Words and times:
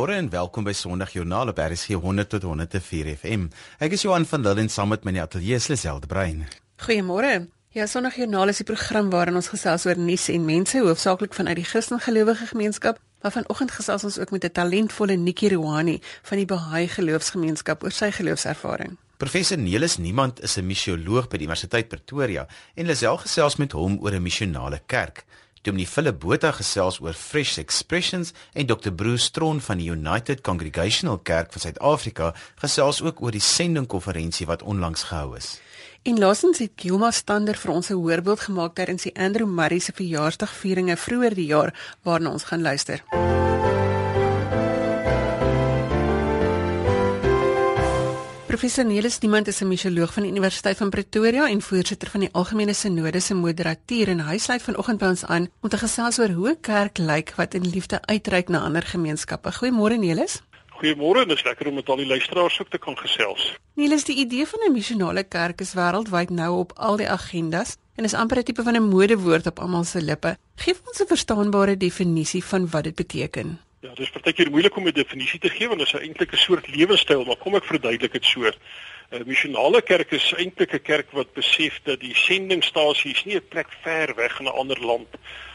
Goeiemôre 0.00 0.22
en 0.24 0.30
welkom 0.32 0.64
by 0.64 0.72
Sondag 0.72 1.10
Joernaal 1.12 1.50
op 1.52 1.58
RSG 1.60 1.98
100 2.00 2.30
tot 2.32 2.44
104 2.48 3.08
FM. 3.20 3.42
Ek 3.84 3.92
is 3.92 4.00
Johan 4.06 4.24
van 4.24 4.40
Lille 4.40 4.62
en 4.62 4.70
saam 4.72 4.88
met 4.88 5.02
my 5.04 5.12
ateljee 5.20 5.58
is 5.60 5.66
Liselde 5.68 6.08
Brein. 6.08 6.46
Goeiemôre. 6.80 7.50
Ja, 7.76 7.84
Sondag 7.84 8.16
Joernaal 8.16 8.48
is 8.48 8.62
die 8.62 8.66
program 8.70 9.10
waarin 9.12 9.36
ons 9.36 9.50
gesels 9.52 9.84
oor 9.84 10.00
nuus 10.00 10.30
en 10.32 10.46
mense, 10.48 10.80
hoofsaaklik 10.80 11.36
vanuit 11.36 11.60
die 11.60 11.66
Christengelowige 11.68 12.48
gemeenskap. 12.54 12.96
Maar 13.20 13.34
vanoggend 13.36 13.76
gesels 13.76 14.08
ons 14.08 14.18
ook 14.18 14.32
met 14.32 14.48
'n 14.48 14.52
talentvolle 14.56 15.20
Nikki 15.20 15.52
Rouhani 15.52 16.00
van 16.22 16.36
die 16.38 16.46
Baha'i 16.46 16.88
Geloofsgemeenskap 16.88 17.84
oor 17.84 17.92
sy 17.92 18.10
geloofservaring. 18.10 18.96
Professor 19.18 19.58
Nelis 19.58 19.98
Niemand 19.98 20.40
is 20.42 20.56
'n 20.56 20.66
missioloog 20.66 21.28
by 21.28 21.36
die 21.36 21.46
Universiteit 21.46 21.88
Pretoria 21.88 22.46
en 22.74 22.86
Lisel 22.86 23.16
gesels 23.16 23.56
met 23.56 23.72
hom 23.72 23.98
oor 24.00 24.12
'n 24.12 24.22
missionale 24.22 24.80
kerk. 24.86 25.24
Dominee 25.62 25.86
Philip 25.86 26.16
Botha 26.20 26.54
gesels 26.56 27.02
oor 27.04 27.12
Fresh 27.12 27.58
Expressions 27.60 28.32
en 28.56 28.66
Dr 28.66 28.92
Bruce 28.96 29.26
Stron 29.28 29.60
van 29.60 29.76
die 29.76 29.90
United 29.92 30.40
Congregational 30.40 31.18
Kerk 31.18 31.52
van 31.52 31.60
Suid-Afrika 31.60 32.30
gesels 32.62 33.02
ook 33.04 33.20
oor 33.20 33.36
die 33.36 33.44
sendingkonferensie 33.44 34.48
wat 34.48 34.62
onlangs 34.62 35.04
gehou 35.10 35.36
is. 35.36 35.58
En 36.02 36.16
laasens 36.18 36.62
het 36.64 36.72
Gilma 36.80 37.10
Stander 37.12 37.60
vir 37.60 37.72
ons 37.72 37.90
'n 37.90 38.00
voorbeeld 38.00 38.40
gemaak 38.40 38.74
tydens 38.74 39.02
die 39.02 39.16
Andrew 39.16 39.48
Murray 39.48 39.78
se 39.78 39.92
verjaarsdagvieringe 39.92 40.96
vroeër 40.96 41.34
die 41.34 41.46
jaar 41.46 41.74
waarna 42.02 42.30
ons 42.30 42.44
gaan 42.44 42.62
luister. 42.62 43.04
Professor 48.50 48.84
Nelis 48.84 49.18
Niemand 49.22 49.46
is 49.46 49.60
'n 49.60 49.68
misioloog 49.68 50.12
van 50.12 50.22
die 50.22 50.30
Universiteit 50.30 50.76
van 50.76 50.90
Pretoria 50.90 51.48
en 51.48 51.62
voorsitter 51.62 52.10
van 52.10 52.20
die 52.20 52.28
Algemene 52.32 52.72
Sinode 52.72 53.20
se 53.20 53.34
moderatuur 53.34 54.08
en 54.08 54.20
hy 54.20 54.38
sluit 54.38 54.62
vanoggend 54.62 54.98
by 54.98 55.06
ons 55.06 55.24
aan 55.24 55.46
om 55.60 55.68
te 55.68 55.78
gesels 55.78 56.18
oor 56.18 56.28
hoe 56.28 56.48
'n 56.50 56.60
kerk 56.60 56.98
lyk 56.98 57.32
wat 57.36 57.54
in 57.54 57.70
liefde 57.70 58.02
uitreik 58.02 58.48
na 58.48 58.60
ander 58.60 58.82
gemeenskappe. 58.82 59.52
Goeiemôre 59.52 59.98
Nelis. 59.98 60.42
Goeiemôre, 60.68 61.26
dit 61.26 61.36
is 61.36 61.44
lekker 61.44 61.66
om 61.66 61.74
met 61.74 61.88
al 61.88 61.96
die 61.96 62.06
luisteraars 62.06 62.60
ook 62.60 62.70
te 62.70 62.78
kan 62.78 62.98
gesels. 62.98 63.56
Nelis, 63.74 64.04
die 64.04 64.16
idee 64.16 64.46
van 64.46 64.60
'n 64.66 64.72
missionale 64.72 65.24
kerk 65.24 65.60
is 65.60 65.74
wêreldwyd 65.74 66.30
nou 66.30 66.58
op 66.58 66.72
al 66.74 66.96
die 66.96 67.10
agendas 67.10 67.76
en 67.94 68.04
is 68.04 68.14
amper 68.14 68.38
'n 68.38 68.42
tipe 68.42 68.62
van 68.62 68.76
'n 68.76 68.88
modewoord 68.88 69.46
op 69.46 69.58
almal 69.58 69.84
se 69.84 70.02
lippe. 70.02 70.36
Geef 70.54 70.80
ons 70.86 71.00
'n 71.00 71.06
verstaanbare 71.06 71.76
definisie 71.76 72.44
van 72.44 72.70
wat 72.70 72.84
dit 72.84 72.94
beteken. 72.94 73.58
Ja, 73.80 73.94
dis 73.96 74.10
partykeer 74.12 74.50
moeilik 74.52 74.74
om 74.76 74.86
'n 74.86 74.92
definisie 74.92 75.38
te 75.40 75.48
gee 75.48 75.66
want 75.68 75.80
dit 75.80 75.88
is 75.88 76.00
eintlik 76.00 76.32
'n 76.32 76.36
soort 76.36 76.66
lewenstyl, 76.68 77.24
maar 77.24 77.36
kom 77.36 77.54
ek 77.54 77.64
verduidelik 77.64 78.12
dit 78.12 78.24
so. 78.24 78.44
'n 78.44 79.24
Missionale 79.26 79.80
kerk 79.82 80.10
is 80.12 80.32
eintlik 80.36 80.74
'n 80.74 80.82
kerk 80.82 81.10
wat 81.10 81.32
besef 81.32 81.80
dat 81.84 82.00
die 82.00 82.14
sendingstasie 82.14 83.12
is 83.12 83.24
nie 83.24 83.36
'n 83.36 83.48
plek 83.48 83.70
ver 83.82 84.14
weg 84.14 84.38
in 84.40 84.46
'n 84.46 84.58
ander 84.60 84.80
land 84.84 85.08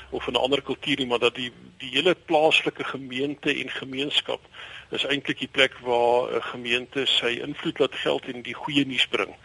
of 0.09 0.27
in 0.27 0.33
'n 0.33 0.41
ander 0.41 0.61
kultuur 0.61 0.97
nie, 0.97 1.05
maar 1.05 1.19
dat 1.19 1.35
die 1.35 1.51
die 1.77 1.89
hele 1.89 2.15
plaaslike 2.15 2.83
gemeente 2.83 3.53
en 3.53 3.69
gemeenskap 3.69 4.41
is 4.89 5.05
eintlik 5.05 5.39
die 5.39 5.53
plek 5.57 5.77
waar 5.79 6.33
'n 6.35 6.41
gemeente 6.41 7.05
sy 7.05 7.39
invloed 7.45 7.79
laat 7.79 7.95
geld 7.95 8.25
en 8.25 8.41
die 8.41 8.57
goeie 8.57 8.85
nuus 8.85 9.07
bring. 9.07 9.35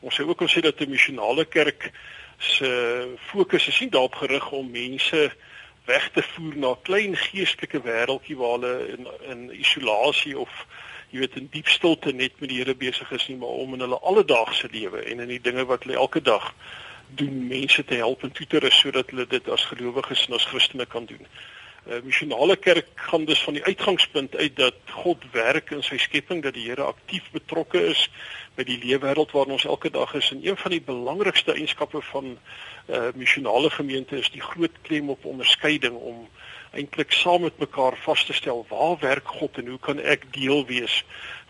Ons 0.00 0.14
sê 0.14 0.22
ook 0.22 0.40
ons 0.40 0.54
sê 0.54 0.60
dat 0.60 0.80
'n 0.80 0.90
missionale 0.90 1.44
kerk 1.44 1.90
se 2.38 3.14
fokus 3.18 3.68
is 3.68 3.80
nie 3.80 3.90
daarop 3.90 4.14
gerig 4.14 4.50
om 4.50 4.70
mense 4.70 5.32
weg 5.88 6.10
te 6.12 6.22
voer 6.22 6.56
na 6.56 6.70
'n 6.74 6.82
klein 6.88 7.16
geestelike 7.16 7.80
wêreldjie 7.88 8.36
waar 8.36 8.54
hulle 8.56 8.74
in 8.94 9.06
in 9.32 9.60
isolasie 9.60 10.38
of 10.38 10.52
jy 11.10 11.18
weet 11.24 11.36
in 11.40 11.48
diep 11.50 11.68
stilte 11.68 12.12
net 12.12 12.40
met 12.40 12.50
die 12.50 12.58
Here 12.60 12.74
besig 12.74 13.10
is 13.16 13.28
nie 13.28 13.36
maar 13.36 13.56
om 13.64 13.74
in 13.74 13.84
hulle 13.86 14.00
alledaagse 14.10 14.68
lewe 14.72 15.00
en 15.02 15.20
in 15.24 15.32
die 15.32 15.40
dinge 15.40 15.64
wat 15.64 15.84
hulle 15.84 15.96
elke 15.96 16.22
dag 16.22 16.54
doen 17.20 17.46
mense 17.46 17.84
te 17.84 17.94
help 17.94 18.22
en 18.22 18.32
toe 18.32 18.46
te 18.46 18.58
rus 18.58 18.78
sodat 18.78 19.10
hulle 19.10 19.26
dit 19.26 19.48
as 19.48 19.64
gelowiges 19.70 20.26
en 20.28 20.34
as 20.34 20.44
Christene 20.44 20.86
kan 20.86 21.06
doen. 21.08 21.26
'n 21.88 21.92
uh, 21.92 22.02
Missionale 22.02 22.56
kerk 22.56 22.86
gaan 22.94 23.24
dus 23.24 23.42
van 23.42 23.54
die 23.54 23.64
uitgangspunt 23.64 24.36
uit 24.36 24.56
dat 24.56 24.74
God 24.90 25.24
werk 25.32 25.70
in 25.70 25.82
sy 25.82 25.96
skepping, 25.96 26.42
dat 26.42 26.54
die 26.54 26.68
Here 26.68 26.82
aktief 26.82 27.30
betrokke 27.32 27.80
is 27.86 28.10
by 28.54 28.64
die 28.64 28.78
leefwêreld 28.82 29.32
waarin 29.32 29.52
ons 29.56 29.64
elke 29.64 29.90
dag 29.90 30.14
is 30.14 30.30
en 30.30 30.46
een 30.46 30.56
van 30.56 30.70
die 30.70 30.82
belangrikste 30.82 31.54
eienskappe 31.54 32.02
van 32.02 32.24
'n 32.24 32.38
uh, 32.90 33.08
missionale 33.14 33.70
gemeente 33.70 34.18
is 34.18 34.30
die 34.30 34.42
groot 34.42 34.76
klem 34.82 35.10
op 35.10 35.24
onderskeiding 35.24 35.94
om 35.94 36.28
eintlik 36.72 37.12
saam 37.12 37.40
met 37.42 37.58
mekaar 37.58 37.96
vas 38.04 38.24
te 38.24 38.32
stel 38.32 38.66
waar 38.68 38.98
werk 39.00 39.28
God 39.28 39.58
en 39.58 39.66
hoe 39.66 39.78
kan 39.78 39.98
ek 39.98 40.32
deel 40.32 40.66
wees 40.66 41.04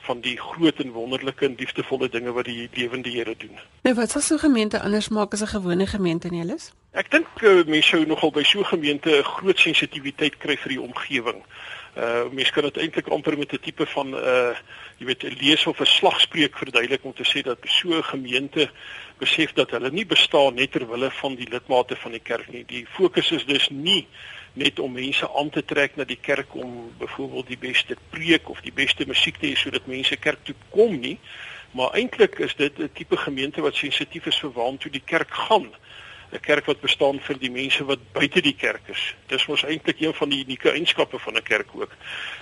van 0.06 0.20
die 0.20 0.36
groot 0.40 0.78
en 0.80 0.92
wonderlike 0.92 1.44
en 1.44 1.54
liefdevolle 1.58 2.08
dinge 2.08 2.32
wat 2.32 2.44
die 2.44 2.68
lewende 2.74 3.10
Here 3.10 3.34
doen. 3.36 3.58
Nou 3.82 3.94
wat 3.94 4.10
sal 4.10 4.22
so 4.22 4.34
'n 4.34 4.46
gemeente 4.46 4.80
anders 4.80 5.08
maak 5.08 5.32
as 5.32 5.42
'n 5.42 5.54
gewone 5.56 5.86
gemeente 5.86 6.28
nie 6.28 6.54
is? 6.54 6.72
Ek 6.98 7.12
dink 7.14 7.42
uh, 7.46 7.60
mense 7.70 7.92
sou 7.92 8.00
nogal 8.10 8.32
by 8.34 8.42
so 8.42 8.58
'n 8.58 8.70
gemeente 8.74 9.10
'n 9.14 9.22
groot 9.22 9.58
sensitiwiteit 9.58 10.34
kry 10.42 10.56
vir 10.58 10.72
die 10.74 10.80
omgewing. 10.82 11.44
Uh 11.94 12.26
mense 12.34 12.52
kan 12.52 12.66
dit 12.66 12.80
eintlik 12.82 13.08
amper 13.14 13.38
met 13.38 13.52
'n 13.54 13.62
tipe 13.62 13.86
van 13.86 14.08
uh 14.14 14.54
jy 14.98 15.06
weet 15.06 15.22
'n 15.22 15.38
lees 15.38 15.66
of 15.66 15.78
'n 15.80 15.86
slagspreuk 15.86 16.58
verduidelik 16.58 17.04
om 17.04 17.14
te 17.14 17.22
sê 17.22 17.42
dat 17.42 17.58
so 17.62 17.94
'n 17.94 18.02
gemeente 18.02 18.70
besef 19.18 19.52
dat 19.52 19.70
hulle 19.70 19.90
nie 19.90 20.06
bestaan 20.06 20.54
net 20.54 20.72
ter 20.72 20.88
wille 20.90 21.10
van 21.10 21.34
die 21.36 21.46
lidmate 21.46 21.96
van 21.96 22.12
die 22.12 22.24
kerk 22.30 22.48
nie. 22.50 22.64
Die 22.66 22.86
fokus 22.86 23.30
is 23.30 23.44
dus 23.46 23.68
nie 23.70 24.06
net 24.54 24.78
om 24.78 24.92
mense 24.92 25.30
aan 25.30 25.50
te 25.50 25.62
trek 25.64 25.96
na 25.96 26.04
die 26.04 26.18
kerk 26.20 26.54
om 26.54 26.90
byvoorbeeld 26.98 27.46
die 27.46 27.62
beste 27.68 27.96
preek 28.10 28.48
of 28.48 28.60
die 28.60 28.74
beste 28.74 29.06
musiek 29.06 29.38
te 29.38 29.46
hê 29.46 29.54
sodat 29.54 29.86
mense 29.86 30.16
kerk 30.16 30.42
toe 30.42 30.54
kom 30.70 30.98
nie, 30.98 31.18
maar 31.70 31.94
eintlik 31.94 32.38
is 32.38 32.54
dit 32.56 32.78
'n 32.78 32.90
tipe 32.92 33.16
gemeente 33.16 33.60
wat 33.60 33.76
sensitief 33.76 34.26
is 34.26 34.40
vir 34.40 34.50
waartoe 34.50 34.90
die 34.90 35.06
kerk 35.06 35.30
gaan. 35.30 35.70
'n 36.32 36.40
kerk 36.40 36.66
wat 36.66 36.80
bestaan 36.80 37.20
vir 37.20 37.38
die 37.38 37.50
mense 37.50 37.84
wat 37.84 37.98
buite 38.12 38.40
die 38.40 38.56
kerk 38.56 38.88
is. 38.88 39.14
Dis 39.26 39.46
mos 39.46 39.64
eintlik 39.64 40.00
een 40.00 40.14
van 40.14 40.28
die 40.28 40.44
unieke 40.44 40.70
eienskappe 40.70 41.18
van 41.18 41.36
'n 41.36 41.42
kerk 41.42 41.68
ook 41.72 41.92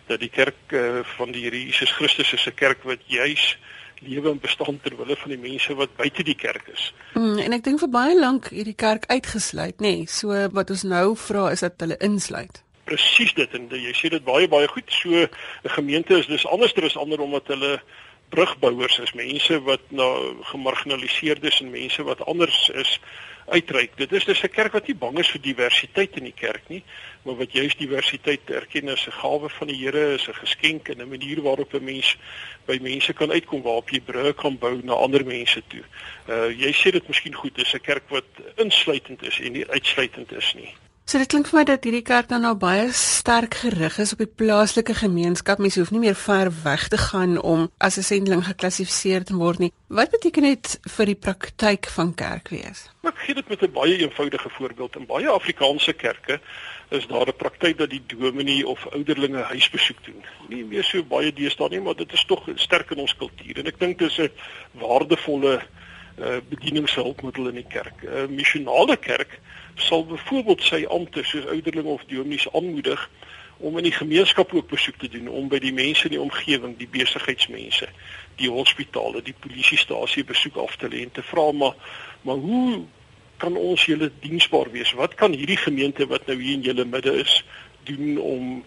dat 0.07 0.21
die 0.21 0.29
kerk 0.29 0.59
uh, 0.69 1.05
van 1.17 1.33
die 1.33 1.43
Here 1.43 1.65
Jesus 1.65 1.93
Christus 1.93 2.33
is 2.33 2.47
'n 2.47 2.55
kerk 2.55 2.83
wat 2.83 2.99
juis 3.07 3.59
lewe 4.01 4.31
en 4.31 4.41
bestaan 4.41 4.81
ter 4.81 4.97
wille 4.97 5.17
van 5.17 5.31
die 5.31 5.39
mense 5.39 5.75
wat 5.75 5.97
buite 5.97 6.23
die 6.23 6.35
kerk 6.35 6.69
is. 6.73 6.93
Hmm, 7.13 7.39
en 7.39 7.53
ek 7.53 7.65
dink 7.65 7.81
vir 7.81 7.89
baie 7.89 8.19
lank 8.19 8.51
hierdie 8.53 8.77
kerk 8.77 9.07
uitgesluit, 9.07 9.81
nê? 9.81 9.93
Nee, 9.97 10.07
so 10.07 10.49
wat 10.53 10.71
ons 10.71 10.83
nou 10.83 11.17
vra 11.17 11.51
is 11.51 11.65
dat 11.65 11.81
hulle 11.81 11.97
insluit. 12.05 12.63
Presies 12.85 13.33
dit 13.35 13.55
en 13.55 13.69
jy 13.71 13.95
sê 13.97 14.11
dit 14.13 14.25
baie 14.25 14.49
baie 14.49 14.69
goed. 14.69 14.91
So 14.93 15.11
'n 15.11 15.75
gemeente 15.79 16.19
is 16.19 16.27
dus 16.27 16.47
anders 16.47 16.75
as 16.75 16.97
ander 16.97 17.21
omdat 17.21 17.47
hulle 17.47 17.81
brugbouers 18.29 18.99
is, 18.99 19.13
mense 19.13 19.61
wat 19.63 19.81
nou 19.89 20.43
gemarginaliseerdes 20.51 21.61
en 21.61 21.71
mense 21.71 22.03
wat 22.03 22.25
anders 22.27 22.69
is 22.75 23.01
uitreik. 23.49 23.97
Dit 23.97 24.13
is 24.13 24.25
dus 24.25 24.43
'n 24.43 24.49
kerk 24.49 24.73
wat 24.73 24.87
nie 24.87 24.97
bang 24.97 25.19
is 25.19 25.31
vir 25.31 25.41
diversiteit 25.41 26.17
in 26.17 26.25
die 26.25 26.35
kerk 26.37 26.69
nie, 26.69 26.83
maar 27.23 27.37
wat 27.37 27.53
juist 27.53 27.79
diversiteit 27.79 28.51
erken 28.51 28.89
as 28.89 29.07
'n 29.07 29.13
gawe 29.13 29.49
van 29.49 29.67
die 29.67 29.77
Here, 29.77 30.15
is 30.15 30.29
'n 30.29 30.35
geskenk 30.35 30.89
en 30.89 31.03
'n 31.03 31.09
manier 31.09 31.43
waarop 31.43 31.75
'n 31.75 31.85
mens 31.85 32.17
by 32.67 32.79
mense 32.83 33.13
kan 33.13 33.31
uitkom 33.31 33.63
waarop 33.63 33.91
jy 33.91 34.01
brûe 34.01 34.35
kan 34.35 34.59
bou 34.59 34.81
na 34.83 34.93
ander 34.93 35.25
mense 35.25 35.63
toe. 35.69 35.85
Uh 36.29 36.51
jy 36.51 36.73
sê 36.73 36.91
dit 36.91 37.09
miskien 37.09 37.35
goed, 37.35 37.55
dis 37.55 37.75
'n 37.75 37.81
kerk 37.81 38.09
wat 38.09 38.31
insluitend 38.57 39.23
is 39.23 39.41
en 39.41 39.53
nie 39.53 39.71
uitsluitend 39.71 40.33
is 40.33 40.55
nie. 40.55 40.75
So 41.07 41.21
dit 41.23 41.31
klink 41.31 41.47
vir 41.47 41.61
my 41.61 41.63
dat 41.69 41.85
hierdie 41.87 42.03
kerk 42.03 42.27
dan 42.33 42.43
nou 42.43 42.57
baie 42.59 42.89
sterk 42.91 43.61
gerig 43.61 43.95
is 44.03 44.11
op 44.17 44.25
die 44.25 44.33
plaaslike 44.41 44.97
gemeenskap. 44.99 45.61
Mens 45.63 45.77
hoef 45.79 45.93
nie 45.95 46.01
meer 46.03 46.17
ver 46.19 46.49
weg 46.65 46.89
te 46.91 46.99
gaan 46.99 47.37
om 47.39 47.69
as 47.79 47.99
'n 47.99 48.03
sendeling 48.03 48.43
geklassifiseer 48.43 49.23
te 49.25 49.37
word 49.39 49.59
nie. 49.63 49.71
Wat 49.87 50.11
beteken 50.11 50.43
dit 50.43 50.81
vir 50.97 51.07
die 51.07 51.15
praktyk 51.15 51.87
van 51.87 52.11
kerk 52.15 52.49
wees? 52.49 52.91
Ek 53.07 53.23
gee 53.23 53.35
dit 53.35 53.49
met 53.49 53.63
'n 53.63 53.73
baie 53.73 53.97
eenvoudige 53.99 54.51
voorbeeld. 54.51 54.97
In 54.97 55.07
baie 55.07 55.29
Afrikaanse 55.29 55.93
kerke 55.93 56.41
is 56.91 57.07
daar 57.07 57.29
'n 57.29 57.37
praktyk 57.37 57.79
dat 57.79 57.91
die 57.91 58.03
dominee 58.07 58.67
of 58.67 58.87
ouderlinge 58.87 59.43
huisbesoek 59.43 60.05
doen. 60.05 60.25
Nie 60.49 60.65
meer 60.65 60.85
so 60.85 61.05
baie 61.05 61.33
deesdae 61.33 61.69
nie, 61.69 61.81
maar 61.81 61.95
dit 61.95 62.13
is 62.13 62.25
tog 62.25 62.49
sterk 62.55 62.91
in 62.91 62.99
ons 62.99 63.17
kultuur 63.17 63.59
en 63.59 63.67
ek 63.67 63.79
dink 63.79 63.99
dit 63.99 64.11
is 64.11 64.19
'n 64.19 64.31
waardevolle 64.73 65.63
uh, 66.19 66.37
bedieningshulpmiddel 66.49 67.49
in 67.49 67.55
die 67.55 67.69
kerk. 67.69 68.03
'n 68.03 68.09
uh, 68.09 68.27
Missionale 68.27 68.97
kerk 68.97 69.41
sal 69.77 70.07
byvoorbeeld 70.07 70.63
sy 70.63 70.85
ampte 70.89 71.25
soos 71.25 71.47
ouderlinge 71.47 71.93
of 71.93 72.05
dominees 72.09 72.49
aanmoedig 72.53 73.11
om 73.59 73.77
in 73.79 73.89
die 73.89 73.93
gemeenskap 73.93 74.53
ook 74.55 74.69
besoek 74.69 74.99
te 75.01 75.09
doen 75.09 75.29
om 75.29 75.49
by 75.49 75.59
die 75.63 75.73
mense 75.73 76.05
in 76.09 76.17
die 76.17 76.21
omgewing, 76.21 76.77
die 76.77 76.89
besigheidsmense, 76.93 77.89
die 78.37 78.51
hospitale, 78.53 79.23
die 79.25 79.37
polisiestasie 79.41 80.25
besoek 80.29 80.59
af 80.61 80.77
te 80.77 80.91
lê 80.93 81.07
en 81.07 81.13
te 81.13 81.25
vra 81.25 81.49
maar 81.53 81.75
maar 82.27 82.43
hoe 82.43 82.85
kan 83.37 83.57
ons 83.57 83.85
julle 83.85 84.11
diensbaar 84.21 84.71
wees? 84.73 84.93
Wat 84.97 85.15
kan 85.15 85.33
hierdie 85.37 85.61
gemeente 85.61 86.07
wat 86.09 86.27
nou 86.27 86.39
hier 86.41 86.57
in 86.57 86.65
julle 86.65 86.85
midde 86.89 87.13
is 87.21 87.45
doen 87.85 88.17
om 88.19 88.65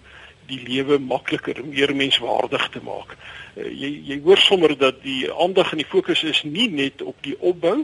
die 0.50 0.62
lewe 0.66 0.98
makliker, 1.02 1.60
meer 1.66 1.94
menswaardig 1.96 2.70
te 2.74 2.82
maak? 2.86 3.16
Uh, 3.58 3.66
jy 3.68 3.90
jy 4.12 4.20
hoor 4.26 4.42
sommer 4.42 4.78
dat 4.78 5.02
die 5.04 5.26
aandag 5.34 5.74
en 5.74 5.82
die 5.84 5.90
fokus 5.90 6.24
is 6.24 6.44
nie 6.46 6.70
net 6.70 7.02
op 7.02 7.18
die 7.26 7.36
opbou 7.40 7.84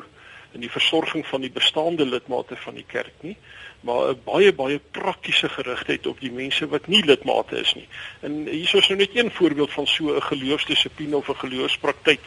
in 0.55 0.63
die 0.63 0.71
versorging 0.71 1.25
van 1.27 1.43
die 1.43 1.51
bestaande 1.51 2.05
lidmate 2.05 2.55
van 2.55 2.79
die 2.79 2.87
kerk 2.87 3.13
nie, 3.21 3.37
maar 3.85 4.09
'n 4.09 4.21
baie 4.25 4.53
baie 4.53 4.79
praktiese 4.79 5.49
gerigtheid 5.49 6.07
op 6.07 6.19
die 6.19 6.31
mense 6.31 6.67
wat 6.67 6.87
nie 6.87 7.03
lidmate 7.05 7.59
is 7.59 7.73
nie. 7.75 7.87
En 8.21 8.47
hier 8.47 8.75
is 8.75 8.87
nou 8.87 8.99
net 8.99 9.15
een 9.15 9.31
voorbeeld 9.31 9.71
van 9.71 9.87
so 9.87 10.15
'n 10.15 10.21
geloofsdissipline 10.21 11.15
of 11.15 11.29
'n 11.29 11.43
geloofspraktyk 11.43 12.21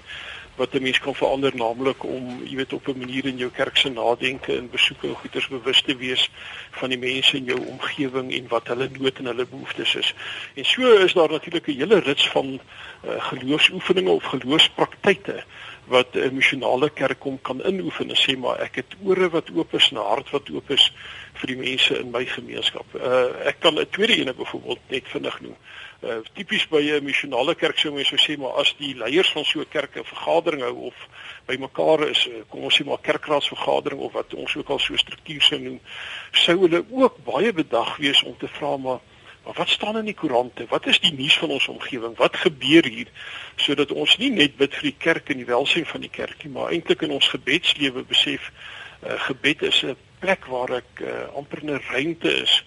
wat 0.59 0.75
'n 0.75 0.83
mens 0.83 0.99
kan 0.99 1.15
verander 1.15 1.55
naamlik 1.57 2.05
om 2.05 2.43
jy 2.45 2.57
weet 2.57 2.73
op 2.73 2.89
'n 2.89 2.99
manier 2.99 3.25
in 3.27 3.37
jou 3.37 3.51
kerk 3.51 3.77
se 3.77 3.89
nadenke 3.89 4.57
en 4.57 4.71
besoeke 4.71 5.07
en 5.07 5.15
goeders 5.15 5.49
bewus 5.49 5.83
te 5.83 5.97
wees 5.97 6.31
van 6.71 6.89
die 6.89 6.99
mense 6.99 7.37
in 7.37 7.45
jou 7.45 7.61
omgewing 7.67 8.33
en 8.33 8.49
wat 8.49 8.67
hulle 8.67 8.89
nood 8.99 9.19
en 9.19 9.25
hulle 9.25 9.47
behoeftes 9.47 9.95
is. 9.95 10.15
En 10.55 10.65
so 10.65 10.97
is 10.97 11.13
daar 11.13 11.31
natuurlik 11.31 11.67
'n 11.67 11.79
hele 11.79 11.99
rits 11.99 12.29
van 12.29 12.47
uh, 12.55 13.25
geloofsoefeninge 13.31 14.11
of 14.11 14.25
geloofspraktyke 14.25 15.45
wat 15.89 16.15
'n 16.15 16.35
missionale 16.35 16.91
kerk 16.91 17.19
kom 17.21 17.39
kan 17.43 17.61
inoefen 17.67 18.09
en 18.09 18.17
sê 18.17 18.37
maar 18.39 18.61
ek 18.61 18.75
het 18.77 18.97
ore 19.05 19.29
wat 19.31 19.51
oop 19.51 19.75
is, 19.75 19.91
'n 19.93 19.97
hart 19.97 20.31
wat 20.31 20.51
oop 20.51 20.71
is 20.71 20.93
vir 21.35 21.47
die 21.47 21.57
mense 21.57 21.99
in 21.99 22.11
my 22.11 22.25
gemeenskap. 22.25 22.87
Uh 22.95 23.47
ek 23.47 23.61
kan 23.61 23.79
'n 23.79 23.91
tweede 23.91 24.17
ene 24.17 24.35
byvoorbeeld 24.35 24.79
net 24.89 25.09
vinnig 25.09 25.41
noem. 25.41 25.57
Uh 26.03 26.21
tipies 26.35 26.69
by 26.69 26.83
'n 26.83 27.05
missionale 27.05 27.55
kerk 27.55 27.79
sou 27.79 27.93
mense 27.93 28.17
sê 28.17 28.39
maar 28.39 28.61
as 28.61 28.75
die 28.79 28.95
leiers 28.95 29.33
van 29.33 29.45
so 29.45 29.61
'n 29.61 29.69
kerk 29.71 29.97
'n 29.97 30.05
vergadering 30.05 30.63
hou 30.63 30.77
of 30.91 30.95
bymekaar 31.47 32.09
is, 32.09 32.27
uh, 32.27 32.43
kom 32.49 32.63
ons 32.63 32.81
sê 32.81 32.85
maar 32.85 33.01
kerkraadsvergadering 33.01 34.01
of 34.01 34.13
wat 34.13 34.35
ons 34.35 34.57
ook 34.57 34.69
al 34.69 34.79
so 34.79 34.97
struktuur 34.97 35.43
sou 35.43 35.59
noem, 35.59 35.81
sou 36.33 36.59
hulle 36.61 36.85
ook 36.91 37.25
baie 37.25 37.53
bedag 37.53 37.97
wees 37.97 38.23
om 38.23 38.37
te 38.39 38.49
vra 38.49 38.77
maar 38.77 39.01
Maar 39.49 39.57
wat 39.57 39.69
staan 39.69 39.97
in 39.97 40.05
die 40.05 40.15
koerante? 40.15 40.67
Wat 40.69 40.87
is 40.87 41.01
die 41.01 41.13
nuus 41.13 41.39
van 41.39 41.49
ons 41.49 41.69
omgewing? 41.69 42.17
Wat 42.17 42.37
gebeur 42.37 42.85
hier 42.85 43.09
sodat 43.57 43.93
ons 43.93 44.17
nie 44.21 44.29
net 44.31 44.59
bid 44.61 44.75
vir 44.77 44.91
die 44.91 44.99
kerk 44.99 45.31
en 45.33 45.41
die 45.41 45.49
welsyn 45.49 45.87
van 45.89 46.05
die 46.05 46.11
kerk 46.13 46.45
nie, 46.45 46.53
maar 46.53 46.69
eintlik 46.69 47.01
in 47.07 47.15
ons 47.17 47.31
gebedslewe 47.33 48.05
besef 48.11 48.51
uh, 48.51 49.17
gebed 49.25 49.65
is 49.71 49.81
'n 49.89 49.97
plek 50.21 50.45
waar 50.53 50.75
ek 50.83 51.01
uh, 51.01 51.33
amper 51.33 51.65
'n 51.65 51.81
ruimte 51.89 52.29
is 52.43 52.61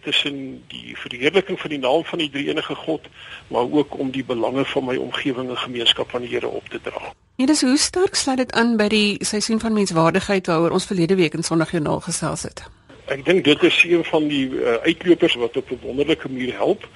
tussen 0.00 0.64
die 0.72 0.96
verheerliking 0.96 1.60
van 1.60 1.70
die 1.70 1.78
naam 1.78 2.04
van 2.04 2.18
die 2.18 2.30
drie 2.30 2.48
enige 2.48 2.74
God, 2.74 3.12
maar 3.52 3.68
ook 3.68 3.98
om 3.98 4.10
die 4.10 4.24
belange 4.24 4.64
van 4.64 4.84
my 4.84 4.96
omgewing 4.96 5.48
en 5.48 5.58
gemeenskap 5.58 6.10
van 6.10 6.24
die 6.24 6.32
Here 6.32 6.48
op 6.48 6.68
te 6.68 6.80
dra. 6.80 7.12
Ja, 7.36 7.46
dis 7.46 7.60
hoe 7.60 7.76
sterk 7.76 8.14
sluit 8.14 8.38
dit 8.38 8.52
aan 8.52 8.76
by 8.76 8.88
die 8.88 9.24
seisoen 9.24 9.60
van 9.60 9.72
menswaardigheid 9.72 10.46
waaroor 10.46 10.80
ons 10.80 10.86
verlede 10.86 11.14
week 11.14 11.34
in 11.34 11.42
Sondagjoernaal 11.42 12.00
gesels 12.00 12.42
het. 12.42 12.64
Ek 13.10 13.24
dink 13.24 13.44
dit 13.44 13.62
is 13.62 13.82
een 13.82 14.04
van 14.04 14.28
die 14.28 14.46
uh, 14.48 14.74
uitlopers 14.86 15.34
wat 15.34 15.56
op 15.56 15.70
'n 15.70 15.78
wonderlike 15.82 16.28
manier 16.28 16.54
help 16.54 16.88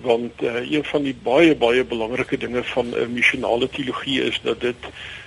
want 0.00 0.42
uh, 0.42 0.70
een 0.70 0.84
van 0.84 1.02
die 1.02 1.14
baie 1.22 1.56
baie 1.56 1.84
belangrike 1.84 2.36
dinge 2.36 2.64
van 2.64 2.88
'n 2.88 2.94
uh, 2.94 3.06
missionale 3.06 3.68
teologie 3.68 4.22
is 4.22 4.40
dat 4.42 4.60
dit 4.60 4.76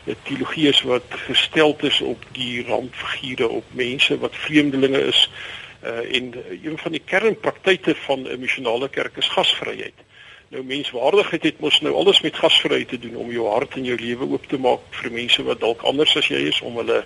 'n 0.06 0.16
teologie 0.24 0.68
is 0.68 0.82
wat 0.82 1.04
gestel 1.10 1.78
is 1.82 2.02
op 2.02 2.26
die 2.32 2.66
randfigure 2.66 3.48
op 3.48 3.64
mense 3.72 4.18
wat 4.18 4.36
vreemdelinge 4.36 5.02
is 5.02 5.30
uh, 5.84 6.16
en 6.18 6.34
een 6.64 6.78
van 6.78 6.92
die 6.92 7.02
kernpraktyke 7.06 7.96
van 7.96 8.28
'n 8.28 8.40
missionale 8.40 8.90
kerk 8.90 9.18
is 9.18 9.28
gasvryheid. 9.28 9.94
Nou 10.48 10.64
menswaardigheid 10.64 11.44
het 11.44 11.60
mos 11.60 11.80
nou 11.82 11.96
alles 11.96 12.22
met 12.22 12.36
gasvryheid 12.36 12.88
te 12.88 13.00
doen 13.00 13.16
om 13.16 13.32
jou 13.32 13.48
hart 13.48 13.74
en 13.74 13.84
jou 13.84 13.98
lewe 14.00 14.26
oop 14.26 14.46
te 14.48 14.58
maak 14.58 14.80
vir 14.90 15.12
mense 15.12 15.44
wat 15.44 15.60
dalk 15.60 15.82
anders 15.82 16.16
as 16.18 16.28
jy 16.28 16.42
is 16.50 16.62
om 16.62 16.78
hulle 16.78 17.06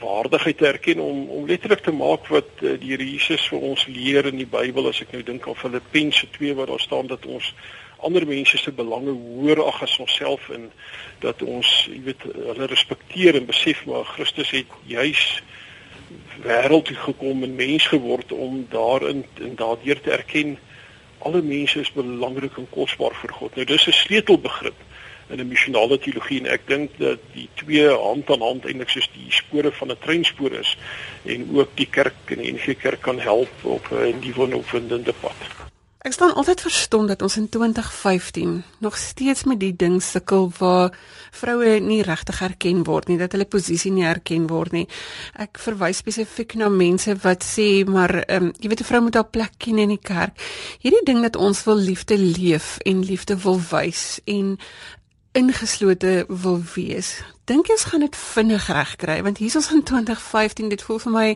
waardigheid 0.00 0.58
te 0.58 0.66
erken 0.66 0.98
om 1.00 1.28
om 1.28 1.46
letterlik 1.46 1.82
te 1.82 1.92
maak 1.92 2.26
wat 2.26 2.48
uh, 2.60 2.74
die 2.80 2.92
Here 2.92 3.06
Jesus 3.10 3.48
vir 3.48 3.60
ons 3.60 3.86
leer 3.86 4.26
in 4.26 4.36
die 4.36 4.48
Bybel 4.48 4.88
as 4.88 5.00
ek 5.04 5.12
nou 5.12 5.22
dink 5.22 5.48
aan 5.48 5.58
Filippense 5.58 6.28
2 6.36 6.54
waar 6.54 6.72
daar 6.72 6.84
staan 6.84 7.06
dat 7.06 7.26
ons 7.26 7.52
ander 7.96 8.26
mense 8.26 8.58
se 8.58 8.72
belange 8.72 9.10
hoër 9.10 9.62
ag 9.64 9.82
as 9.82 9.98
onsself 9.98 10.50
en 10.52 10.68
dat 11.24 11.42
ons 11.42 11.70
jy 11.88 12.02
weet 12.10 12.26
hulle 12.34 12.68
respekteer 12.70 13.38
en 13.38 13.48
besef 13.48 13.84
maar 13.86 14.04
Christus 14.04 14.52
het 14.52 14.74
juis 14.84 15.24
wêreld 16.44 16.84
toe 16.90 16.96
gekom 16.96 17.42
en 17.42 17.56
mens 17.56 17.86
geword 17.86 18.32
om 18.32 18.66
daarin 18.70 19.24
en 19.40 19.56
daardeur 19.56 20.00
te 20.00 20.12
erken 20.12 20.58
alle 21.18 21.42
mense 21.42 21.80
is 21.80 21.92
belangrik 21.92 22.58
en 22.60 22.68
kosbaar 22.70 23.14
vir 23.22 23.32
God. 23.32 23.56
Nou 23.56 23.64
dis 23.66 23.86
'n 23.88 23.92
sleutelbegrip 23.92 24.78
in 25.28 25.40
'n 25.40 25.48
missionale 25.48 25.98
teologie 25.98 26.40
en 26.40 26.46
ek 26.46 26.66
dink 26.66 26.90
dat 26.98 27.18
die 27.34 27.48
twee 27.54 27.88
hand 27.88 28.30
aan 28.30 28.40
hand 28.40 28.64
eintlik 28.64 28.88
soos 28.88 29.10
die 29.14 29.32
spore 29.32 29.72
van 29.72 29.90
'n 29.90 29.98
treinspoor 30.00 30.52
is 30.52 30.76
en 31.24 31.48
ook 31.56 31.70
die 31.74 31.90
kerk 31.90 32.14
en 32.26 32.38
die 32.38 32.52
NG 32.52 32.76
Kerk 32.76 33.00
kan 33.00 33.20
help 33.20 33.64
op 33.64 33.88
'n 33.90 34.18
nuwe 34.20 34.56
opwindende 34.56 35.12
pad. 35.12 35.66
Ek 36.06 36.12
staan 36.14 36.36
altyd 36.38 36.60
verstom 36.62 37.08
dat 37.10 37.22
ons 37.22 37.34
in 37.36 37.48
2015 37.48 38.62
nog 38.78 38.96
steeds 38.96 39.42
met 39.44 39.58
die 39.58 39.72
ding 39.76 39.96
sukkel 40.02 40.52
waar 40.58 40.92
vroue 41.34 41.80
nie 41.82 42.02
regtig 42.06 42.38
erken 42.46 42.84
word 42.86 43.08
nie, 43.10 43.16
dat 43.18 43.32
hulle 43.34 43.48
posisie 43.50 43.90
nie 43.90 44.04
erken 44.06 44.44
word 44.46 44.76
nie. 44.76 44.84
Ek 45.34 45.58
verwys 45.58 46.04
spesifiek 46.04 46.54
na 46.54 46.68
mense 46.70 47.16
wat 47.24 47.42
sê 47.42 47.82
maar 47.82 48.14
ehm 48.22 48.44
um, 48.44 48.52
jy 48.60 48.70
weet 48.70 48.84
'n 48.84 48.90
vrou 48.90 49.00
moet 49.02 49.18
haar 49.18 49.30
plek 49.34 49.58
ken 49.58 49.78
in 49.78 49.88
die 49.96 50.02
kerk. 50.02 50.38
Hierdie 50.78 51.02
ding 51.04 51.22
dat 51.22 51.36
ons 51.36 51.64
wil 51.64 51.76
liefde 51.76 52.18
leef 52.18 52.78
en 52.86 53.02
liefde 53.02 53.34
wil 53.42 53.58
wys 53.70 54.20
en 54.24 54.58
ingeslote 55.36 56.24
wil 56.28 56.62
wees. 56.74 57.20
Dink 57.44 57.68
jy 57.68 57.76
ons 57.76 57.88
gaan 57.90 58.04
dit 58.06 58.16
vinnig 58.16 58.68
regkry 58.72 59.18
want 59.22 59.38
hier 59.42 59.52
is 59.52 59.58
ons 59.60 59.72
in 59.76 59.84
2015 59.84 60.72
dit 60.72 60.82
voel 60.88 60.98
vir 61.04 61.12
my 61.12 61.28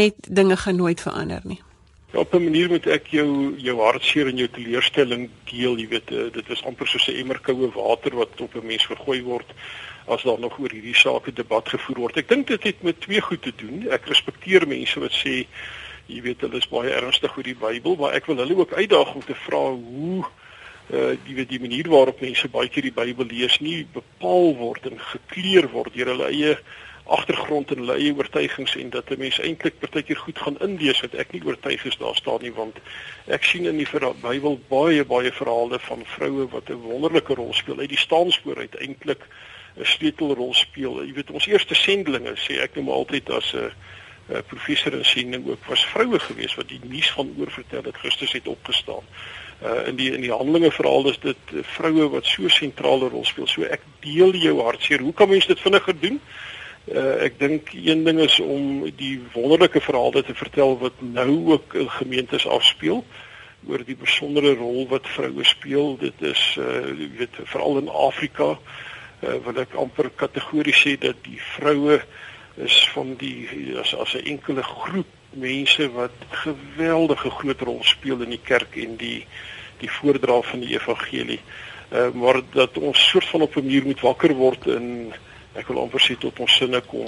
net 0.00 0.28
dinge 0.28 0.56
gaan 0.56 0.76
nooit 0.76 1.00
verander 1.00 1.40
nie. 1.44 1.60
Ja, 2.12 2.20
op 2.20 2.34
'n 2.34 2.44
manier 2.44 2.68
moet 2.68 2.86
ek 2.86 3.06
jou 3.12 3.54
jou 3.56 3.76
hartseer 3.80 4.28
en 4.28 4.36
jou 4.36 4.48
teleurstelling 4.48 5.28
deel, 5.50 5.76
jy 5.78 5.88
weet, 5.88 6.10
uh, 6.10 6.30
dit 6.32 6.48
is 6.48 6.64
amper 6.64 6.86
soos 6.86 7.08
'n 7.08 7.20
emmer 7.20 7.40
koue 7.40 7.70
water 7.74 8.16
wat 8.16 8.40
op 8.40 8.54
'n 8.54 8.66
mens 8.66 8.86
vergooi 8.86 9.22
word 9.22 9.52
as 10.06 10.22
daar 10.22 10.40
nog 10.40 10.58
oor 10.58 10.72
hierdie 10.72 10.96
saak 10.96 11.28
'n 11.28 11.34
debat 11.34 11.68
gevoer 11.68 11.98
word. 11.98 12.16
Ek 12.16 12.28
dink 12.28 12.46
dit 12.46 12.62
het 12.62 12.82
met 12.82 13.00
twee 13.00 13.20
goed 13.20 13.42
te 13.42 13.52
doen. 13.56 13.86
Ek 13.90 14.06
respekteer 14.06 14.68
mense 14.68 15.00
wat 15.00 15.12
sê 15.12 15.46
jy 16.06 16.22
weet 16.22 16.40
hulle 16.40 16.56
is 16.56 16.68
baie 16.68 16.90
ernstig 16.90 17.36
oor 17.36 17.42
die 17.42 17.54
Bybel, 17.54 17.96
maar 17.96 18.12
ek 18.12 18.26
wil 18.26 18.36
hulle 18.36 18.56
ook 18.56 18.72
uitdaag 18.72 19.14
om 19.14 19.24
te 19.24 19.34
vra 19.34 19.70
hoe 19.70 20.24
uh 20.90 21.14
die 21.26 21.34
weet 21.36 21.48
die 21.48 21.60
manier 21.60 21.88
waarop 21.88 22.20
mense 22.20 22.48
baie 22.48 22.68
keer 22.68 22.88
die 22.88 22.96
Bybel 22.96 23.26
lees 23.28 23.58
nie 23.60 23.86
bepaal 23.92 24.54
word 24.56 24.86
en 24.88 25.00
gekleer 25.12 25.68
word 25.72 25.92
deur 25.94 26.14
hulle 26.14 26.30
eie 26.32 26.54
agtergrond 27.08 27.70
en 27.72 27.82
hulle 27.82 27.96
eie 27.96 28.14
oortuigings 28.16 28.76
en 28.76 28.90
dat 28.90 29.10
'n 29.10 29.18
mens 29.18 29.40
eintlik 29.40 29.78
partykeer 29.80 30.16
goed 30.16 30.38
gaan 30.38 30.58
inlees 30.60 31.00
wat 31.00 31.14
ek 31.14 31.32
nie 31.32 31.44
oortuig 31.44 31.84
is 31.84 31.96
daar 31.96 32.16
staan 32.16 32.42
nie 32.42 32.52
want 32.52 32.76
ek 33.26 33.44
sien 33.44 33.66
in 33.66 33.76
die 33.76 33.88
Bybel 34.22 34.60
baie 34.68 35.04
baie 35.04 35.32
verhale 35.32 35.78
van 35.78 36.04
vroue 36.04 36.48
wat 36.48 36.70
'n 36.70 36.80
wonderlike 36.84 37.34
rol 37.34 37.52
speel 37.52 37.78
uit 37.78 37.88
die 37.88 38.04
staanspoor 38.06 38.58
uit 38.58 38.74
eintlik 38.74 39.24
'n 39.76 39.84
sleutelrol 39.84 40.54
speel. 40.54 41.04
Jy 41.04 41.12
weet 41.12 41.30
ons 41.30 41.46
eerste 41.46 41.74
sendelinge 41.74 42.34
sê 42.36 42.60
ek 42.62 42.74
noem 42.74 42.88
altyd 42.88 43.30
as 43.30 43.54
'n 43.54 43.72
professor 44.46 44.92
in 44.92 45.04
sending 45.04 45.48
ook 45.48 45.64
was 45.64 45.84
vroue 45.84 46.18
gewees 46.18 46.54
wat 46.54 46.68
die 46.68 46.80
nuus 46.82 47.10
van 47.10 47.34
oorvertel 47.38 47.82
dat 47.82 47.96
Christus 47.96 48.32
het 48.32 48.48
opgestaan 48.48 49.04
uh, 49.62 49.88
in 49.88 49.96
die 49.96 50.12
in 50.12 50.20
die 50.20 50.32
Handelinge 50.32 50.70
verhaal 50.70 51.08
is 51.10 51.18
dit 51.22 51.52
uh, 51.54 51.62
vroue 51.62 52.08
wat 52.14 52.26
so 52.26 52.48
sentrale 52.48 53.08
rol 53.08 53.24
speel. 53.24 53.46
So 53.46 53.66
ek 53.66 53.84
deel 54.04 54.36
jou 54.38 54.58
hartseer. 54.62 55.02
Hoe 55.04 55.14
kan 55.14 55.28
mens 55.28 55.46
dit 55.46 55.60
vinniger 55.60 55.96
doen? 56.00 56.20
Uh, 56.88 57.24
ek 57.26 57.38
dink 57.38 57.72
een 57.74 58.04
ding 58.06 58.20
is 58.24 58.38
om 58.40 58.84
die 58.96 59.18
wonderlike 59.34 59.80
verhale 59.84 60.22
te 60.24 60.34
vertel 60.34 60.78
wat 60.80 61.02
nou 61.04 61.30
ook 61.54 61.74
in 61.74 61.90
gemeentes 61.98 62.46
afspeel 62.48 63.04
oor 63.68 63.82
die 63.84 63.98
besondere 63.98 64.54
rol 64.56 64.86
wat 64.88 65.08
vroue 65.16 65.44
speel. 65.44 65.96
Dit 66.00 66.22
is 66.22 66.42
uh 66.60 66.86
jy 66.94 67.10
weet 67.18 67.42
veral 67.50 67.82
in 67.82 67.90
Afrika 67.92 68.54
uh, 68.54 69.36
wil 69.44 69.60
ek 69.64 69.76
amper 69.78 70.10
kategories 70.16 70.80
sê 70.86 70.94
dat 71.00 71.18
die 71.26 71.40
vroue 71.56 72.00
is 72.58 72.78
van 72.94 73.14
die 73.20 73.74
as 73.78 73.94
as 73.94 74.14
'n 74.14 74.24
enkele 74.34 74.62
groep 74.62 75.17
mense 75.40 75.90
wat 75.92 76.10
geweldige 76.44 77.30
groot 77.30 77.60
rol 77.60 77.80
speel 77.82 78.22
in 78.22 78.30
die 78.30 78.44
kerk 78.44 78.76
en 78.76 78.96
die 78.96 79.26
die 79.78 79.90
voordra 79.90 80.40
van 80.42 80.60
die 80.60 80.74
evangelie. 80.74 81.40
Uh, 81.92 82.08
maar 82.10 82.40
dat 82.52 82.78
ons 82.78 83.08
soort 83.08 83.28
van 83.28 83.40
op 83.40 83.56
'n 83.56 83.62
manier 83.64 83.84
moet 83.84 84.00
wakker 84.00 84.34
word 84.34 84.66
en 84.66 85.14
ek 85.54 85.68
wil 85.68 85.80
amper 85.80 86.00
sê 86.00 86.18
tot 86.18 86.38
ons 86.38 86.56
sinne 86.56 86.80
kom 86.80 87.06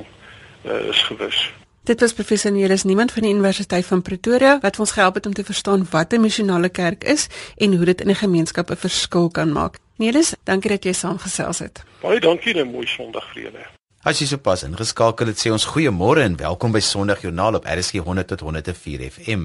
uh, 0.64 0.88
is 0.88 1.02
gewis. 1.02 1.50
Dit 1.82 2.00
was 2.00 2.12
professor 2.12 2.52
Nelis 2.52 2.82
Niemand 2.82 3.12
van 3.12 3.22
die 3.22 3.32
Universiteit 3.32 3.86
van 3.86 4.02
Pretoria 4.02 4.58
wat 4.60 4.78
ons 4.78 4.92
gehelp 4.92 5.14
het 5.14 5.26
om 5.26 5.32
te 5.32 5.44
verstaan 5.44 5.86
wat 5.90 6.12
'n 6.12 6.20
missionale 6.20 6.68
kerk 6.68 7.04
is 7.04 7.28
en 7.56 7.76
hoe 7.76 7.84
dit 7.84 8.00
in 8.00 8.10
'n 8.10 8.14
gemeenskap 8.14 8.70
'n 8.70 8.76
verskil 8.76 9.30
kan 9.30 9.52
maak. 9.52 9.78
Nelis, 9.96 10.34
dankie 10.44 10.70
dat 10.70 10.84
jy 10.84 10.92
saamgesels 10.92 11.58
het. 11.58 11.82
Baie 12.00 12.20
dankie 12.20 12.54
en 12.54 12.66
'n 12.66 12.70
mooi 12.70 12.86
Sondag 12.86 13.32
vir 13.32 13.42
julle. 13.42 13.79
As 14.00 14.16
jy 14.16 14.30
sopas 14.30 14.62
ingeskakel 14.64 15.28
het, 15.28 15.36
sê 15.36 15.50
ons 15.52 15.66
goeiemôre 15.74 16.22
en 16.24 16.38
welkom 16.40 16.72
by 16.72 16.80
Sondagjoernaal 16.80 17.58
op 17.58 17.66
RSG 17.68 18.00
100 18.00 18.30
tot 18.30 18.40
104 18.46 19.02
FM. 19.10 19.42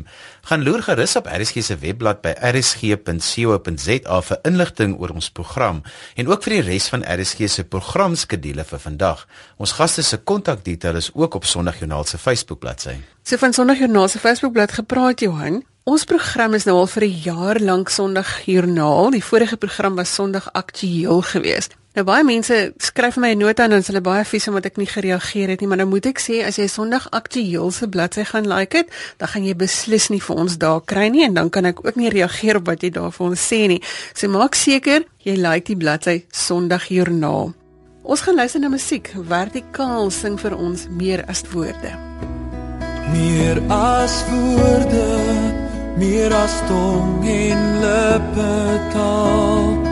Gaan 0.47 0.63
loer 0.63 0.79
gerus 0.85 1.17
op 1.19 1.27
RSG 1.27 1.59
se 1.67 1.75
webblad 1.81 2.21
by 2.24 2.31
rsg.co.za 2.53 4.21
vir 4.29 4.41
inligting 4.47 4.95
oor 4.95 5.12
ons 5.12 5.27
program 5.27 5.83
en 6.15 6.31
ook 6.31 6.47
vir 6.47 6.55
die 6.55 6.63
res 6.69 6.88
van 6.93 7.03
RSG 7.03 7.51
se 7.51 7.67
programskedule 7.67 8.63
vir 8.71 8.83
vandag. 8.88 9.27
Ons 9.59 9.75
gaste 9.75 10.07
se 10.07 10.24
kontakdetail 10.24 11.03
is 11.03 11.12
ook 11.12 11.35
op 11.35 11.43
Sondagjoernaal 11.43 12.07
se 12.07 12.15
Facebook 12.15 12.63
bladsy. 12.63 13.01
So 13.27 13.35
van 13.43 13.51
Sondagjoernaal 13.51 14.07
se 14.07 14.24
Facebook 14.24 14.55
bladsy 14.55 14.85
gepraat 14.85 15.19
Johan. 15.19 15.65
Ons 15.83 16.07
program 16.07 16.55
is 16.55 16.63
nou 16.63 16.79
al 16.79 16.88
vir 16.88 17.03
'n 17.03 17.21
jaar 17.27 17.59
lank 17.59 17.89
Sondagjoernaal. 17.89 19.12
Die 19.12 19.24
vorige 19.24 19.57
program 19.57 19.95
was 19.95 20.15
Sondag 20.15 20.47
Aktueel 20.53 21.21
geweest. 21.21 21.75
Nou 21.95 22.03
baie 22.03 22.25
mense 22.27 22.55
skryf 22.83 23.15
vir 23.15 23.21
my 23.23 23.29
'n 23.31 23.39
nota 23.39 23.63
en 23.63 23.69
dan 23.69 23.79
is 23.79 23.87
hulle 23.87 24.01
baie 24.01 24.25
vies 24.25 24.47
omdat 24.47 24.65
ek 24.65 24.77
nie 24.77 24.85
gereageer 24.85 25.49
het 25.49 25.61
nie, 25.61 25.67
maar 25.67 25.77
nou 25.77 25.87
moet 25.87 26.05
ek 26.05 26.19
sê 26.19 26.43
as 26.43 26.57
jy 26.57 26.67
Sondag 26.67 27.07
Aktueel 27.11 27.71
se 27.71 27.87
bladsy 27.87 28.23
gaan 28.25 28.47
like 28.47 28.77
het, 28.77 28.89
dan 29.17 29.27
gaan 29.27 29.45
jy 29.45 29.55
beslis 29.55 30.09
nie 30.09 30.19
vir 30.19 30.35
ons 30.35 30.57
daar 30.57 30.81
kry 30.81 31.07
nie 31.07 31.23
en 31.23 31.33
dan 31.33 31.49
kan 31.49 31.65
ek 31.65 31.85
ook 31.85 31.95
nie 31.95 32.09
reageer 32.09 32.57
op 32.57 32.65
wat 32.65 32.81
jy 32.83 32.89
daar 32.89 33.11
vir 33.11 33.27
ons 33.27 33.39
sê 33.39 33.67
nie. 33.67 33.81
So 34.13 34.27
maak 34.27 34.55
seker 34.55 35.05
jy 35.23 35.35
like 35.35 35.67
die 35.67 35.77
bladsy 35.77 36.25
Sondag 36.31 36.89
Joernaal. 36.89 37.53
Ons 38.03 38.21
gaan 38.21 38.35
luister 38.35 38.59
na 38.59 38.67
musiek. 38.69 39.13
Vertikaal 39.15 40.11
sing 40.11 40.37
vir 40.37 40.57
ons 40.57 40.87
meer 40.89 41.23
as 41.27 41.43
woorde. 41.53 41.95
Meer 43.13 43.61
as 43.69 44.25
woorde, 44.29 45.07
meer 45.97 46.33
as 46.33 46.59
tong 46.67 47.23
en 47.23 47.79
lippe 47.79 48.79
taal. 48.91 49.84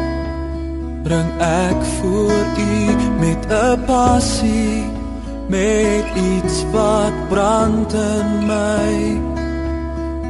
Bring 1.04 1.30
ek 1.40 1.80
voor 2.00 2.46
U 2.58 2.96
met 3.20 3.46
'n 3.50 3.84
passie, 3.86 4.84
met 5.48 6.06
iets 6.16 6.64
wat 6.72 7.16
brand 7.30 7.94
in 7.94 8.46
my. 8.48 9.20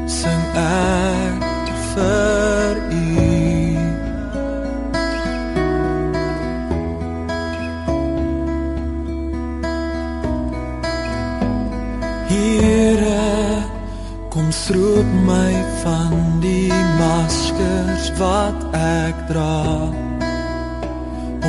Sing 0.06 0.44
ek 0.56 1.44
vir 1.94 2.76
U. 2.92 3.34
stroop 14.54 15.10
my 15.26 15.54
van 15.84 16.14
die 16.40 16.72
maskers 17.00 18.12
wat 18.20 18.60
ek 18.80 19.26
dra 19.28 19.58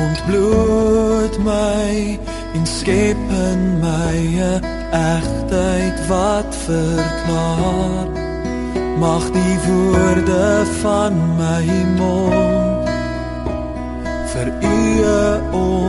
ontbloot 0.03 1.37
my 1.43 2.19
en 2.55 2.65
skep 2.65 3.31
in 3.49 3.79
my 3.79 4.17
'n 4.35 4.61
egtheid 4.91 6.07
wat 6.07 6.55
verklaar 6.65 8.07
mag 8.99 9.31
die 9.31 9.57
woorde 9.67 10.63
van 10.81 11.13
my 11.37 11.65
mond 11.97 12.89
vir 14.31 14.47
u 14.61 14.79
offer 15.51 15.84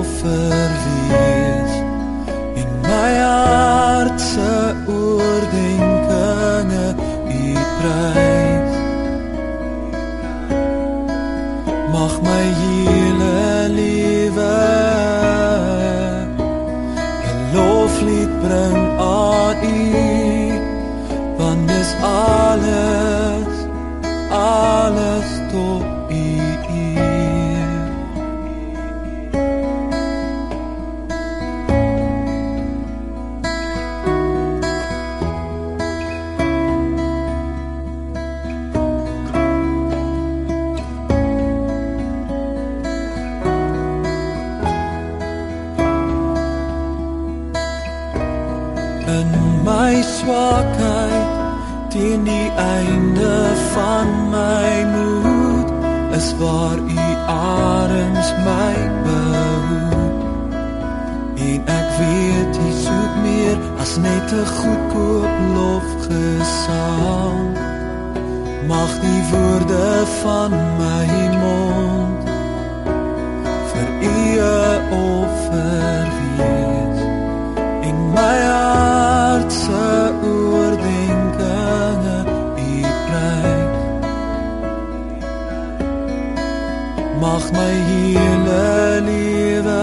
mag 87.36 87.52
my 87.52 87.74
hele 87.88 89.00
lewe 89.06 89.82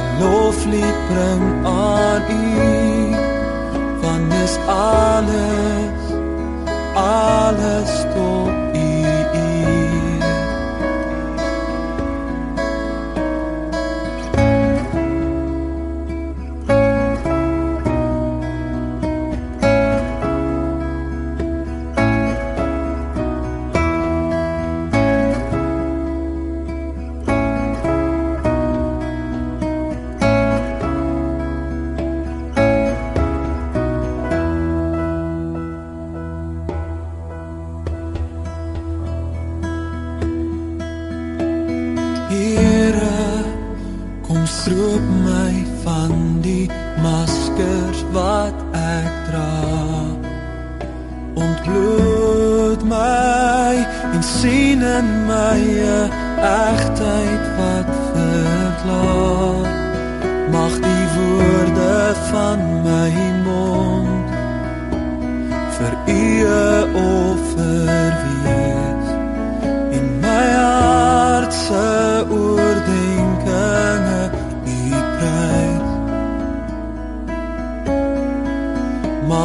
'n 0.00 0.06
loflied 0.20 0.96
bring 1.08 1.51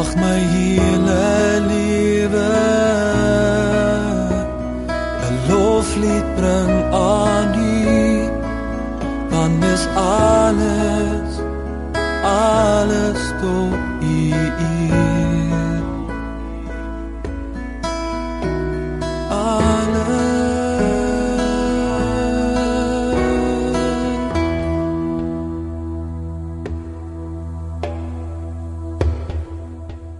mag 0.08 0.16
my 0.16 0.38
hele 0.52 1.60
lewe. 1.68 2.50
'n 5.28 5.34
loflied 5.48 6.26
bring 6.36 6.72
aan 6.92 7.52
U. 7.54 8.30
Want 9.30 9.60
dis 9.62 9.84
alles 9.94 11.30
alles 12.22 13.22
tot 13.40 13.77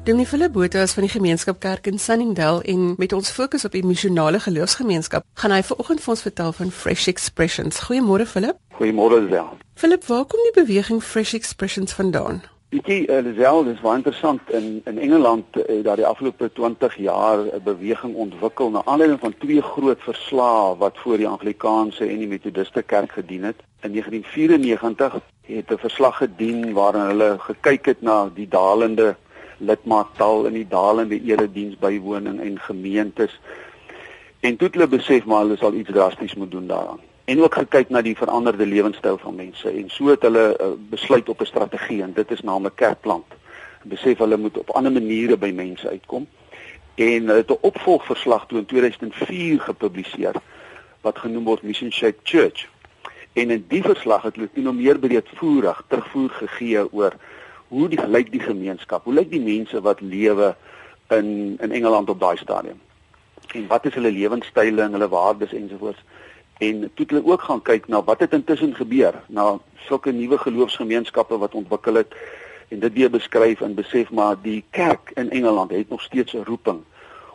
Dominee 0.09 0.27
Philip 0.27 0.53
Botha 0.53 0.83
is 0.83 0.95
van 0.97 1.05
die 1.05 1.13
gemeenskap 1.13 1.59
Kerk 1.61 1.87
in 1.87 1.99
Sunningdale 1.99 2.63
en 2.73 2.95
met 2.97 3.13
ons 3.13 3.31
fokus 3.31 3.67
op 3.69 3.75
die 3.77 3.85
missionale 3.85 4.39
geloofsgemeenskap, 4.41 5.27
gaan 5.37 5.53
hy 5.53 5.59
vanoggend 5.69 6.01
vir 6.01 6.13
ons 6.15 6.23
vertel 6.25 6.55
van 6.57 6.71
Fresh 6.73 7.11
Expressions. 7.13 7.83
Goeiemôre 7.91 8.25
Philip. 8.31 8.57
Goeiemôre 8.79 9.19
Lisel. 9.27 9.51
Philip, 9.77 10.07
waar 10.09 10.25
kom 10.25 10.41
die 10.47 10.55
beweging 10.63 11.03
Fresh 11.05 11.35
Expressions 11.37 11.93
vandaan? 11.93 12.41
Bietjie 12.73 13.03
uh, 13.05 13.21
Lisel, 13.27 13.61
dis 13.69 13.85
baie 13.85 14.01
interessant 14.01 14.49
in 14.57 14.81
in 14.89 15.03
Engeland 15.11 15.61
uh, 15.61 15.83
daar 15.85 16.01
die 16.01 16.09
afgelope 16.09 16.49
20 16.57 16.97
jaar 17.11 17.45
'n 17.45 17.63
beweging 17.69 18.17
ontwikkel 18.17 18.73
na 18.73 18.87
aanleiding 18.89 19.21
van 19.21 19.37
twee 19.45 19.61
groot 19.61 20.01
verslae 20.09 20.77
wat 20.81 20.97
voor 21.05 21.21
die 21.21 21.29
Anglikaanse 21.29 22.09
en 22.09 22.19
die 22.25 22.33
Methodiste 22.33 22.83
kerk 22.83 23.13
gedien 23.13 23.45
het. 23.53 23.61
In 23.85 23.93
1994 23.93 25.21
het 25.53 25.71
'n 25.71 25.85
verslag 25.87 26.17
gedien 26.17 26.73
waarin 26.73 27.09
hulle 27.13 27.37
gekyk 27.39 27.85
het 27.87 28.01
na 28.01 28.31
die 28.35 28.49
dalende 28.49 29.17
lidmaattal 29.59 30.47
in 30.47 30.53
die 30.53 30.67
dalende 30.69 31.21
erediens 31.21 31.77
bywoning 31.79 32.41
en 32.41 32.59
gemeentes. 32.61 33.41
En 34.41 34.57
toe 34.57 34.67
het 34.67 34.75
hulle 34.75 34.89
besef 34.89 35.25
maar 35.25 35.41
hulle 35.41 35.57
sal 35.57 35.75
iets 35.75 35.91
drasties 35.91 36.35
moet 36.35 36.51
doen 36.51 36.67
daaraan. 36.67 37.01
en 37.29 37.43
ook 37.43 37.55
gekyk 37.55 37.91
na 37.93 38.01
die 38.03 38.17
veranderde 38.17 38.67
lewenstyl 38.67 39.19
van 39.21 39.35
mense 39.37 39.69
en 39.69 39.91
so 39.93 40.09
het 40.09 40.23
hulle 40.25 40.45
uh, 40.57 40.69
besluit 40.91 41.29
op 41.29 41.41
'n 41.41 41.51
strategie 41.51 42.03
en 42.03 42.13
dit 42.13 42.31
is 42.31 42.41
naamlik 42.41 42.77
kerkplant. 42.77 43.27
Besef 43.83 44.19
hulle 44.19 44.37
moet 44.37 44.59
op 44.59 44.71
ander 44.71 44.93
maniere 44.93 45.37
by 45.37 45.51
mense 45.55 45.89
uitkom 45.89 46.27
en 46.95 47.29
hulle 47.29 47.43
het 47.43 47.51
'n 47.51 47.59
opvolgverslag 47.61 48.47
toe 48.47 48.59
in 48.59 48.67
2004 48.67 49.61
gepubliseer 49.61 50.41
wat 51.01 51.19
genoem 51.19 51.45
word 51.45 51.63
Mission 51.63 51.93
Shaped 51.93 52.21
Church. 52.23 52.67
En 53.33 53.51
in 53.51 53.65
die 53.69 53.83
verslag 53.83 54.23
het 54.23 54.37
hulle 54.37 54.49
nou 54.55 54.75
meer 54.75 54.99
breedvoerig 54.99 55.85
terugvoer 55.89 56.31
gegee 56.31 56.93
oor 56.93 57.13
hoe 57.69 57.89
die 57.89 58.01
lyk 58.07 58.33
die 58.33 58.41
gemeenskap, 58.41 59.05
hoe 59.05 59.15
lyk 59.15 59.31
die 59.31 59.43
mense 59.43 59.81
wat 59.81 60.01
lewe 60.01 60.55
in 61.15 61.57
in 61.61 61.73
Engeland 61.73 62.09
op 62.09 62.21
daai 62.21 62.37
stadium. 62.37 62.81
En 63.55 63.67
wat 63.67 63.87
is 63.87 63.95
hulle 63.95 64.13
lewenstyle 64.13 64.83
en 64.83 64.93
hulle 64.93 65.09
waardes 65.09 65.53
ensovoorts. 65.53 66.03
En 66.59 66.81
toe 66.81 67.05
het 67.07 67.11
hulle 67.11 67.33
ook 67.33 67.43
gaan 67.43 67.63
kyk 67.63 67.89
na 67.89 68.03
wat 68.03 68.21
het 68.21 68.33
intussen 68.33 68.75
gebeur, 68.75 69.15
na 69.27 69.59
sulke 69.87 70.13
nuwe 70.13 70.39
geloofsgemeenskappe 70.39 71.39
wat 71.39 71.55
ontwikkel 71.55 71.95
het 71.95 72.15
en 72.69 72.81
dit 72.81 72.93
weer 72.93 73.11
beskryf 73.11 73.61
en 73.61 73.75
besef 73.75 74.11
maar 74.11 74.37
die 74.43 74.65
kerk 74.71 75.11
in 75.15 75.31
Engeland 75.31 75.71
het 75.71 75.89
nog 75.89 76.03
steeds 76.03 76.33
'n 76.35 76.45
roeping 76.45 76.81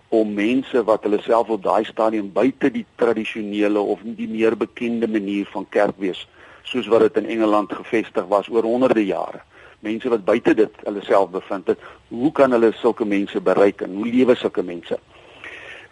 om 0.08 0.34
mense 0.34 0.84
wat 0.84 1.04
hulle 1.04 1.22
self 1.22 1.50
op 1.50 1.64
daai 1.64 1.84
stadium 1.84 2.32
buite 2.32 2.72
die 2.72 2.86
tradisionele 2.96 3.80
of 3.80 4.00
die 4.04 4.28
meer 4.28 4.58
bekende 4.58 5.08
manier 5.08 5.46
van 5.46 5.66
kerk 5.70 5.98
wees 5.98 6.28
soos 6.62 6.88
wat 6.88 7.00
dit 7.00 7.18
in 7.18 7.30
Engeland 7.30 7.74
gevestig 7.74 8.26
was 8.28 8.50
oor 8.50 8.64
honderde 8.64 9.06
jare 9.06 9.42
mense 9.84 10.10
wat 10.10 10.26
buite 10.26 10.56
dit 10.58 10.86
hulle 10.88 11.04
self 11.04 11.30
bevind 11.34 11.68
het 11.68 11.80
hoe 12.08 12.32
kan 12.32 12.52
hulle 12.56 12.72
sulke 12.80 13.06
mense 13.06 13.42
bereik 13.42 13.82
en 13.82 13.96
hoe 14.00 14.08
lewe 14.08 14.36
sulke 14.36 14.64
mense 14.64 15.00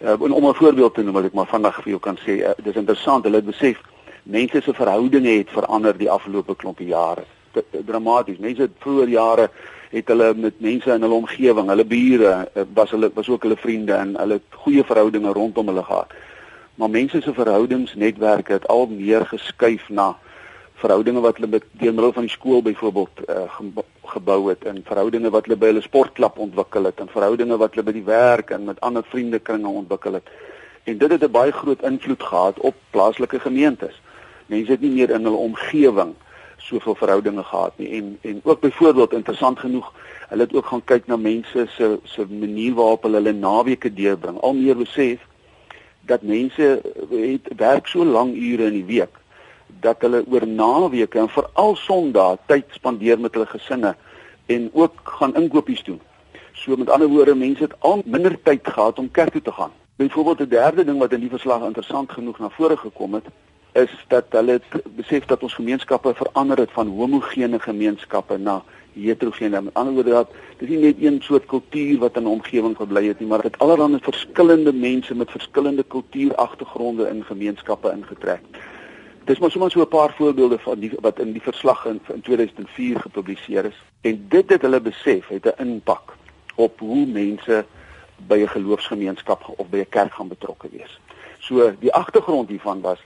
uh, 0.00 0.20
om 0.20 0.48
'n 0.48 0.54
voorbeeld 0.54 0.94
te 0.94 1.02
noem 1.02 1.20
wat 1.20 1.30
ek 1.30 1.38
maar 1.38 1.52
vandag 1.52 1.82
vir 1.82 1.94
jou 1.96 2.00
kan 2.00 2.18
sê 2.24 2.40
uh, 2.40 2.56
dis 2.64 2.80
interessant 2.80 3.24
hulle 3.24 3.42
het 3.42 3.50
besef 3.52 3.78
mense 4.22 4.60
se 4.62 4.72
verhoudinge 4.72 5.38
het 5.38 5.50
verander 5.50 5.96
die 5.98 6.10
afgelope 6.10 6.56
klompie 6.56 6.86
jare 6.86 7.24
dramaties. 7.70 8.38
Mense 8.38 8.62
het 8.62 8.76
vroeër 8.78 9.08
jare 9.08 9.50
het 9.92 10.08
hulle 10.08 10.32
met 10.34 10.60
mense 10.60 10.90
in 10.90 11.04
hulle 11.04 11.14
omgewing, 11.14 11.68
hulle 11.68 11.84
bure, 11.84 12.48
eh, 12.54 12.62
was 12.74 12.90
hulle 12.90 13.10
was 13.14 13.28
ook 13.28 13.42
hulle 13.42 13.56
vriende 13.56 13.92
en 13.92 14.16
hulle 14.16 14.40
goeie 14.64 14.84
verhoudinge 14.84 15.32
rondom 15.32 15.66
hulle 15.66 15.82
gehad. 15.84 16.12
Maar 16.74 16.90
mense 16.90 17.20
se 17.20 17.32
verhoudingsnetwerke 17.32 18.52
het 18.52 18.68
al 18.68 18.86
meer 18.86 19.26
geskuif 19.26 19.88
na 19.88 20.16
verhoudinge 20.82 21.20
wat 21.24 21.38
hulle 21.38 21.60
deur 21.80 21.94
middel 21.94 22.12
van 22.12 22.26
die 22.26 22.32
skool 22.32 22.62
byvoorbeeld 22.66 23.22
uh, 23.28 23.46
gebou 24.14 24.38
het 24.48 24.64
en 24.70 24.82
verhoudinge 24.86 25.30
wat 25.30 25.46
hulle 25.46 25.58
by 25.58 25.70
hulle 25.70 25.84
sportklub 25.84 26.40
ontwikkel 26.42 26.88
het 26.90 27.00
en 27.00 27.12
verhoudinge 27.12 27.58
wat 27.62 27.76
hulle 27.76 27.86
by 27.86 27.94
die 27.98 28.08
werk 28.08 28.50
en 28.50 28.66
met 28.70 28.80
ander 28.80 29.06
vriendekringe 29.12 29.68
ontwikkel 29.82 30.18
het. 30.18 30.32
En 30.84 30.98
dit 30.98 31.10
het 31.10 31.22
'n 31.22 31.30
baie 31.30 31.52
groot 31.52 31.82
invloed 31.82 32.22
gehad 32.22 32.58
op 32.58 32.74
plaaslike 32.90 33.40
gemeentes. 33.40 34.00
Mense 34.46 34.70
het 34.70 34.80
nie 34.80 34.90
meer 34.90 35.10
in 35.10 35.24
hulle 35.24 35.46
omgewing 35.48 36.14
soveel 36.62 36.94
verhoudinge 36.94 37.42
gehad 37.42 37.78
nie 37.78 37.90
en 37.98 38.18
en 38.20 38.40
ook 38.42 38.60
byvoorbeeld 38.60 39.12
interessant 39.12 39.58
genoeg 39.58 39.92
hulle 40.28 40.42
het 40.42 40.54
ook 40.54 40.66
gaan 40.66 40.84
kyk 40.84 41.06
na 41.06 41.16
mense 41.16 41.66
se 41.76 41.98
se 42.02 42.26
manier 42.28 42.74
waarop 42.74 43.02
hulle 43.02 43.20
hulle 43.20 43.32
naweke 43.32 43.94
deurbring 43.94 44.38
al 44.40 44.54
meer 44.54 44.76
besef 44.76 45.26
dat 46.00 46.22
mense 46.22 46.68
het 47.10 47.48
werk 47.56 47.86
so 47.86 48.04
lang 48.04 48.36
ure 48.36 48.70
in 48.70 48.78
die 48.78 48.84
week 48.84 49.21
dat 49.80 50.00
hulle 50.00 50.24
oor 50.30 50.46
naweke 50.46 51.18
en 51.18 51.28
veral 51.28 51.76
Sondae 51.76 52.38
tyd 52.46 52.64
spandeer 52.70 53.20
met 53.20 53.34
hulle 53.34 53.46
gesinne 53.46 53.94
en 54.46 54.70
ook 54.72 55.00
gaan 55.04 55.34
inkopies 55.34 55.82
doen. 55.82 56.00
So 56.52 56.76
met 56.76 56.90
ander 56.90 57.08
woorde 57.08 57.34
mense 57.34 57.62
het 57.62 57.74
al 57.78 58.02
minder 58.04 58.42
tyd 58.42 58.68
gehad 58.68 58.98
om 58.98 59.10
kerk 59.10 59.32
toe 59.32 59.42
te 59.42 59.52
gaan. 59.52 59.72
Byvoorbeeld 59.96 60.40
'n 60.40 60.48
derde 60.48 60.84
ding 60.84 60.98
wat 60.98 61.12
in 61.12 61.20
die 61.20 61.28
verslag 61.28 61.62
interessant 61.64 62.12
genoeg 62.12 62.38
na 62.38 62.50
vore 62.50 62.76
gekom 62.76 63.14
het, 63.14 63.24
is 63.72 64.04
dat 64.08 64.24
hulle 64.30 64.60
besef 64.96 65.24
dat 65.24 65.42
ons 65.42 65.54
gemeenskappe 65.54 66.14
verander 66.14 66.58
het 66.58 66.72
van 66.72 66.88
homogene 66.88 67.58
gemeenskappe 67.58 68.38
na 68.38 68.62
heterogene. 68.92 69.62
Met 69.62 69.74
ander 69.74 69.94
woorde 69.94 70.10
dat 70.10 70.30
dis 70.58 70.68
nie 70.68 70.78
net 70.78 70.96
een 71.00 71.20
soort 71.22 71.46
kultuur 71.46 71.98
wat 71.98 72.16
in 72.16 72.22
'n 72.22 72.26
omgewing 72.26 72.76
gebly 72.76 73.06
het 73.06 73.18
nie, 73.18 73.28
maar 73.28 73.42
dit 73.42 73.58
allerlei 73.58 73.98
verskillende 74.00 74.72
mense 74.72 75.14
met 75.14 75.30
verskillende 75.30 75.82
kultuuragtergronde 75.82 77.08
in 77.08 77.24
gemeenskappe 77.24 77.90
ingetrek. 77.90 78.40
Dis 79.24 79.38
maar 79.38 79.50
sommer 79.50 79.70
so 79.70 79.80
'n 79.80 79.88
paar 79.88 80.14
voorbeelde 80.14 80.58
van 80.58 80.78
die 80.78 80.92
wat 81.00 81.18
in 81.18 81.32
die 81.32 81.42
verslag 81.42 81.84
in, 81.86 82.00
in 82.14 82.20
2004 82.20 83.00
gepubliseer 83.00 83.64
is. 83.64 83.82
En 84.00 84.24
dit 84.28 84.50
het 84.50 84.62
hulle 84.62 84.80
besef 84.80 85.28
het 85.28 85.44
'n 85.46 85.62
impak 85.62 86.16
op 86.54 86.78
hoe 86.78 87.06
mense 87.06 87.64
by 88.16 88.38
'n 88.42 88.48
geloofsgemeenskap 88.48 89.52
of 89.56 89.68
by 89.68 89.78
'n 89.78 89.88
kerk 89.88 90.12
gaan 90.12 90.28
betrokke 90.28 90.68
wees. 90.70 91.00
So 91.38 91.72
die 91.78 91.92
agtergrond 91.92 92.48
hiervan 92.48 92.80
was 92.80 92.98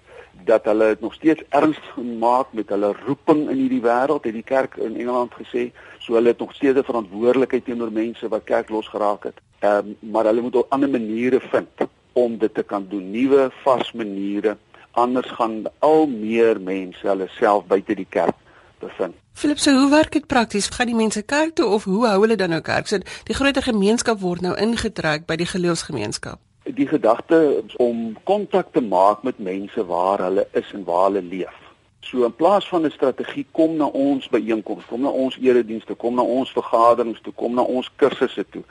dat 0.45 0.65
hulle 0.65 0.87
dit 0.87 1.01
nog 1.01 1.15
steeds 1.15 1.43
ernstig 1.49 1.97
maak 2.19 2.47
met 2.51 2.69
hulle 2.69 2.95
roeping 3.07 3.49
in 3.51 3.57
hierdie 3.57 3.81
wêreld, 3.81 4.25
het 4.25 4.33
die 4.33 4.43
kerk 4.43 4.77
in 4.77 4.97
Engeland 4.97 5.33
gesê, 5.33 5.73
so 5.99 6.15
hulle 6.15 6.29
het 6.29 6.39
nog 6.39 6.55
steeds 6.55 6.79
'n 6.79 6.85
verantwoordelikheid 6.85 7.65
teenoor 7.65 7.93
mense 7.93 8.29
wat 8.29 8.45
kerk 8.45 8.69
losgeraak 8.69 9.23
het. 9.23 9.39
Ehm 9.59 9.77
um, 9.77 10.11
maar 10.11 10.25
hulle 10.25 10.41
moet 10.41 10.57
ook 10.57 10.67
ander 10.69 10.91
maniere 10.91 11.41
vind 11.41 11.69
om 12.13 12.39
dit 12.39 12.55
te 12.55 12.63
kan 12.63 12.87
doen, 12.89 13.11
nuwe 13.11 13.51
vas 13.63 13.93
maniere. 13.93 14.57
Anders 14.97 15.29
gaan 15.37 15.63
al 15.85 16.07
meer 16.09 16.61
mense 16.61 17.05
hulle 17.05 17.29
self 17.37 17.69
buite 17.69 17.95
die 17.95 18.09
kerk 18.09 18.37
bevind. 18.81 19.15
Philip, 19.37 19.61
so 19.61 19.73
hoe 19.77 19.91
werk 19.93 20.13
dit 20.17 20.27
prakties? 20.27 20.71
Gaan 20.73 20.89
die 20.89 20.97
mense 20.97 21.23
kerk 21.23 21.55
toe 21.61 21.69
of 21.77 21.85
hoe 21.85 22.07
hou 22.09 22.21
hulle 22.25 22.37
dan 22.41 22.55
nou 22.57 22.63
kerk? 22.65 22.89
So 22.89 23.05
die 23.29 23.37
groter 23.37 23.63
gemeenskap 23.63 24.21
word 24.25 24.41
nou 24.41 24.57
ingetrek 24.57 25.29
by 25.29 25.37
die 25.37 25.49
geloofsgemeenskap 25.53 26.41
die 26.75 26.87
gedagte 26.87 27.63
om 27.79 28.17
kontak 28.25 28.73
te 28.73 28.81
maak 28.81 29.23
met 29.23 29.39
mense 29.39 29.87
waar 29.87 30.19
hulle 30.19 30.47
is 30.53 30.73
en 30.75 30.85
waar 30.85 31.05
hulle 31.05 31.23
leef. 31.23 31.55
So 32.01 32.25
in 32.25 32.35
plaas 32.35 32.69
van 32.69 32.87
'n 32.87 32.91
strategie 32.91 33.47
kom 33.51 33.77
na 33.77 33.87
ons 33.87 34.29
byeenkomste, 34.29 34.89
kom 34.89 35.01
na 35.01 35.09
ons 35.09 35.39
eredienste, 35.39 35.95
kom 35.95 36.15
na 36.15 36.23
ons 36.23 36.53
vergaderings 36.53 37.21
toe, 37.21 37.33
kom 37.33 37.55
na 37.55 37.63
ons 37.63 37.91
kursusse 37.97 38.45
toe, 38.51 38.63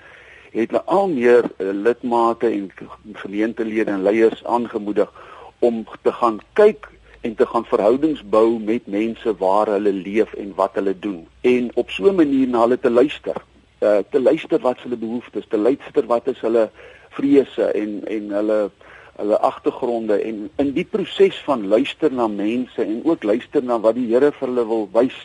het 0.51 0.71
hulle 0.71 0.83
al 0.83 1.07
meer 1.07 1.43
uh, 1.43 1.71
lidmate 1.71 2.47
en 2.47 2.71
gemeentelede 3.13 3.91
en 3.91 4.01
leiers 4.01 4.43
aangemoedig 4.43 5.11
om 5.67 5.83
te 6.01 6.11
gaan 6.11 6.39
kyk 6.53 6.89
en 7.25 7.35
te 7.35 7.45
gaan 7.45 7.65
verhoudings 7.65 8.21
bou 8.29 8.59
met 8.59 8.87
mense 8.87 9.35
waar 9.41 9.71
hulle 9.73 9.93
leef 9.93 10.33
en 10.33 10.51
wat 10.59 10.77
hulle 10.77 10.93
doen 10.99 11.21
en 11.41 11.69
op 11.81 11.89
so 11.89 12.09
'n 12.09 12.15
manier 12.15 12.47
na 12.47 12.61
hulle 12.65 12.79
te 12.79 12.89
luister. 12.89 13.37
Uh, 13.79 13.97
te 14.09 14.21
luister 14.21 14.59
wat 14.59 14.79
hulle 14.83 14.97
behoeftes, 14.97 15.45
te 15.49 15.57
luister 15.57 16.05
wat 16.05 16.27
is 16.27 16.39
hulle 16.39 16.69
vrese 17.09 17.65
en 17.81 18.01
en 18.07 18.29
hulle 18.39 18.59
hulle 19.15 19.37
agtergronde 19.39 20.21
en 20.21 20.49
in 20.55 20.71
die 20.73 20.85
proses 20.85 21.37
van 21.47 21.67
luister 21.67 22.11
na 22.11 22.27
mense 22.27 22.81
en 22.83 23.01
ook 23.03 23.23
luister 23.23 23.63
na 23.63 23.79
wat 23.79 23.95
die 23.95 24.07
Here 24.11 24.31
vir 24.31 24.47
hulle 24.47 24.65
wil 24.67 24.89
wys 24.91 25.19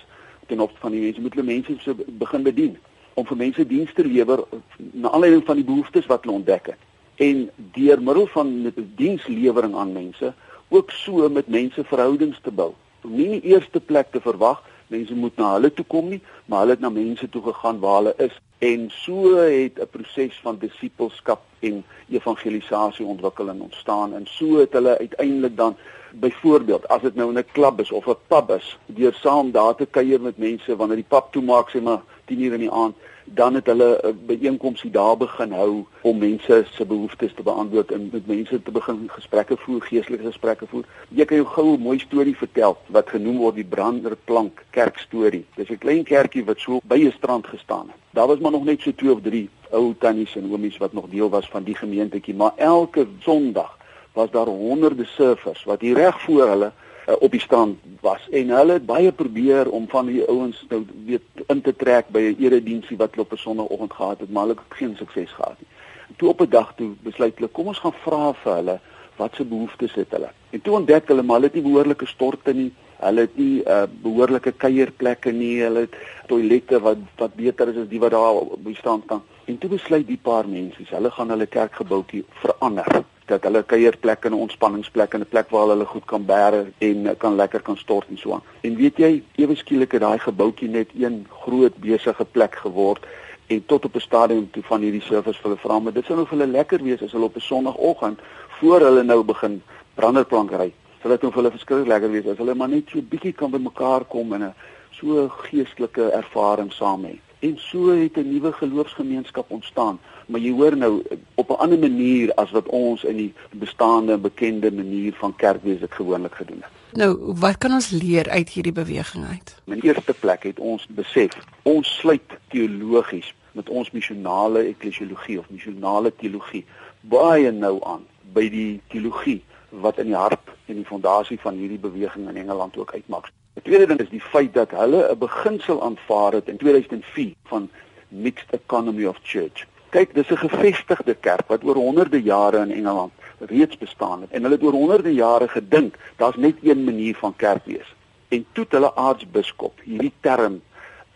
ten 0.46 0.60
opsigte 0.60 0.86
van 0.86 0.94
die 0.94 1.00
mense 1.00 1.20
moet 1.20 1.34
hulle 1.34 1.52
mense 1.52 1.74
so 1.84 1.94
begin 2.22 2.42
bedien 2.42 2.76
om 3.14 3.26
vir 3.26 3.36
mense 3.36 3.66
dienste 3.66 4.04
lewer 4.04 4.44
na 4.92 5.10
aanleiding 5.10 5.44
van 5.46 5.58
die 5.58 5.66
behoeftes 5.72 6.06
wat 6.06 6.22
hulle 6.24 6.38
ontdek 6.38 6.72
het 6.72 6.89
en 7.20 7.50
deur 7.76 8.00
middel 8.02 8.26
van 8.32 8.72
dienslewering 8.96 9.74
aan 9.76 9.92
mense 9.92 10.32
ook 10.68 10.90
so 10.90 11.28
met 11.28 11.48
mense 11.48 11.84
verhoudings 11.84 12.38
te 12.42 12.50
bou. 12.50 12.72
Om 13.04 13.16
nie 13.16 13.26
in 13.26 13.40
die 13.40 13.52
eerste 13.52 13.80
plek 13.80 14.12
te 14.14 14.22
verwag 14.24 14.62
mense 14.90 15.14
moet 15.14 15.36
na 15.38 15.52
hulle 15.56 15.70
toe 15.74 15.84
kom 15.84 16.08
nie 16.10 16.20
maar 16.46 16.64
hulle 16.64 16.76
het 16.78 16.84
na 16.84 16.90
mense 16.94 17.28
toe 17.28 17.42
gegaan 17.42 17.80
waar 17.82 18.00
hulle 18.00 18.14
is. 18.26 18.36
En 18.58 18.88
so 18.92 19.36
het 19.36 19.78
'n 19.80 19.90
proses 19.90 20.40
van 20.42 20.58
disippelskap 20.58 21.42
en 21.60 21.84
evangelisasie 22.08 23.06
ontwikkel 23.06 23.48
en 23.48 23.60
ontstaan. 23.60 24.14
En 24.14 24.26
so 24.26 24.58
het 24.58 24.72
hulle 24.72 24.98
uiteindelik 24.98 25.56
dan 25.56 25.76
byvoorbeeld 26.12 26.88
as 26.88 27.02
dit 27.02 27.14
nou 27.14 27.28
in 27.30 27.38
'n 27.38 27.52
klub 27.52 27.80
is 27.80 27.92
of 27.92 28.06
'n 28.06 28.16
pub 28.26 28.50
is 28.50 28.78
deur 28.86 29.14
saam 29.14 29.50
daar 29.50 29.74
te 29.74 29.86
kuier 29.86 30.20
met 30.20 30.38
mense 30.38 30.76
wanneer 30.76 30.96
die 30.96 31.10
pub 31.14 31.24
toemaak 31.30 31.70
sê 31.70 31.82
maar 31.82 32.02
10 32.24 32.40
uur 32.40 32.52
in 32.52 32.60
die 32.60 32.70
aand 32.70 32.94
dan 33.24 33.54
het 33.54 33.66
hulle 33.66 34.00
'n 34.02 34.18
byeenkomsie 34.26 34.90
daar 34.90 35.16
begin 35.16 35.52
hou 35.52 35.84
om 36.00 36.18
mense 36.18 36.64
se 36.70 36.84
behoeftes 36.84 37.34
te 37.34 37.42
beantwoord 37.42 37.92
en 37.92 38.08
met 38.12 38.26
mense 38.26 38.62
te 38.62 38.70
begin 38.70 39.04
gesprekke 39.06 39.56
voer, 39.56 39.82
geestelike 39.82 40.24
gesprekke 40.24 40.66
voer. 40.66 40.84
Jy 41.08 41.24
kan 41.24 41.36
jou 41.36 41.48
goue 41.48 41.78
mooi 41.78 41.98
storie 41.98 42.36
vertel 42.36 42.78
wat 42.86 43.08
genoem 43.08 43.36
word 43.36 43.54
die 43.54 43.64
branderplank 43.64 44.64
kerkstorie. 44.70 45.44
Dis 45.54 45.68
'n 45.70 45.78
klein 45.78 46.04
kerkie 46.04 46.44
wat 46.44 46.58
so 46.58 46.80
by 46.84 46.96
'n 46.96 47.12
strand 47.12 47.46
gestaan 47.46 47.86
het. 47.86 47.96
Daar 48.10 48.26
was 48.26 48.38
maar 48.38 48.50
nog 48.50 48.64
net 48.64 48.80
so 48.80 48.94
2 48.94 49.12
of 49.12 49.20
3 49.22 49.48
ou 49.70 49.94
tannies 49.98 50.36
en 50.36 50.50
oomies 50.50 50.76
wat 50.76 50.92
nog 50.92 51.08
deel 51.08 51.28
was 51.28 51.48
van 51.48 51.62
die 51.62 51.74
gemeentetjie, 51.74 52.34
maar 52.34 52.52
elke 52.56 53.06
Sondag 53.20 53.78
was 54.12 54.30
daar 54.30 54.46
honderde 54.46 55.04
surfers 55.04 55.64
wat 55.64 55.80
hier 55.80 55.94
reg 55.94 56.20
voor 56.20 56.48
hulle 56.48 56.72
uh, 57.10 57.16
op 57.18 57.30
die 57.30 57.40
strand 57.40 57.78
was 58.00 58.28
en 58.30 58.48
hulle 58.48 58.72
het 58.78 58.86
baie 58.86 59.12
probeer 59.12 59.70
om 59.70 59.88
van 59.88 60.06
die 60.06 60.22
ouens 60.28 60.64
nou 60.68 60.84
weet 61.06 61.44
in 61.46 61.60
te 61.60 61.74
trek 61.76 62.08
by 62.08 62.20
'n 62.20 62.42
erediensie 62.44 62.96
wat 62.96 63.10
hulle 63.14 63.26
op 63.26 63.32
'n 63.32 63.44
sonoggend 63.46 63.92
gehad 63.92 64.20
het 64.20 64.30
maar 64.30 64.46
hulle 64.46 64.58
het 64.58 64.78
geen 64.78 64.96
sukses 64.96 65.32
gehad 65.32 65.56
nie. 65.58 65.68
Toe 66.16 66.28
op 66.28 66.40
'n 66.40 66.50
dag 66.50 66.74
toe 66.76 66.90
besluit 67.02 67.34
hulle 67.34 67.48
kom 67.48 67.66
ons 67.66 67.78
gaan 67.78 67.98
vra 68.04 68.32
vir 68.32 68.54
hulle 68.54 68.80
wat 69.16 69.34
se 69.34 69.44
behoeftes 69.44 69.94
het 69.94 70.10
hulle. 70.10 70.30
En 70.50 70.60
toe 70.60 70.74
ontdek 70.74 71.08
hulle 71.08 71.22
maar 71.22 71.36
hulle 71.36 71.50
het 71.50 71.58
nie 71.58 71.68
behoorlike 71.68 72.06
storte 72.06 72.52
nie. 72.52 72.72
Hulle 73.00 73.20
het 73.20 73.36
nie 73.36 73.62
uh, 73.64 73.82
behoorlike 74.02 74.52
kuierplekke 74.52 75.32
nie. 75.32 75.62
Hulle 75.62 75.80
het 75.86 75.94
toilette 76.26 76.80
wat 76.80 76.98
wat 77.16 77.34
beter 77.34 77.68
is 77.68 77.76
as 77.76 77.88
die 77.88 78.00
wat 78.00 78.10
daar 78.10 78.40
op 78.40 78.64
die 78.64 78.76
strand 78.76 79.06
kan. 79.06 79.22
En 79.44 79.58
toe 79.58 79.70
besluit 79.70 80.06
die 80.06 80.20
paar 80.22 80.48
mense, 80.48 80.84
hulle 80.88 81.10
gaan 81.10 81.30
hulle 81.30 81.46
kerkgebouetjie 81.46 82.24
verander 82.42 83.04
dat 83.30 83.46
hulle 83.46 83.62
kuierplek 83.62 84.24
en 84.24 84.32
'n 84.34 84.42
ontspanningsplek 84.44 85.14
en 85.14 85.20
'n 85.20 85.32
plek 85.32 85.48
waar 85.50 85.68
hulle 85.72 85.84
goed 85.84 86.04
kan 86.04 86.24
bære 86.26 86.60
en 86.78 87.06
eh, 87.06 87.16
kan 87.18 87.34
lekker 87.34 87.62
kan 87.62 87.76
stort 87.76 88.08
en 88.08 88.18
so 88.18 88.32
aan. 88.32 88.42
En 88.60 88.76
weet 88.76 88.96
jy, 88.96 89.22
ewe 89.36 89.54
skielik 89.54 89.92
het 89.92 90.00
daai 90.00 90.18
gebouetjie 90.18 90.68
net 90.68 90.88
een 90.94 91.26
groot 91.44 91.76
besige 91.76 92.24
plek 92.24 92.54
geword 92.56 93.06
en 93.46 93.66
tot 93.66 93.84
op 93.84 93.94
'n 93.94 94.00
stadium 94.00 94.50
toe 94.50 94.62
van 94.62 94.80
hierdie 94.80 95.02
service 95.02 95.40
vir 95.40 95.50
hulle 95.50 95.62
vra 95.64 95.78
maar 95.78 95.92
dit 95.92 96.04
sou 96.04 96.16
nou 96.16 96.26
vir 96.26 96.38
hulle 96.38 96.52
lekker 96.52 96.82
wees 96.82 97.02
as 97.02 97.12
hulle 97.12 97.24
op 97.24 97.36
'n 97.36 97.40
sonoggend 97.40 98.18
voor 98.48 98.80
hulle 98.80 99.02
nou 99.02 99.22
begin 99.22 99.62
branderplank 99.94 100.50
ry. 100.50 100.72
Sal 101.02 101.10
dit 101.10 101.22
nou 101.22 101.32
vir 101.32 101.42
hulle 101.42 101.56
verskriklik 101.56 101.88
lekker 101.88 102.10
wees 102.10 102.26
as 102.26 102.38
hulle 102.38 102.54
maar 102.54 102.68
net 102.68 102.88
so 102.90 103.00
bietjie 103.00 103.32
kan 103.32 103.50
bymekaar 103.50 104.04
kom 104.04 104.32
en 104.32 104.42
'n 104.42 104.54
so 104.90 105.28
geestelike 105.28 106.10
ervaring 106.10 106.72
saam 106.72 107.04
hê. 107.04 107.16
En 107.40 107.58
so 107.58 107.88
het 107.88 108.16
'n 108.16 108.32
nuwe 108.32 108.52
geloofsgemeenskap 108.52 109.50
ontstaan 109.50 109.98
maar 110.30 110.40
jy 110.40 110.52
hoor 110.54 110.76
nou 110.76 111.02
op 111.34 111.50
'n 111.50 111.60
ander 111.64 111.78
manier 111.78 112.32
as 112.34 112.50
wat 112.50 112.66
ons 112.66 113.04
in 113.04 113.16
die 113.16 113.34
bestaande 113.50 114.18
bekende 114.18 114.72
manier 114.72 115.12
van 115.12 115.36
kerkwees 115.36 115.80
dit 115.80 115.92
gewoonlik 115.92 116.34
gedoen 116.34 116.62
het. 116.62 116.70
Nou, 116.92 117.34
wat 117.38 117.58
kan 117.58 117.72
ons 117.72 117.90
leer 117.90 118.28
uit 118.28 118.48
hierdie 118.48 118.72
beweging 118.72 119.24
uit? 119.26 119.62
In 119.64 119.80
eerste 119.80 120.14
plek 120.14 120.42
het 120.42 120.58
ons 120.58 120.86
besef 120.86 121.30
ons 121.62 121.96
sluit 121.98 122.22
teologies 122.48 123.34
met 123.52 123.68
ons 123.68 123.90
missionale 123.90 124.58
eklesiologie 124.58 125.38
of 125.38 125.50
missionale 125.50 126.12
teologie 126.16 126.64
baie 127.00 127.50
nou 127.52 127.78
aan 127.84 128.06
by 128.32 128.48
die 128.50 128.80
teologie 128.88 129.42
wat 129.70 129.98
in 129.98 130.06
die 130.06 130.18
hart 130.18 130.50
en 130.66 130.74
die 130.74 130.86
fondasie 130.86 131.38
van 131.40 131.54
hierdie 131.54 131.78
beweging 131.78 132.28
in 132.28 132.36
Engeland 132.36 132.76
ook 132.76 132.94
uitmaak. 132.94 133.30
Die 133.54 133.62
tweede 133.62 133.86
ding 133.86 134.00
is 134.00 134.10
die 134.10 134.22
feit 134.22 134.54
dat 134.54 134.70
hulle 134.70 135.08
'n 135.10 135.18
beginsel 135.18 135.82
aanvaar 135.82 136.32
het 136.32 136.48
in 136.48 136.56
2004 136.56 137.34
van 137.44 137.70
mixed 138.08 138.50
economy 138.50 139.04
of 139.06 139.18
church 139.22 139.66
kyk 139.90 140.14
dis 140.14 140.30
'n 140.30 140.36
gevestigde 140.46 141.14
kerk 141.14 141.46
wat 141.48 141.64
oor 141.64 141.74
honderde 141.74 142.22
jare 142.22 142.58
in 142.62 142.72
Engeland 142.72 143.12
reeds 143.38 143.78
bestaan 143.78 144.20
het 144.20 144.30
en 144.30 144.42
hulle 144.42 144.54
het 144.54 144.64
oor 144.64 144.72
honderde 144.72 145.14
jare 145.14 145.48
gedink 145.48 145.94
daar's 146.16 146.36
net 146.36 146.56
een 146.62 146.84
manier 146.84 147.16
van 147.16 147.36
kerk 147.36 147.64
wees. 147.64 147.94
En 148.28 148.46
toe 148.52 148.64
het 148.64 148.72
hulle 148.72 148.94
aartsbiskop 148.94 149.80
hierdie 149.84 150.12
term 150.20 150.60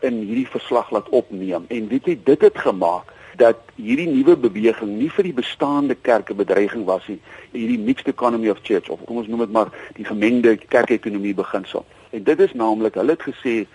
in 0.00 0.14
hierdie 0.14 0.48
verslag 0.48 0.90
laat 0.90 1.08
opneem 1.08 1.64
en 1.68 1.88
weet 1.88 2.06
jy 2.06 2.18
dit 2.24 2.40
het 2.40 2.58
gemaak 2.58 3.12
dat 3.36 3.58
hierdie 3.74 4.08
nuwe 4.08 4.36
beweging 4.36 4.98
nie 4.98 5.10
vir 5.10 5.24
die 5.24 5.34
bestaande 5.34 5.94
kerke 5.94 6.34
bedreiging 6.34 6.84
was 6.84 7.06
nie. 7.08 7.20
Hierdie 7.52 7.78
mixed 7.78 8.08
economy 8.08 8.48
of 8.48 8.62
church 8.62 8.88
of 8.88 9.04
kom 9.04 9.16
ons 9.16 9.28
noem 9.28 9.46
dit 9.46 9.52
maar 9.52 9.70
die 9.94 10.04
gemengde 10.04 10.56
kerkekonomie 10.56 11.34
beginsel 11.34 11.84
en 12.10 12.22
dit 12.22 12.40
is 12.40 12.54
naamlik 12.54 12.94
hulle 12.94 13.16
het 13.16 13.26
gesê 13.26 13.66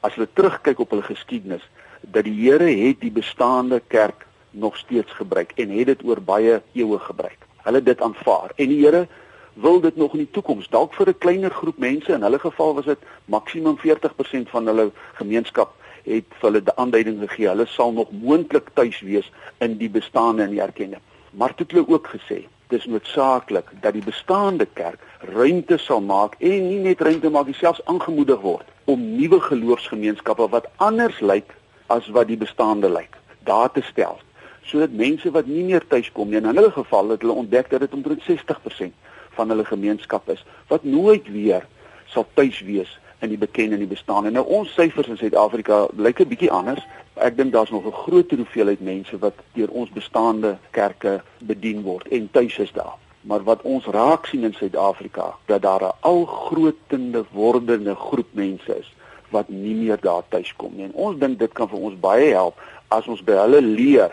as 0.00 0.14
hulle 0.14 0.28
terugkyk 0.32 0.80
op 0.80 0.90
hulle 0.90 1.02
geskiedenis 1.02 1.64
dat 2.00 2.24
die 2.24 2.34
Here 2.36 2.68
het 2.68 3.00
die 3.00 3.10
bestaande 3.10 3.80
kerk 3.88 4.26
nog 4.56 4.76
steeds 4.76 5.12
gebruik 5.12 5.52
en 5.54 5.70
het 5.70 5.86
dit 5.86 6.04
oor 6.04 6.20
baie 6.22 6.60
eeue 6.72 6.98
gebruik. 6.98 7.46
Hulle 7.66 7.82
dit 7.82 8.00
aanvaar 8.00 8.52
en 8.56 8.68
die 8.72 8.82
Here 8.84 9.06
wil 9.54 9.80
dit 9.80 9.96
nog 9.96 10.12
in 10.12 10.24
die 10.24 10.30
toekoms 10.30 10.68
dalk 10.68 10.94
vir 10.94 11.08
'n 11.08 11.18
kleiner 11.18 11.50
groep 11.50 11.78
mense 11.78 12.12
in 12.12 12.22
hulle 12.22 12.38
geval 12.38 12.74
was 12.74 12.84
dit 12.84 12.98
maksimum 13.24 13.76
40% 13.78 14.50
van 14.50 14.66
hulle 14.66 14.90
gemeenskap 15.14 15.72
het 16.04 16.24
vir 16.40 16.50
hulle 16.50 16.76
aanduiding 16.76 17.18
gegee 17.20 17.48
hulle 17.48 17.66
sal 17.66 17.92
nog 17.92 18.10
moontlik 18.10 18.68
tuis 18.74 19.00
wees 19.00 19.32
in 19.58 19.78
die 19.78 19.90
bestaande 19.90 20.42
en 20.42 20.50
die 20.50 20.60
erkende. 20.60 20.98
Maar 21.30 21.52
dit 21.56 21.70
het 21.70 21.88
ook 21.88 22.08
gesê 22.08 22.44
dis 22.68 22.86
noodsaaklik 22.86 23.68
dat 23.80 23.92
die 23.92 24.04
bestaande 24.04 24.66
kerk 24.72 25.00
ruimte 25.20 25.78
sal 25.78 26.00
maak 26.00 26.34
en 26.38 26.68
nie 26.68 26.78
net 26.78 27.00
ruimte 27.00 27.30
maak, 27.30 27.54
selfs 27.54 27.84
aangemoedig 27.84 28.40
word 28.40 28.66
om 28.84 29.00
nuwe 29.16 29.40
geloofsgemeenskappe 29.40 30.48
wat 30.48 30.66
anders 30.76 31.20
lyk 31.20 31.54
as 31.86 32.06
wat 32.08 32.26
die 32.26 32.36
bestaande 32.36 32.90
lyk, 32.90 33.16
daar 33.44 33.70
te 33.72 33.82
stel 33.82 34.18
sodat 34.66 34.90
mense 34.90 35.30
wat 35.30 35.46
nie 35.46 35.64
meer 35.64 35.86
tuis 35.86 36.12
kom 36.12 36.28
nie 36.30 36.40
in 36.40 36.50
hulle 36.50 36.70
geval 36.70 37.14
het 37.14 37.22
hulle 37.22 37.40
ontdek 37.42 37.70
dat 37.70 37.80
dit 37.80 37.94
omtrent 37.94 38.22
60% 38.26 38.92
van 39.38 39.48
hulle 39.48 39.64
gemeenskap 39.64 40.28
is 40.28 40.44
wat 40.68 40.84
nooit 40.84 41.28
weer 41.32 41.66
sal 42.12 42.26
tuis 42.34 42.60
wees 42.66 42.98
in 43.24 43.32
die 43.32 43.40
bekende 43.40 43.76
en 43.76 43.84
die 43.84 43.88
bestaan. 43.88 44.26
En 44.26 44.36
nou 44.36 44.44
ons 44.58 44.72
syfers 44.76 45.08
in 45.08 45.18
Suid-Afrika 45.20 45.86
lyk 45.96 46.20
'n 46.20 46.28
bietjie 46.28 46.50
anders. 46.50 46.84
Ek 47.14 47.36
dink 47.36 47.52
daar's 47.52 47.70
nog 47.70 47.86
'n 47.86 47.92
groot 48.04 48.30
hoeveelheid 48.30 48.80
mense 48.80 49.18
wat 49.18 49.34
deur 49.54 49.70
ons 49.70 49.90
bestaande 49.90 50.58
kerke 50.70 51.22
bedien 51.38 51.82
word 51.82 52.08
en 52.08 52.28
tuis 52.30 52.58
is 52.58 52.72
daar. 52.72 52.96
Maar 53.20 53.42
wat 53.42 53.62
ons 53.62 53.86
raak 53.86 54.26
sien 54.26 54.44
in 54.44 54.54
Suid-Afrika, 54.54 55.34
dat 55.46 55.62
daar 55.62 55.82
'n 55.82 55.96
algrotende 56.00 57.24
wordende 57.32 57.94
groep 57.94 58.28
mense 58.30 58.78
is 58.78 58.94
wat 59.30 59.48
nie 59.48 59.74
meer 59.74 59.98
daar 60.00 60.22
tuis 60.28 60.54
kom 60.56 60.72
nie. 60.76 60.84
En 60.84 60.92
ons 60.92 61.18
dink 61.18 61.38
dit 61.38 61.52
kan 61.52 61.68
vir 61.68 61.78
ons 61.78 62.00
baie 62.00 62.32
help 62.32 62.60
as 62.88 63.06
ons 63.06 63.24
by 63.24 63.32
hulle 63.32 63.60
leer 63.60 64.10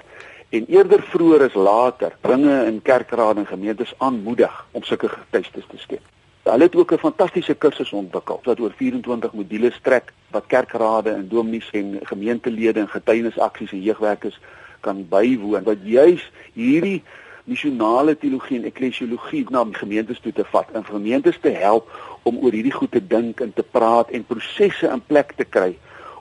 en 0.53 0.65
eerder 0.69 1.01
vroeër 1.01 1.47
as 1.47 1.53
later 1.57 2.13
bringe 2.21 2.65
in 2.65 2.81
kerkrade 2.81 3.39
en 3.41 3.47
gemeentes 3.49 3.93
aanmoedig 3.97 4.65
om 4.71 4.83
sulke 4.83 5.09
getuies 5.09 5.49
te 5.53 5.77
skep. 5.81 6.01
Hulle 6.43 6.67
het 6.67 6.75
ook 6.75 6.91
'n 6.93 7.05
fantastiese 7.05 7.53
kursus 7.53 7.93
ontwikkel 7.93 8.39
wat 8.43 8.59
oor 8.59 8.73
24 8.77 9.33
modules 9.33 9.75
strek 9.75 10.13
wat 10.31 10.45
kerkrade 10.47 11.09
en 11.09 11.27
dominees 11.27 11.69
en 11.71 11.99
gemeentelede 12.03 12.79
en 12.79 12.89
getuienisaksies 12.89 13.71
en 13.71 13.81
jeugwerkers 13.81 14.39
kan 14.79 15.07
bywoon 15.09 15.63
wat 15.63 15.77
juis 15.81 16.31
hierdie 16.53 17.03
missionale 17.43 18.17
teologie 18.17 18.57
en 18.57 18.65
eklesiologie 18.65 19.45
na 19.49 19.65
gemeentes 19.71 20.19
toe 20.19 20.33
te 20.33 20.45
vat 20.45 20.67
en 20.73 20.85
gemeentes 20.85 21.39
te 21.41 21.49
help 21.49 21.89
om 22.23 22.37
oor 22.37 22.51
hierdie 22.51 22.77
goed 22.79 22.91
te 22.91 23.07
dink 23.07 23.39
en 23.39 23.53
te 23.53 23.63
praat 23.63 24.09
en 24.09 24.25
prosesse 24.25 24.87
in 24.87 25.01
plek 25.07 25.31
te 25.35 25.43
kry 25.43 25.77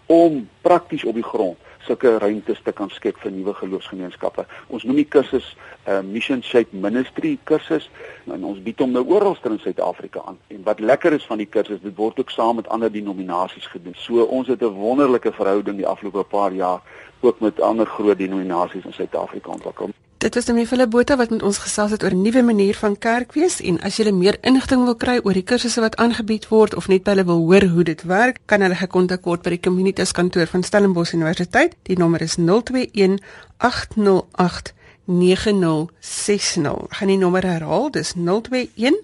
om 0.07 0.49
prakties 0.61 1.05
op 1.05 1.15
die 1.15 1.31
grond 1.33 1.59
sulke 1.87 2.19
ruimtes 2.19 2.61
te 2.63 2.73
kan 2.73 2.91
skep 2.91 3.19
vir 3.23 3.33
nuwe 3.33 3.55
geloofsgemeenskappe. 3.55 4.45
Ons 4.69 4.85
noem 4.85 5.01
die 5.03 5.09
kursus 5.09 5.57
uh, 5.87 6.01
mission 6.07 6.43
shape 6.43 6.77
ministry 6.77 7.39
kursus 7.45 7.89
en 8.31 8.45
ons 8.45 8.61
bied 8.63 8.79
hom 8.83 8.93
nou 8.95 9.05
oral 9.09 9.37
in 9.51 9.59
Suid-Afrika 9.59 10.23
aan. 10.27 10.39
En 10.49 10.63
wat 10.65 10.81
lekker 10.81 11.13
is 11.13 11.27
van 11.27 11.39
die 11.39 11.47
kursus, 11.47 11.81
dit 11.83 11.97
word 11.97 12.19
ook 12.21 12.31
saam 12.31 12.57
met 12.57 12.69
ander 12.69 12.93
denominasies 12.93 13.67
gedoen. 13.67 13.95
So 13.97 14.23
ons 14.23 14.49
het 14.49 14.63
'n 14.63 14.75
wonderlike 14.79 15.33
verhouding 15.33 15.77
die 15.77 15.87
afgelope 15.87 16.25
paar 16.25 16.53
jaar 16.53 16.81
ook 17.21 17.41
met 17.41 17.61
ander 17.61 17.87
groot 17.87 18.19
denominasies 18.19 18.85
in 18.85 18.93
Suid-Afrika 18.93 19.51
ontwikkel. 19.51 19.91
Dit 20.23 20.35
was 20.35 20.45
Demi 20.45 20.67
Philip 20.67 20.91
Botha 20.91 21.17
wat 21.17 21.31
met 21.31 21.43
ons 21.43 21.59
gesels 21.59 21.91
het 21.91 22.05
oor 22.05 22.15
'n 22.15 22.23
nuwe 22.23 22.43
manier 22.43 22.75
van 22.75 22.99
kerk 22.99 23.33
wees 23.33 23.61
en 23.61 23.81
as 23.81 23.97
jy 23.97 24.11
meer 24.11 24.37
inligting 24.41 24.85
wil 24.85 24.95
kry 24.95 25.21
oor 25.23 25.33
die 25.33 25.43
kursusse 25.43 25.81
wat 25.81 25.97
aangebied 25.97 26.49
word 26.49 26.75
of 26.75 26.89
net 26.89 27.03
by 27.03 27.11
hulle 27.11 27.25
wil 27.25 27.39
hoor 27.39 27.65
hoe 27.65 27.85
dit 27.85 28.03
werk, 28.03 28.39
kan 28.47 28.61
hulle 28.61 28.75
gekontak 28.75 29.25
word 29.25 29.43
by 29.43 29.51
die 29.51 29.61
Communitas 29.61 30.13
kantoor 30.13 30.47
van 30.47 30.63
Stellenbosch 30.63 31.13
Universiteit. 31.13 31.75
Die 31.83 31.99
nommer 31.99 32.21
is 32.21 32.37
021 32.37 33.19
808 33.57 34.75
9060. 35.07 36.85
Ek 36.85 36.95
gaan 36.95 37.09
die 37.09 37.19
nommer 37.19 37.43
herhaal, 37.43 37.91
dis 37.91 38.15
021 38.15 38.97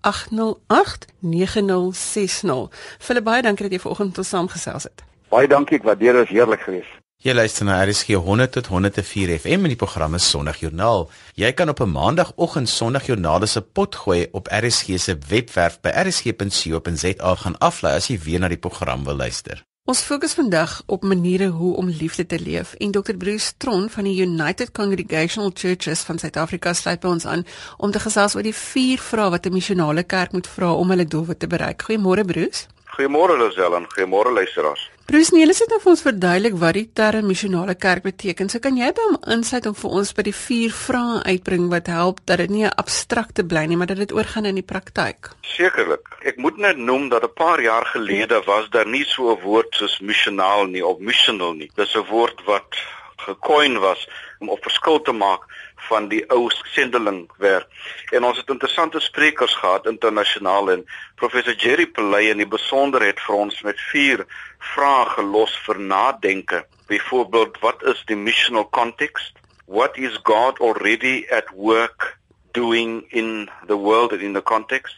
8089060. 0.00 2.70
Philip, 2.98 3.24
baie 3.24 3.42
dankie 3.42 3.62
dat 3.62 3.72
jy 3.72 3.78
vanoggend 3.78 4.08
met 4.08 4.18
ons 4.18 4.28
saamgesels 4.28 4.82
het. 4.82 5.02
Baie 5.28 5.48
dankie, 5.48 5.78
ek 5.78 5.84
waardeer 5.84 6.12
dit 6.12 6.28
heerlik 6.28 6.60
geweest. 6.60 7.03
Jy 7.24 7.32
luister 7.32 7.64
na 7.64 7.78
RSG 7.80 8.18
100 8.20 8.52
tot 8.52 8.66
104 8.68 9.30
FM 9.38 9.64
en 9.64 9.72
die 9.72 9.78
program 9.80 10.12
is 10.18 10.26
Sondagjoernaal. 10.28 11.06
Jy 11.40 11.52
kan 11.56 11.70
op 11.72 11.80
'n 11.80 11.88
maandagooggend 11.90 12.68
Sondagjoernaal 12.68 13.46
se 13.46 13.62
pot 13.62 13.94
gooi 13.94 14.28
op 14.32 14.48
RSG 14.52 14.98
se 14.98 15.16
webwerf 15.28 15.80
by 15.80 15.88
rsg.co.za 15.88 17.34
gaan 17.34 17.58
aflaai 17.58 17.94
as 17.96 18.08
jy 18.08 18.18
weer 18.18 18.40
na 18.40 18.48
die 18.48 18.58
program 18.58 19.04
wil 19.04 19.16
luister. 19.16 19.64
Ons 19.84 20.00
fokus 20.00 20.34
vandag 20.34 20.82
op 20.86 21.02
maniere 21.02 21.48
hoe 21.48 21.76
om 21.76 21.88
liefde 21.88 22.26
te 22.26 22.38
leef 22.38 22.74
en 22.74 22.90
Dr. 22.90 23.16
Bruce 23.16 23.52
Tron 23.56 23.90
van 23.90 24.04
die 24.04 24.26
United 24.26 24.72
Congregational 24.72 25.50
Churches 25.54 26.00
van 26.00 26.18
Suid-Afrika 26.18 26.72
sluit 26.72 27.00
by 27.00 27.08
ons 27.08 27.26
aan 27.26 27.46
om 27.78 27.90
te 27.90 28.00
gesels 28.00 28.34
oor 28.34 28.42
die 28.42 28.54
vier 28.54 28.98
vrae 28.98 29.30
wat 29.30 29.46
'n 29.46 29.52
missionale 29.52 30.02
kerk 30.02 30.32
moet 30.32 30.46
vra 30.46 30.72
om 30.72 30.90
hulle 30.90 31.06
doelwit 31.06 31.38
te 31.38 31.46
bereik. 31.46 31.82
Goeiemôre 31.82 32.24
Bruce. 32.24 32.66
Goeiemôre 32.84 33.36
Lisel 33.38 33.76
en 33.76 33.86
goeiemôre 33.88 34.32
luisteraars. 34.32 34.93
Bruce 35.04 35.34
Neil 35.36 35.50
het 35.52 35.68
nou 35.68 35.76
vir 35.82 35.90
ons 35.92 36.02
verduidelik 36.02 36.54
wat 36.56 36.76
die 36.78 36.86
term 36.96 37.26
missionale 37.28 37.74
kerk 37.76 38.06
beteken. 38.06 38.48
So 38.48 38.62
kan 38.64 38.78
jy 38.80 38.86
by 38.96 39.04
hom 39.10 39.18
insluit 39.34 39.66
om 39.68 39.74
vir 39.76 39.96
ons 39.98 40.12
by 40.16 40.24
die 40.24 40.32
vier 40.38 40.72
vrae 40.72 41.18
uitbring 41.28 41.66
wat 41.68 41.90
help 41.92 42.22
dat 42.24 42.40
dit 42.40 42.50
nie 42.50 42.64
'n 42.64 42.72
abstrakte 42.82 43.44
bly 43.44 43.66
nie, 43.68 43.76
maar 43.76 43.90
dat 43.92 44.00
dit 44.00 44.16
oorgaan 44.16 44.46
in 44.46 44.54
die 44.54 44.64
praktyk. 44.72 45.28
Sekerlik. 45.42 46.08
Ek 46.24 46.38
moet 46.38 46.56
net 46.56 46.78
noem 46.78 47.10
dat 47.10 47.22
'n 47.22 47.36
paar 47.36 47.60
jaar 47.60 47.84
gelede 47.84 48.42
was 48.46 48.70
daar 48.70 48.88
nie 48.88 49.04
so 49.04 49.36
'n 49.36 49.42
woord 49.42 49.74
soos 49.74 50.00
missionaal 50.00 50.64
nie 50.66 50.86
of 50.86 50.98
missional 50.98 51.52
nie. 51.52 51.70
Dis 51.76 51.94
'n 51.94 52.08
woord 52.08 52.40
wat 52.46 52.72
gekoin 53.16 53.78
was 53.78 54.08
om 54.38 54.48
op 54.48 54.62
verskil 54.62 55.00
te 55.00 55.12
maak 55.12 55.42
van 55.88 56.08
die 56.08 56.22
ou 56.32 56.48
sendeling 56.72 57.30
werk. 57.38 57.68
En 58.12 58.24
ons 58.24 58.38
het 58.38 58.48
interessante 58.48 59.00
sprekers 59.00 59.54
gehad 59.54 59.86
internasionaal 59.86 60.70
en 60.70 60.84
professor 61.20 61.54
Jerry 61.54 61.86
Pelay 61.86 62.30
in 62.32 62.42
die 62.42 62.48
besonder 62.48 63.04
het 63.04 63.20
vir 63.26 63.34
ons 63.34 63.62
met 63.62 63.80
vier 63.92 64.24
vrae 64.72 65.06
gelos 65.16 65.54
vir 65.66 65.80
nadenke. 65.80 66.64
Byvoorbeeld, 66.88 67.58
wat 67.60 67.82
is 67.82 68.02
die 68.06 68.16
missional 68.16 68.68
context? 68.70 69.38
What 69.66 69.96
is 69.96 70.18
God 70.22 70.60
already 70.60 71.26
at 71.30 71.50
work 71.54 72.18
doing 72.52 73.04
in 73.10 73.50
the 73.66 73.76
world 73.76 74.12
and 74.12 74.22
in 74.22 74.32
the 74.32 74.42
context? 74.42 74.94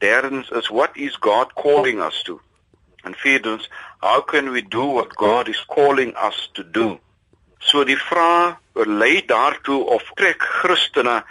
Derdens 0.00 0.50
is 0.50 0.70
what 0.70 0.96
is 0.96 1.16
God 1.16 1.54
calling 1.54 2.00
us 2.00 2.22
to? 2.24 2.40
And 3.04 3.16
vierdens, 3.16 3.68
how 4.00 4.20
can 4.20 4.50
we 4.50 4.62
do 4.62 4.84
what 4.84 5.16
God 5.16 5.48
is 5.48 5.60
calling 5.68 6.14
us 6.16 6.48
to 6.54 6.62
do? 6.62 6.98
So 7.60 7.84
die 7.84 7.96
vraag 7.96 8.58
lei 8.74 9.22
daartoe 9.26 9.84
of 9.90 10.02
trek 10.14 10.38
Christene 10.38 11.24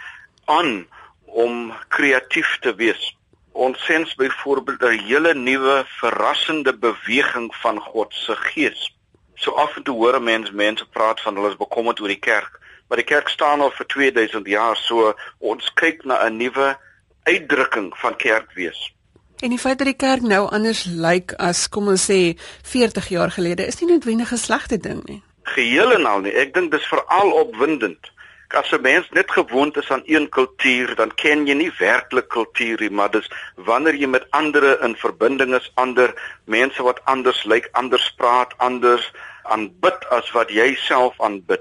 aan 0.44 0.86
om 1.24 1.72
kreatief 1.88 2.58
te 2.60 2.74
wees. 2.74 3.15
Ons 3.56 3.84
sens 3.84 4.14
byvoorbeeld 4.14 4.82
'n 4.82 4.98
hele 5.08 5.34
nuwe 5.34 5.84
verrassende 6.00 6.76
beweging 6.76 7.54
van 7.62 7.78
God 7.80 8.14
se 8.14 8.36
gees. 8.36 8.92
So 9.34 9.52
af 9.52 9.76
en 9.76 9.82
toe 9.82 9.94
hoor 9.94 10.22
mense 10.22 10.52
mense 10.54 10.86
praat 10.86 11.20
van 11.20 11.34
hulle 11.34 11.48
is 11.48 11.56
bekommerd 11.56 12.00
oor 12.00 12.08
die 12.08 12.24
kerk, 12.32 12.60
maar 12.88 12.98
die 12.98 13.06
kerk 13.06 13.28
staan 13.28 13.60
al 13.60 13.70
vir 13.70 13.86
2000 13.86 14.46
jaar, 14.46 14.76
so 14.76 15.14
ons 15.38 15.72
kyk 15.74 16.04
na 16.04 16.24
'n 16.24 16.36
nuwe 16.36 16.76
uitdrukking 17.22 17.96
van 17.98 18.16
kerk 18.16 18.52
wees. 18.52 18.92
En 19.40 19.48
die 19.48 19.58
feit 19.58 19.78
dat 19.78 19.86
die 19.86 19.96
kerk 19.96 20.22
nou 20.22 20.46
anders 20.50 20.84
lyk 20.84 21.32
as 21.32 21.68
kom 21.68 21.88
ons 21.88 22.06
sê 22.10 22.38
40 22.62 23.08
jaar 23.08 23.30
gelede 23.30 23.66
is 23.66 23.80
nie 23.80 23.90
noodwendig 23.90 24.32
'n 24.32 24.36
slegte 24.36 24.78
ding 24.78 25.04
nie. 25.04 25.22
Geheel 25.42 25.92
en 25.92 26.06
al 26.06 26.20
nie. 26.20 26.32
Ek 26.32 26.54
dink 26.54 26.70
dis 26.70 26.86
veral 26.86 27.30
opwindend. 27.30 28.10
As 28.48 28.70
'n 28.72 28.80
mens 28.80 29.08
net 29.10 29.30
gewoond 29.30 29.76
is 29.76 29.90
aan 29.90 30.02
een 30.04 30.28
kultuur, 30.28 30.94
dan 30.94 31.14
ken 31.14 31.46
jy 31.46 31.54
nie 31.54 31.72
werklik 31.78 32.28
kultuur 32.28 32.80
nie, 32.80 32.90
maar 32.90 33.10
dis 33.10 33.30
wanneer 33.54 33.94
jy 33.94 34.06
met 34.06 34.30
ander 34.30 34.82
in 34.82 34.96
verbinding 34.96 35.54
is, 35.54 35.72
ander 35.74 36.14
mense 36.44 36.82
wat 36.82 37.00
anders 37.04 37.44
lyk, 37.44 37.68
anders 37.72 38.14
praat, 38.16 38.54
anders 38.58 39.12
aanbid 39.42 40.08
as 40.10 40.30
wat 40.30 40.50
jy 40.50 40.74
self 40.74 41.20
aanbid 41.20 41.60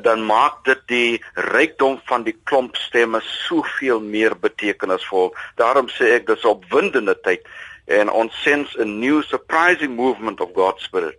dan 0.00 0.24
maak 0.24 0.64
dit 0.64 0.80
die 0.86 1.24
rykdom 1.34 2.00
van 2.08 2.24
die 2.24 2.36
klomp 2.48 2.76
stemme 2.76 3.20
soveel 3.20 4.00
meer 4.00 4.38
betekenisvol. 4.40 5.34
Daarom 5.60 5.88
sê 5.92 6.14
ek 6.16 6.26
dis 6.26 6.44
opwindende 6.48 7.14
tyd 7.20 7.44
en 7.86 8.08
ons 8.08 8.42
sens 8.42 8.76
'n 8.78 9.00
new 9.00 9.22
surprising 9.22 9.96
movement 9.96 10.40
of 10.40 10.50
God's 10.54 10.84
spirit. 10.84 11.18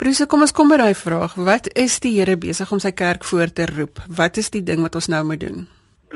Bruce, 0.00 0.24
kom 0.24 0.40
ons 0.40 0.52
kom 0.56 0.70
by 0.72 0.78
daai 0.80 0.94
vraag. 0.96 1.34
Wat 1.36 1.66
is 1.76 1.98
die 2.00 2.14
Here 2.14 2.38
besig 2.40 2.70
om 2.72 2.80
sy 2.80 2.88
kerk 2.96 3.26
voor 3.28 3.50
te 3.52 3.66
roep? 3.68 3.98
Wat 4.08 4.38
is 4.40 4.48
die 4.54 4.62
ding 4.64 4.80
wat 4.80 4.94
ons 4.96 5.10
nou 5.12 5.20
moet 5.28 5.42
doen? 5.42 5.66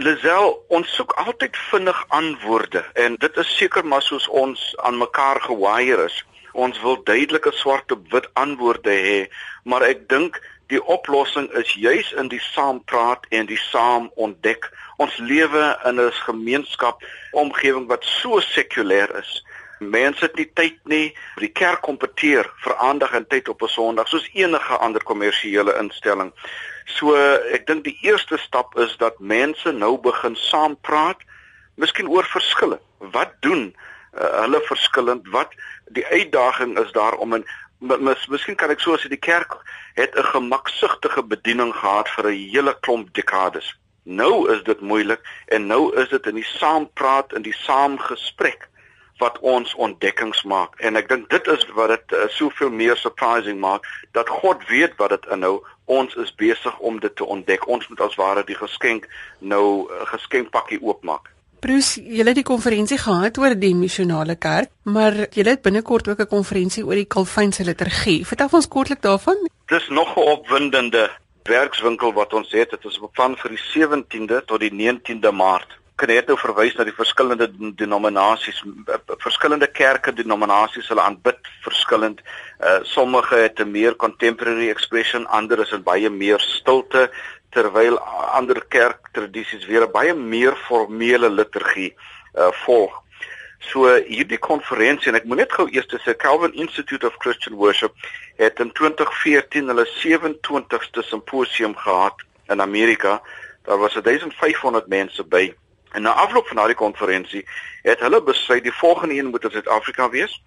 Lisel, 0.00 0.54
ons 0.72 0.94
soek 0.96 1.12
altyd 1.20 1.58
vinnig 1.68 2.00
antwoorde 2.16 2.80
en 3.04 3.18
dit 3.20 3.36
is 3.42 3.50
seker 3.58 3.84
maar 3.84 4.00
soos 4.06 4.24
ons 4.32 4.62
aan 4.88 4.96
mekaar 5.02 5.42
gewaier 5.44 6.00
is. 6.06 6.16
Ons 6.56 6.80
wil 6.80 6.96
duidelike 7.04 7.52
swart 7.60 7.92
op 7.92 8.08
wit 8.14 8.30
antwoorde 8.40 8.96
hê, 9.04 9.20
maar 9.68 9.84
ek 9.84 10.08
dink 10.08 10.40
Die 10.72 10.80
oplossing 10.80 11.50
is 11.60 11.72
juis 11.76 12.12
in 12.16 12.30
die 12.32 12.40
saampraat 12.40 13.26
en 13.36 13.46
die 13.46 13.58
saam 13.60 14.08
ontdek. 14.16 14.70
Ons 14.96 15.16
lewe 15.20 15.64
in 15.84 16.00
'n 16.00 16.12
gemeenskap 16.24 17.04
omgewing 17.32 17.86
wat 17.86 18.04
so 18.04 18.40
sekulêr 18.40 19.10
is. 19.18 19.44
Mense 19.90 20.24
het 20.24 20.36
nie 20.36 20.50
tyd 20.54 20.78
nie. 20.84 21.14
Die 21.40 21.52
kerk 21.52 21.82
kompeteer 21.82 22.48
vir 22.64 22.76
aandag 22.76 23.12
en 23.12 23.26
tyd 23.26 23.48
op 23.48 23.62
'n 23.62 23.68
Sondag 23.68 24.08
soos 24.08 24.28
enige 24.32 24.76
ander 24.76 25.02
kommersiële 25.02 25.76
instelling. 25.78 26.32
So 26.84 27.14
ek 27.52 27.66
dink 27.66 27.84
die 27.84 27.98
eerste 28.02 28.38
stap 28.38 28.78
is 28.78 28.96
dat 28.96 29.18
mense 29.18 29.72
nou 29.72 29.98
begin 29.98 30.36
saampraat, 30.36 31.20
miskien 31.76 32.08
oor 32.08 32.24
verskille. 32.24 32.80
Wat 32.98 33.32
doen 33.40 33.74
uh, 34.14 34.40
hulle 34.40 34.60
verskillend? 34.60 35.28
Wat 35.28 35.54
die 35.88 36.06
uitdaging 36.06 36.78
is 36.78 36.92
daar 36.92 37.14
om 37.14 37.34
in 37.34 37.46
mis, 37.78 38.26
miskien 38.28 38.56
kan 38.56 38.70
ek 38.70 38.80
so 38.80 38.96
sê 38.96 39.08
die 39.08 39.20
kerk 39.20 39.56
het 39.94 40.14
'n 40.16 40.30
gemaksigtige 40.34 41.22
bediening 41.22 41.72
gehad 41.72 42.08
vir 42.08 42.30
'n 42.30 42.50
hele 42.52 42.76
klomp 42.80 43.14
dekades. 43.14 43.74
Nou 44.04 44.52
is 44.52 44.62
dit 44.62 44.80
moeilik 44.80 45.20
en 45.46 45.66
nou 45.66 45.96
is 45.96 46.08
dit 46.08 46.26
in 46.26 46.34
die 46.34 46.50
saampraat 46.58 47.32
en 47.32 47.42
die 47.42 47.56
saamgesprek 47.56 48.68
wat 49.18 49.38
ons 49.38 49.74
ontdekkings 49.74 50.42
maak 50.42 50.80
en 50.80 50.96
ek 50.96 51.08
dink 51.08 51.28
dit 51.30 51.46
is 51.46 51.66
wat 51.74 51.88
dit 51.88 52.16
uh, 52.16 52.24
soveel 52.28 52.70
meer 52.70 52.96
surprising 52.96 53.60
maak 53.60 53.86
dat 54.12 54.28
God 54.28 54.64
weet 54.68 54.96
wat 54.96 55.10
dit 55.10 55.28
inhou 55.36 55.60
ons 55.84 56.14
is 56.14 56.34
besig 56.40 56.78
om 56.78 56.98
dit 57.00 57.16
te 57.16 57.24
ontdek 57.24 57.68
ons 57.68 57.88
moet 57.88 58.00
as 58.00 58.18
ware 58.20 58.44
die 58.44 58.58
geskenk 58.58 59.08
nou 59.38 59.86
uh, 59.86 60.02
geskenkpakkie 60.14 60.82
oopmaak 60.82 61.30
Bruce, 61.64 61.96
julle 61.96 62.28
het 62.28 62.36
die 62.36 62.44
konferensie 62.44 62.98
gehad 63.00 63.38
oor 63.40 63.54
die 63.56 63.72
missionale 63.72 64.34
kerk, 64.36 64.68
maar 64.84 65.14
julle 65.32 65.54
het 65.54 65.62
binnekort 65.64 66.08
ook 66.08 66.20
'n 66.20 66.28
konferensie 66.28 66.84
oor 66.84 66.94
die 67.00 67.08
Calvynse 67.08 67.64
liturgie. 67.64 68.26
Vertel 68.26 68.48
ons 68.52 68.68
kortlik 68.68 69.00
daarvan. 69.00 69.48
Dis 69.72 69.88
nog 69.88 70.12
'n 70.16 70.20
opwindende 70.20 71.08
werkswinkel 71.44 72.12
wat 72.12 72.32
ons 72.32 72.52
het. 72.52 72.70
Dit 72.70 72.84
is 72.84 72.98
beplan 72.98 73.36
vir 73.36 73.50
die 73.50 73.62
17de 73.72 74.44
tot 74.44 74.60
die 74.60 74.72
19de 74.72 75.32
Maart. 75.32 75.78
Kan 75.96 76.10
net 76.10 76.26
nou 76.26 76.34
verwys 76.38 76.74
na 76.74 76.84
die 76.84 76.94
verskillende 76.94 77.46
denominasies, 77.78 78.64
verskillende 79.22 79.68
kerke 79.70 80.12
denominasies 80.12 80.88
hulle 80.90 81.04
aanbid 81.04 81.38
verskillend. 81.62 82.20
Uh 82.58 82.80
sommige 82.82 83.36
het 83.36 83.60
'n 83.60 83.70
meer 83.70 83.96
contemporary 83.96 84.70
expression, 84.70 85.26
ander 85.26 85.60
is 85.60 85.72
in 85.72 85.82
baie 85.82 86.10
meer 86.10 86.40
stilte 86.40 87.10
terwyl 87.50 87.98
ander 88.34 88.58
kerktradisies 88.68 89.66
weer 89.66 89.86
'n 89.86 89.92
baie 89.92 90.14
meer 90.14 90.56
formele 90.66 91.30
liturgie 91.30 91.94
uh, 92.34 92.50
volg. 92.64 93.02
So 93.70 93.88
hierdie 93.88 94.38
konferensie 94.38 95.08
en 95.08 95.18
ek 95.20 95.24
moet 95.24 95.44
net 95.44 95.52
gou 95.52 95.66
eers 95.70 95.88
sê 96.04 96.16
Calvin 96.16 96.54
Institute 96.54 97.06
of 97.06 97.16
Christian 97.22 97.56
Worship 97.56 97.94
het 98.36 98.60
in 98.60 98.72
2014 98.72 99.70
hulle 99.72 99.86
27ste 100.02 101.02
simposium 101.02 101.76
gehad 101.76 102.24
in 102.48 102.60
Amerika. 102.60 103.22
Daar 103.64 103.78
was 103.78 103.94
1500 103.94 104.86
mense 104.88 105.24
by. 105.24 105.54
En 105.94 106.02
na 106.02 106.14
afloop 106.24 106.46
van 106.50 106.56
daardie 106.56 106.78
konferensie 106.78 107.44
het 107.82 108.00
hulle 108.02 108.22
besluit 108.22 108.62
die 108.62 108.74
volgende 108.74 109.14
een 109.14 109.30
moet 109.30 109.44
in 109.44 109.50
Suid-Afrika 109.50 110.08
wees 110.10 110.42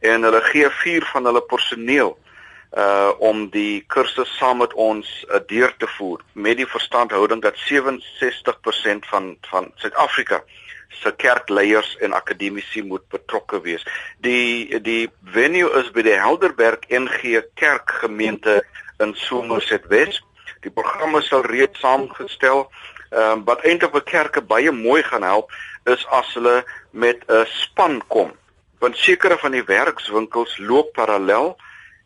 en 0.00 0.22
hulle 0.22 0.40
gee 0.50 0.68
vier 0.82 1.06
van 1.12 1.24
hulle 1.24 1.42
personeel 1.42 2.18
uh 2.72 3.10
om 3.20 3.48
die 3.52 3.84
kursus 3.92 4.30
saam 4.38 4.62
met 4.64 4.72
ons 4.80 5.08
uh, 5.28 5.40
deur 5.46 5.74
te 5.76 5.86
voer 5.96 6.22
met 6.32 6.56
die 6.56 6.66
verstandhouding 6.66 7.42
dat 7.42 7.58
67% 7.68 9.08
van 9.12 9.36
van 9.50 9.72
Suid-Afrika 9.74 10.42
se 11.00 11.12
kerkleiers 11.16 11.96
en 11.96 12.12
akademici 12.12 12.82
moet 12.82 13.08
betrokke 13.08 13.60
wees. 13.60 13.84
Die 14.18 14.80
die 14.80 15.10
venue 15.24 15.70
is 15.80 15.90
by 15.94 16.04
die 16.06 16.18
Helderberg 16.18 16.84
NG 16.88 17.42
Kerkgemeente 17.54 18.60
in 18.98 19.14
Somerset 19.14 19.88
West. 19.92 20.22
Die 20.62 20.70
programme 20.70 21.22
sal 21.26 21.46
reeds 21.48 21.80
saamgestel. 21.80 22.68
Ehm 23.12 23.38
um, 23.38 23.44
wat 23.44 23.64
eintlik 23.68 23.92
vir 23.92 24.04
kerke 24.08 24.40
baie 24.40 24.72
mooi 24.72 25.02
gaan 25.02 25.22
help 25.22 25.50
is 25.84 26.06
as 26.08 26.34
hulle 26.34 26.64
met 26.90 27.18
'n 27.28 27.44
span 27.46 28.00
kom. 28.08 28.32
Want 28.78 28.96
sekere 28.96 29.38
van 29.38 29.52
die 29.52 29.64
werkswinkels 29.64 30.58
loop 30.58 30.92
parallel 30.92 31.56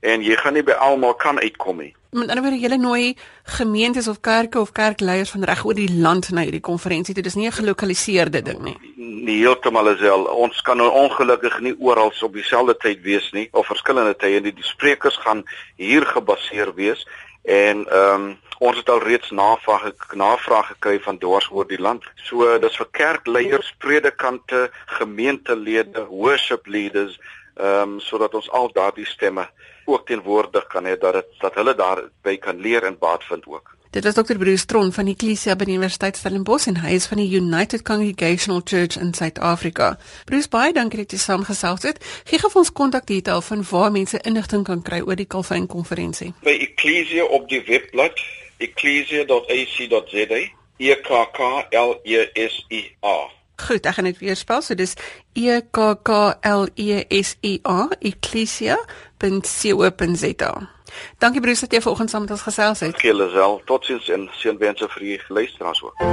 en 0.01 0.23
jy 0.23 0.37
gaan 0.37 0.53
nie 0.53 0.63
by 0.63 0.73
almal 0.73 1.15
kan 1.15 1.39
uitkom 1.39 1.79
nie. 1.79 1.95
Met 2.11 2.29
ander 2.29 2.43
woorde, 2.43 2.59
julle 2.59 2.77
nooi 2.77 3.17
gemeentes 3.43 4.09
of 4.09 4.21
kerke 4.21 4.61
of 4.61 4.73
kerkleiers 4.73 5.31
van 5.31 5.45
reg 5.45 5.65
oor 5.65 5.75
die 5.75 6.01
land 6.01 6.31
na 6.31 6.43
hierdie 6.47 6.61
konferensie 6.61 7.15
toe. 7.15 7.23
Dis 7.23 7.35
nie 7.35 7.47
'n 7.47 7.53
gelokaliseerde 7.53 8.43
ding 8.43 8.61
nie. 8.63 8.77
Nie 8.97 9.39
heeltemal 9.45 9.89
is 9.89 10.01
wel. 10.01 10.25
Ons 10.25 10.63
kan 10.63 10.77
nou 10.77 10.91
ongelukkig 10.91 11.61
nie 11.61 11.75
oral 11.79 12.13
op 12.23 12.33
dieselfde 12.33 12.77
tyd 12.77 13.03
wees 13.03 13.33
nie 13.33 13.49
of 13.53 13.67
verskillende 13.67 14.17
tye 14.17 14.41
nie. 14.41 14.53
Die 14.53 14.65
sprekers 14.65 15.17
gaan 15.17 15.45
hier 15.77 16.07
gebaseer 16.07 16.75
wees 16.75 17.07
en 17.47 17.87
ehm 17.87 18.15
um, 18.15 18.35
ons 18.59 18.77
het 18.77 18.89
al 18.89 19.03
reeds 19.05 19.31
navraag 19.31 20.15
navraag 20.17 20.67
gekry 20.67 21.01
van 21.05 21.19
dwars 21.19 21.51
oor 21.53 21.67
die 21.69 21.81
land. 21.81 22.05
So 22.25 22.59
dis 22.59 22.77
vir 22.81 22.89
kerkleiers, 22.91 23.75
predikante, 23.79 24.71
gemeentelede, 24.99 26.07
worship 26.09 26.67
leaders, 26.67 27.19
ehm 27.55 27.97
um, 27.97 28.01
sodat 28.01 28.35
ons 28.35 28.51
al 28.51 28.73
daardie 28.73 29.07
stemme 29.07 29.47
ook 29.87 30.07
teenwoordig 30.07 30.67
kan 30.67 30.85
hê 30.85 30.97
dat 30.99 31.21
dit 31.21 31.41
dat 31.41 31.55
hulle 31.55 31.75
daarby 31.75 32.39
kan 32.39 32.59
leer 32.61 32.85
en 32.85 32.99
baat 32.99 33.25
vind 33.25 33.47
ook. 33.47 33.76
Dit 33.91 34.05
is 34.05 34.15
Dr. 34.15 34.37
Bruce 34.37 34.63
Stron 34.63 34.93
van 34.93 35.05
die 35.05 35.15
Ecclesia 35.15 35.55
by 35.57 35.65
die 35.69 35.77
Universiteit 35.77 36.17
Stellenbosch 36.19 36.67
en 36.67 36.81
hy 36.83 36.97
is 36.99 37.07
van 37.07 37.21
die 37.23 37.29
United 37.39 37.85
Congregational 37.87 38.61
Church 38.65 38.97
in 39.01 39.15
Suid-Afrika. 39.15 39.99
Bruce, 40.27 40.49
baie 40.51 40.73
dankie 40.75 40.99
dat 41.05 41.13
jy 41.15 41.19
saamgesels 41.23 41.83
het. 41.87 42.03
Gee 42.27 42.39
gou 42.43 42.51
ons 42.59 42.73
kontakdetail 42.73 43.43
van 43.47 43.63
waar 43.71 43.93
mense 43.95 44.19
inligting 44.27 44.65
kan 44.67 44.83
kry 44.83 45.01
oor 45.07 45.17
die 45.17 45.31
Calvin 45.31 45.67
konferensie. 45.71 46.33
By 46.45 46.59
Ecclesia 46.67 47.25
op 47.25 47.49
die 47.49 47.63
webblad 47.67 48.21
ecclesia.ac.za. 48.59 50.41
E 50.79 50.95
K 51.01 51.09
K 51.33 51.65
L 51.73 52.01
E 52.05 52.29
S 52.35 52.67
I 52.69 52.93
A. 53.01 53.33
Goed, 53.57 53.87
ek 53.89 53.95
gaan 53.97 54.05
dit 54.11 54.19
weer 54.21 54.37
spel. 54.37 54.61
So 54.63 54.75
dis 54.77 54.93
E 55.33 55.61
K 55.73 55.97
K 56.05 56.37
L 56.45 56.69
E 56.77 57.05
S 57.09 57.37
I 57.41 57.61
A 57.65 57.89
ecclesia.co.za. 58.01 60.76
Dankie 61.19 61.41
Bruce 61.41 61.67
dat 61.67 61.73
jy 61.73 61.81
vanoggend 61.81 62.11
saam 62.11 62.27
met 62.27 62.31
ons 62.31 62.47
gesels 62.47 62.81
het. 62.81 62.93
Dankie 62.93 63.15
Lisel. 63.15 63.61
Totsiens 63.65 64.09
en 64.09 64.29
seënwense 64.41 64.89
vir 64.97 65.09
die 65.09 65.21
luisteraars 65.29 65.83
ook. 65.83 66.07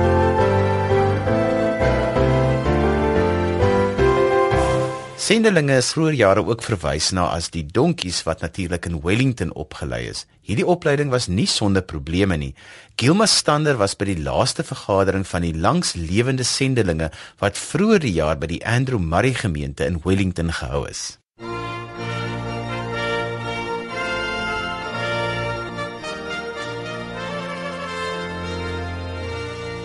Sendelinge 5.24 5.78
is 5.80 5.94
vroeër 5.96 6.16
jare 6.20 6.42
ook 6.44 6.66
verwys 6.66 7.14
na 7.16 7.30
as 7.32 7.46
die 7.54 7.62
donkies 7.64 8.18
wat 8.28 8.42
natuurlik 8.44 8.90
in 8.90 8.98
Wellington 9.06 9.54
opgelei 9.56 10.02
is. 10.10 10.26
Hierdie 10.44 10.68
opleiding 10.68 11.14
was 11.14 11.30
nie 11.32 11.48
sonder 11.48 11.86
probleme 11.94 12.36
nie. 12.36 12.52
Gilma 13.00 13.30
Stander 13.32 13.80
was 13.80 13.96
by 13.96 14.10
die 14.12 14.20
laaste 14.20 14.68
vergadering 14.68 15.24
van 15.24 15.48
die 15.48 15.56
langslewende 15.56 16.44
sendelinge 16.44 17.08
wat 17.40 17.56
vroeër 17.72 18.04
die 18.04 18.16
jaar 18.20 18.36
by 18.36 18.52
die 18.52 18.64
Andrew 18.68 19.00
Murray 19.00 19.32
gemeente 19.32 19.88
in 19.88 20.04
Wellington 20.04 20.52
gehou 20.52 20.90
is. 20.92 21.23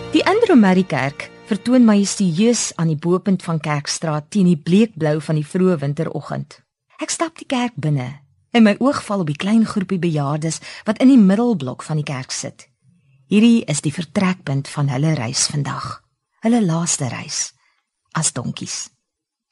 Die 0.09 0.25
Andrew 0.25 0.55
Murray 0.55 0.83
Kerk 0.83 1.27
vertoon 1.45 1.83
majestueus 1.85 2.71
aan 2.75 2.87
die 2.89 2.97
bopunt 2.97 3.43
van 3.45 3.59
Kerkstraat 3.61 4.31
teen 4.33 4.47
die 4.49 4.57
bleekblou 4.57 5.19
van 5.21 5.37
die 5.37 5.45
vroeë 5.45 5.75
winteroggend. 5.83 6.55
Ek 6.97 7.13
stap 7.13 7.37
die 7.37 7.45
kerk 7.45 7.75
binne 7.77 8.07
en 8.49 8.65
my 8.65 8.73
oog 8.81 9.03
val 9.05 9.21
op 9.21 9.29
die 9.29 9.37
klein 9.37 9.67
groepie 9.69 9.99
bejaardes 10.01 10.57
wat 10.89 10.97
in 11.05 11.13
die 11.13 11.19
middelblok 11.21 11.85
van 11.85 12.01
die 12.01 12.07
kerk 12.09 12.33
sit. 12.33 12.65
Hierdie 13.29 13.61
is 13.69 13.85
die 13.85 13.93
vertrekpunt 13.93 14.73
van 14.73 14.89
hulle 14.89 15.13
reis 15.13 15.45
vandag. 15.53 16.01
Hulle 16.41 16.65
laaste 16.65 17.13
reis 17.13 17.53
as 18.17 18.33
donkies. 18.33 18.89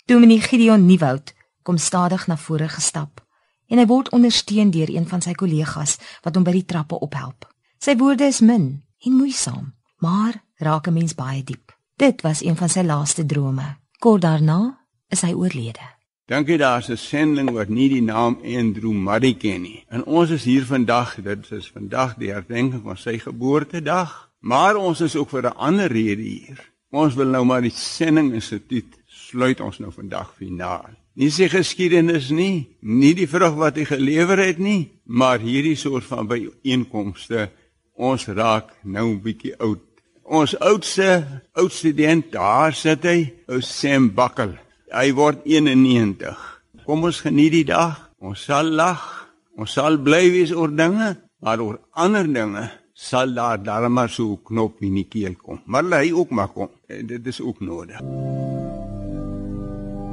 Dominee 0.09 0.41
Gideon 0.41 0.89
Nieuwoud 0.89 1.35
kom 1.61 1.77
stadig 1.77 2.25
na 2.25 2.33
vore 2.33 2.65
gestap 2.73 3.21
en 3.69 3.77
hy 3.77 3.85
word 3.85 4.09
ondersteun 4.09 4.73
deur 4.73 4.89
een 4.89 5.05
van 5.05 5.21
sy 5.21 5.37
kollegas 5.37 5.99
wat 6.25 6.33
hom 6.33 6.49
by 6.49 6.57
die 6.57 6.65
trappe 6.65 6.97
ophelp. 6.97 7.45
Sy 7.77 7.93
woorde 8.01 8.25
is 8.25 8.41
min 8.41 8.71
en 9.05 9.19
moeisaam, 9.21 9.76
maar 9.97 10.43
raak 10.55 10.87
'n 10.87 10.93
mens 10.93 11.15
baie 11.15 11.43
diep. 11.43 11.77
Dit 11.95 12.21
was 12.21 12.43
een 12.43 12.55
van 12.55 12.69
sy 12.69 12.81
laaste 12.81 13.25
drome. 13.25 13.77
Kort 13.99 14.21
daarna 14.21 14.85
is 15.07 15.21
hy 15.21 15.33
oorlede. 15.33 15.97
Dink 16.27 16.47
jy 16.47 16.57
daar's 16.57 16.89
'n 16.89 16.97
sending 16.97 17.51
wat 17.51 17.69
nie 17.69 17.89
die 17.89 18.01
naam 18.01 18.39
Andrew 18.43 18.91
Murray 18.91 19.33
ken 19.33 19.61
nie. 19.61 19.85
En 19.89 20.03
ons 20.05 20.29
is 20.29 20.43
hier 20.43 20.65
vandag, 20.65 21.15
dit 21.23 21.51
is 21.51 21.71
vandag 21.71 22.15
die 22.15 22.31
herdenking 22.31 22.83
van 22.83 22.97
sy 22.97 23.17
geboortedag, 23.17 24.29
maar 24.39 24.75
ons 24.75 25.01
is 25.01 25.15
ook 25.15 25.29
vir 25.29 25.43
'n 25.43 25.55
ander 25.55 25.91
rede 25.91 26.21
hier. 26.21 26.71
Ons 26.91 27.15
wil 27.15 27.27
nou 27.27 27.45
maar 27.45 27.61
die 27.61 27.73
sending 27.73 28.33
instituut 28.33 28.97
sluit 29.05 29.59
ons 29.59 29.79
nou 29.79 29.91
vandag 29.91 30.33
finaal. 30.37 30.89
Nie 31.13 31.29
sy 31.29 31.47
geskiedenis 31.49 32.29
nie, 32.29 32.77
nie 32.81 33.13
die 33.13 33.27
vrug 33.27 33.55
wat 33.55 33.75
hy 33.75 33.85
gelewer 33.85 34.37
het 34.37 34.57
nie, 34.57 34.99
maar 35.03 35.39
hierdie 35.39 35.75
soort 35.75 36.03
van 36.03 36.27
byeenkomste 36.27 37.49
ons 37.93 38.27
raak 38.27 38.75
nou 38.83 39.07
'n 39.13 39.21
bietjie 39.21 39.57
oud. 39.57 39.86
Ons 40.27 40.57
oudste 40.59 41.23
oud 41.55 41.71
student, 41.71 42.25
daar 42.33 42.73
sit 42.75 43.05
hy, 43.07 43.29
ou 43.47 43.61
Sam 43.63 44.09
Bakkel. 44.11 44.57
Hy 44.91 45.13
word 45.15 45.45
91. 45.47 46.35
Kom 46.83 47.05
ons 47.07 47.21
geniet 47.23 47.53
die 47.53 47.67
dag. 47.69 48.09
Ons 48.19 48.43
sal 48.49 48.67
lag. 48.75 49.05
Ons 49.55 49.77
sal 49.77 49.95
bly 50.03 50.25
wees 50.33 50.51
oor 50.51 50.73
dinge, 50.75 51.13
maar 51.39 51.63
oor 51.63 51.79
ander 51.95 52.27
dinge 52.27 52.65
sal 52.91 53.31
daar 53.37 53.63
darmal 53.63 54.09
so 54.09 54.33
'n 54.33 54.43
knop 54.43 54.81
in 54.81 54.99
die 54.99 55.07
keel 55.07 55.35
kom. 55.39 55.61
Maar 55.65 56.03
hy 56.03 56.11
ook 56.11 56.29
maar 56.29 56.51
kom. 56.51 56.69
En 56.87 57.07
dit 57.07 57.27
is 57.27 57.39
ook 57.41 57.59
nodig. 57.61 58.01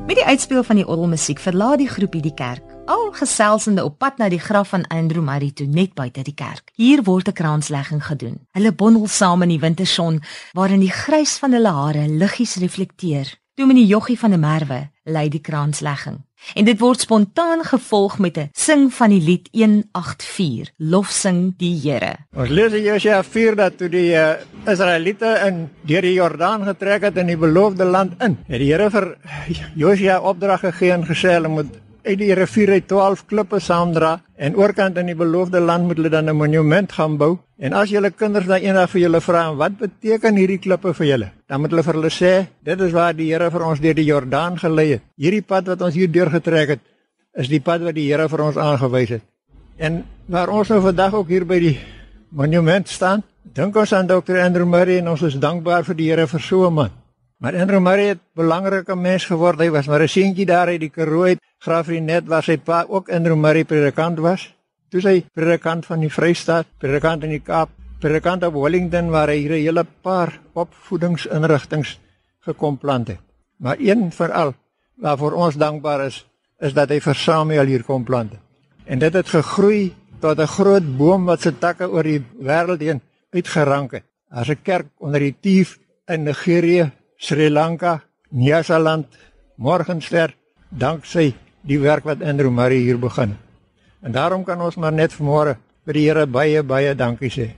Met 0.06 0.16
die 0.16 0.24
uitspeel 0.24 0.62
van 0.62 0.76
die 0.76 0.86
orgelmusiek 0.86 1.38
verlaat 1.38 1.78
die 1.78 1.88
groepie 1.88 2.22
die 2.22 2.34
kerk. 2.34 2.73
Al 2.86 3.12
geselsende 3.12 3.84
op 3.84 3.98
pad 3.98 4.18
na 4.20 4.28
die 4.28 4.38
graf 4.38 4.68
van 4.68 4.86
Andrew 4.92 5.22
Murray 5.24 5.50
toe 5.56 5.66
net 5.66 5.94
buite 5.96 6.22
die 6.22 6.34
kerk. 6.34 6.68
Hier 6.76 7.02
word 7.02 7.28
'n 7.28 7.32
kraanslegging 7.32 8.04
gedoen. 8.04 8.46
Hulle 8.52 8.72
bondel 8.72 9.06
saam 9.06 9.42
in 9.42 9.48
die 9.48 9.58
winterson 9.58 10.22
waarin 10.52 10.80
die 10.80 10.90
grys 10.92 11.38
van 11.38 11.52
hulle 11.52 11.72
hare 11.72 12.08
liggies 12.08 12.54
reflekteer. 12.56 13.40
Dominee 13.54 13.86
Joggie 13.86 14.18
van 14.18 14.30
der 14.30 14.38
Merwe 14.38 14.90
lei 15.04 15.28
die 15.28 15.40
kraanslegging. 15.40 16.16
En 16.54 16.64
dit 16.64 16.78
word 16.78 17.00
spontaan 17.00 17.64
gevolg 17.64 18.18
met 18.18 18.36
'n 18.36 18.48
sing 18.52 18.94
van 18.94 19.10
die 19.10 19.20
lied 19.20 19.48
184, 19.52 20.72
Lofsing 20.76 21.54
die 21.56 21.80
Here. 21.80 22.16
Ons 22.36 22.48
lees 22.48 22.72
in 22.72 22.82
Josua 22.82 23.22
4 23.22 23.56
dat 23.56 23.78
toe 23.78 23.88
die 23.88 24.12
uh, 24.12 24.32
Israeliete 24.66 25.40
in 25.46 25.70
deur 25.82 26.02
die 26.02 26.12
Jordaan 26.12 26.64
getrek 26.64 27.02
het 27.02 27.16
in 27.16 27.26
die 27.26 27.36
beloofde 27.36 27.84
land 27.84 28.22
in, 28.22 28.38
het 28.46 28.58
die 28.58 28.72
Here 28.72 28.90
vir 28.90 29.16
Josua 29.74 30.20
opdrag 30.20 30.60
gegee 30.60 30.92
en 30.92 31.06
gesê 31.06 31.32
hulle 31.32 31.48
moet 31.48 31.83
uit 32.04 32.18
die 32.20 32.34
rivier 32.36 32.70
uit 32.76 32.86
12 32.88 33.24
klippe 33.26 33.58
saamdra 33.60 34.18
en 34.36 34.56
oorkant 34.56 34.98
in 35.00 35.08
die 35.08 35.16
beloofde 35.16 35.60
land 35.60 35.88
moet 35.88 35.96
hulle 35.96 36.10
dan 36.12 36.28
'n 36.28 36.36
monument 36.36 36.92
gaan 36.92 37.16
bou. 37.16 37.38
En 37.58 37.72
as 37.72 37.90
julle 37.90 38.10
kinders 38.10 38.46
dan 38.46 38.60
eendag 38.60 38.90
vir 38.90 39.00
julle 39.00 39.20
vra 39.20 39.54
wat 39.54 39.78
beteken 39.78 40.36
hierdie 40.36 40.58
klippe 40.58 40.94
vir 40.94 41.06
julle, 41.06 41.28
dan 41.48 41.60
moet 41.60 41.70
hulle 41.70 41.82
vir 41.82 41.94
hulle 41.94 42.10
sê, 42.10 42.46
dit 42.62 42.80
is 42.80 42.92
waar 42.92 43.14
die 43.16 43.32
Here 43.32 43.50
vir 43.50 43.62
ons 43.62 43.80
deur 43.80 43.94
die 43.94 44.04
Jordaan 44.04 44.58
gelei 44.58 44.90
het. 44.92 45.02
Hierdie 45.16 45.42
pad 45.42 45.66
wat 45.66 45.82
ons 45.82 45.94
hier 45.94 46.10
deur 46.10 46.30
getrek 46.30 46.68
het, 46.68 46.80
is 47.34 47.48
die 47.48 47.60
pad 47.60 47.80
wat 47.80 47.94
die 47.94 48.08
Here 48.10 48.28
vir 48.28 48.40
ons 48.40 48.56
aangewys 48.56 49.08
het. 49.08 49.22
En 49.78 50.04
waar 50.26 50.48
ons 50.48 50.68
nou 50.68 50.80
vandag 50.80 51.14
ook 51.14 51.28
hier 51.28 51.46
by 51.46 51.58
die 51.58 51.78
monument 52.28 52.88
staan, 52.88 53.22
dink 53.42 53.76
ons 53.76 53.92
aan 53.92 54.06
Dr. 54.06 54.38
Andrew 54.40 54.66
Murray 54.66 54.98
en 54.98 55.08
ons 55.08 55.22
is 55.22 55.34
dankbaar 55.34 55.84
vir 55.84 55.94
die 55.94 56.10
Here 56.10 56.26
vir 56.26 56.40
so 56.40 56.66
'n 56.66 56.74
man. 56.74 57.03
Maar 57.38 57.56
Andrew 57.60 57.80
Murray 57.80 58.06
het 58.06 58.18
'n 58.18 58.34
belangrike 58.34 58.96
mens 58.96 59.24
geword. 59.24 59.58
Hy 59.58 59.70
was 59.70 59.86
maar 59.86 60.02
'n 60.02 60.08
seentjie 60.08 60.46
daar 60.46 60.66
uit 60.66 60.80
die 60.80 60.90
Karoo 60.90 61.22
uit. 61.22 61.38
Graafie 61.58 62.00
net 62.00 62.26
was 62.26 62.44
sy 62.44 62.56
pa 62.56 62.84
ook 62.88 63.10
Andrew 63.10 63.36
Murray 63.36 63.64
predikant 63.64 64.18
was. 64.18 64.54
Toe 64.88 65.00
sy 65.00 65.24
predikant 65.32 65.86
van 65.86 66.00
die 66.00 66.12
Vrystaat, 66.12 66.66
predikant 66.78 67.22
in 67.22 67.30
die 67.30 67.42
Kaap, 67.42 67.68
predikant 67.98 68.44
op 68.44 68.54
Wellington 68.54 69.10
waar 69.10 69.28
hy 69.28 69.48
'n 69.48 69.52
hele 69.52 69.86
paar 70.02 70.40
opvoedingsinrigtinge 70.52 71.96
gekom 72.40 72.78
plant 72.78 73.08
het. 73.08 73.20
Maar 73.56 73.76
een 73.78 74.12
veral 74.12 74.54
waarvoor 74.94 75.32
ons 75.32 75.56
dankbaar 75.56 76.06
is, 76.06 76.26
is 76.60 76.72
dat 76.72 76.88
hy 76.88 77.00
vir 77.00 77.14
Samuel 77.14 77.66
hier 77.66 77.84
kom 77.84 78.04
plant. 78.04 78.32
En 78.84 78.98
dit 78.98 79.12
het 79.12 79.28
gegroei 79.28 79.94
tot 80.20 80.38
'n 80.38 80.46
groot 80.46 80.96
boom 80.96 81.24
wat 81.24 81.40
sy 81.40 81.52
takke 81.58 81.90
oor 81.90 82.02
die 82.02 82.24
wêreld 82.40 82.80
heen 82.80 83.00
uitgerank 83.30 83.92
het. 83.92 84.04
As 84.30 84.48
'n 84.48 84.62
kerk 84.62 84.86
onder 84.98 85.20
die 85.20 85.36
Tief 85.40 85.78
in 86.06 86.22
Nigerië 86.22 86.92
Sri 87.18 87.48
Lanka, 87.50 88.02
Nyasaland, 88.30 89.06
Morgenster, 89.56 90.34
danksy 90.70 91.34
die 91.62 91.78
werk 91.78 92.04
wat 92.04 92.22
Andrew 92.22 92.50
Murray 92.50 92.82
hier 92.82 92.98
begin. 92.98 93.36
En 94.02 94.12
daarom 94.12 94.44
kan 94.44 94.60
ons 94.60 94.76
maar 94.76 94.92
net 94.92 95.14
vanmôre 95.14 95.56
vir 95.86 95.96
die 95.96 96.04
Here 96.08 96.26
baie 96.26 96.62
baie 96.62 96.94
dankie 96.94 97.30
sê. 97.30 97.48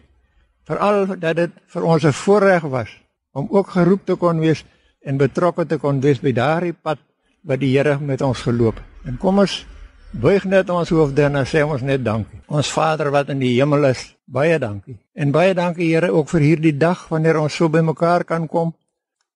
Veral 0.66 1.16
dat 1.18 1.36
dit 1.36 1.52
vir 1.72 1.82
ons 1.82 2.04
'n 2.04 2.12
voorreg 2.12 2.62
was 2.62 2.88
om 3.32 3.48
ook 3.50 3.68
geroep 3.68 4.06
te 4.06 4.14
kon 4.14 4.40
wees 4.40 4.64
en 5.02 5.16
betrokke 5.16 5.66
te 5.66 5.78
kon 5.78 6.00
wees 6.00 6.20
by 6.20 6.32
daardie 6.32 6.72
pad 6.72 6.98
wat 7.42 7.60
die 7.60 7.72
Here 7.76 7.98
met 7.98 8.22
ons 8.22 8.42
geloop. 8.42 8.80
En 9.04 9.16
kom 9.16 9.38
ons 9.38 9.66
buig 10.12 10.44
net 10.44 10.70
ons 10.70 10.88
hoofde 10.88 11.22
en 11.22 11.46
sê 11.46 11.62
ons 11.62 11.82
net 11.82 12.04
dankie. 12.04 12.40
Ons 12.46 12.72
Vader 12.72 13.10
wat 13.10 13.28
in 13.28 13.38
die 13.38 13.54
hemel 13.58 13.84
is, 13.84 14.16
baie 14.24 14.58
dankie. 14.58 14.98
En 15.14 15.30
baie 15.30 15.54
dankie 15.54 15.94
Here 15.94 16.10
ook 16.10 16.28
vir 16.28 16.40
hierdie 16.40 16.76
dag 16.76 17.08
wanneer 17.08 17.40
ons 17.40 17.54
so 17.54 17.68
bymekaar 17.68 18.24
kan 18.24 18.48
kom 18.48 18.74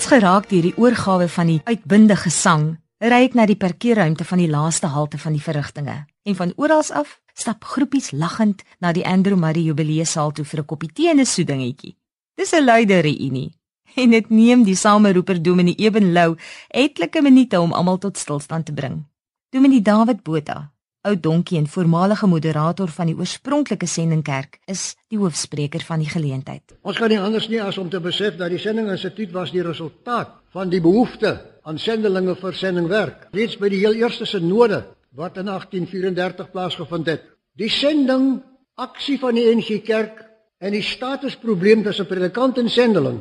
Steeds 0.00 0.16
geraak 0.16 0.46
deur 0.48 0.64
die 0.64 0.76
oorgawe 0.80 1.26
van 1.28 1.48
die 1.50 1.58
uitbundige 1.68 2.30
sang, 2.32 2.62
ry 3.04 3.18
ek 3.26 3.34
na 3.36 3.44
die 3.44 3.58
parkeerruimte 3.60 4.24
van 4.24 4.40
die 4.40 4.48
laaste 4.48 4.88
halte 4.94 5.18
van 5.20 5.34
die 5.36 5.42
verrigtinge. 5.44 5.96
En 6.24 6.36
van 6.38 6.54
oral 6.56 6.80
af 6.96 7.18
stap 7.36 7.66
groepies 7.68 8.08
lagend 8.16 8.62
na 8.80 8.94
die 8.96 9.04
Andrew 9.04 9.36
Murray 9.36 9.66
Jubileesaal 9.66 10.32
toe 10.32 10.44
vir 10.48 10.60
'n 10.60 10.64
koppie 10.64 10.88
tee 10.88 11.10
en 11.10 11.20
'n 11.20 11.26
soedingetjie. 11.26 11.98
Dis 12.34 12.52
'n 12.52 12.64
luide 12.64 13.00
reunie 13.00 13.52
en 14.00 14.10
dit 14.10 14.30
neem 14.30 14.64
die 14.64 14.74
sameroeper 14.74 15.42
Dominee 15.42 15.76
Eben 15.76 16.12
Lou 16.12 16.36
etlike 16.68 17.22
minute 17.22 17.60
om 17.60 17.72
almal 17.72 17.98
tot 17.98 18.16
stilstand 18.16 18.66
te 18.66 18.72
bring. 18.72 19.04
Dominee 19.50 19.82
David 19.82 20.22
Botha, 20.22 20.72
oud 21.02 21.22
donkie 21.22 21.58
en 21.58 21.68
voormalige 21.68 22.26
moderator 22.28 22.90
van 22.92 23.08
die 23.08 23.16
oorspronklike 23.16 23.86
sendingkerk, 23.88 24.58
is 24.68 24.94
die 25.08 25.18
hoofspreker 25.20 25.84
van 25.86 26.02
die 26.02 26.10
geleentheid. 26.10 26.74
Ons 26.82 27.00
kan 27.00 27.08
nie 27.12 27.20
anders 27.20 27.48
nie 27.48 27.60
as 27.62 27.78
om 27.80 27.88
te 27.90 28.00
besef 28.04 28.36
dat 28.40 28.52
die 28.52 28.60
sendinginstituut 28.60 29.32
was 29.32 29.52
die 29.54 29.64
resultaat 29.64 30.36
van 30.52 30.72
die 30.72 30.82
behoefte 30.84 31.38
aan 31.64 31.78
sendelinge 31.80 32.34
vir 32.40 32.56
sendingwerk. 32.56 33.28
Reeds 33.32 33.56
by 33.60 33.70
die 33.72 33.80
heel 33.84 33.96
eerste 34.02 34.28
sinode 34.28 34.82
wat 35.16 35.40
in 35.40 35.48
1834 35.48 36.50
plaasgevind 36.52 37.08
het. 37.10 37.24
Die 37.58 37.70
sending 37.72 38.42
aksie 38.80 39.18
van 39.20 39.36
die 39.36 39.48
NG 39.50 39.80
Kerk 39.84 40.22
en 40.60 40.76
die 40.76 40.84
statusprobleem 40.84 41.82
tussen 41.84 42.08
predikant 42.08 42.60
en 42.60 42.68
sendeling 42.70 43.20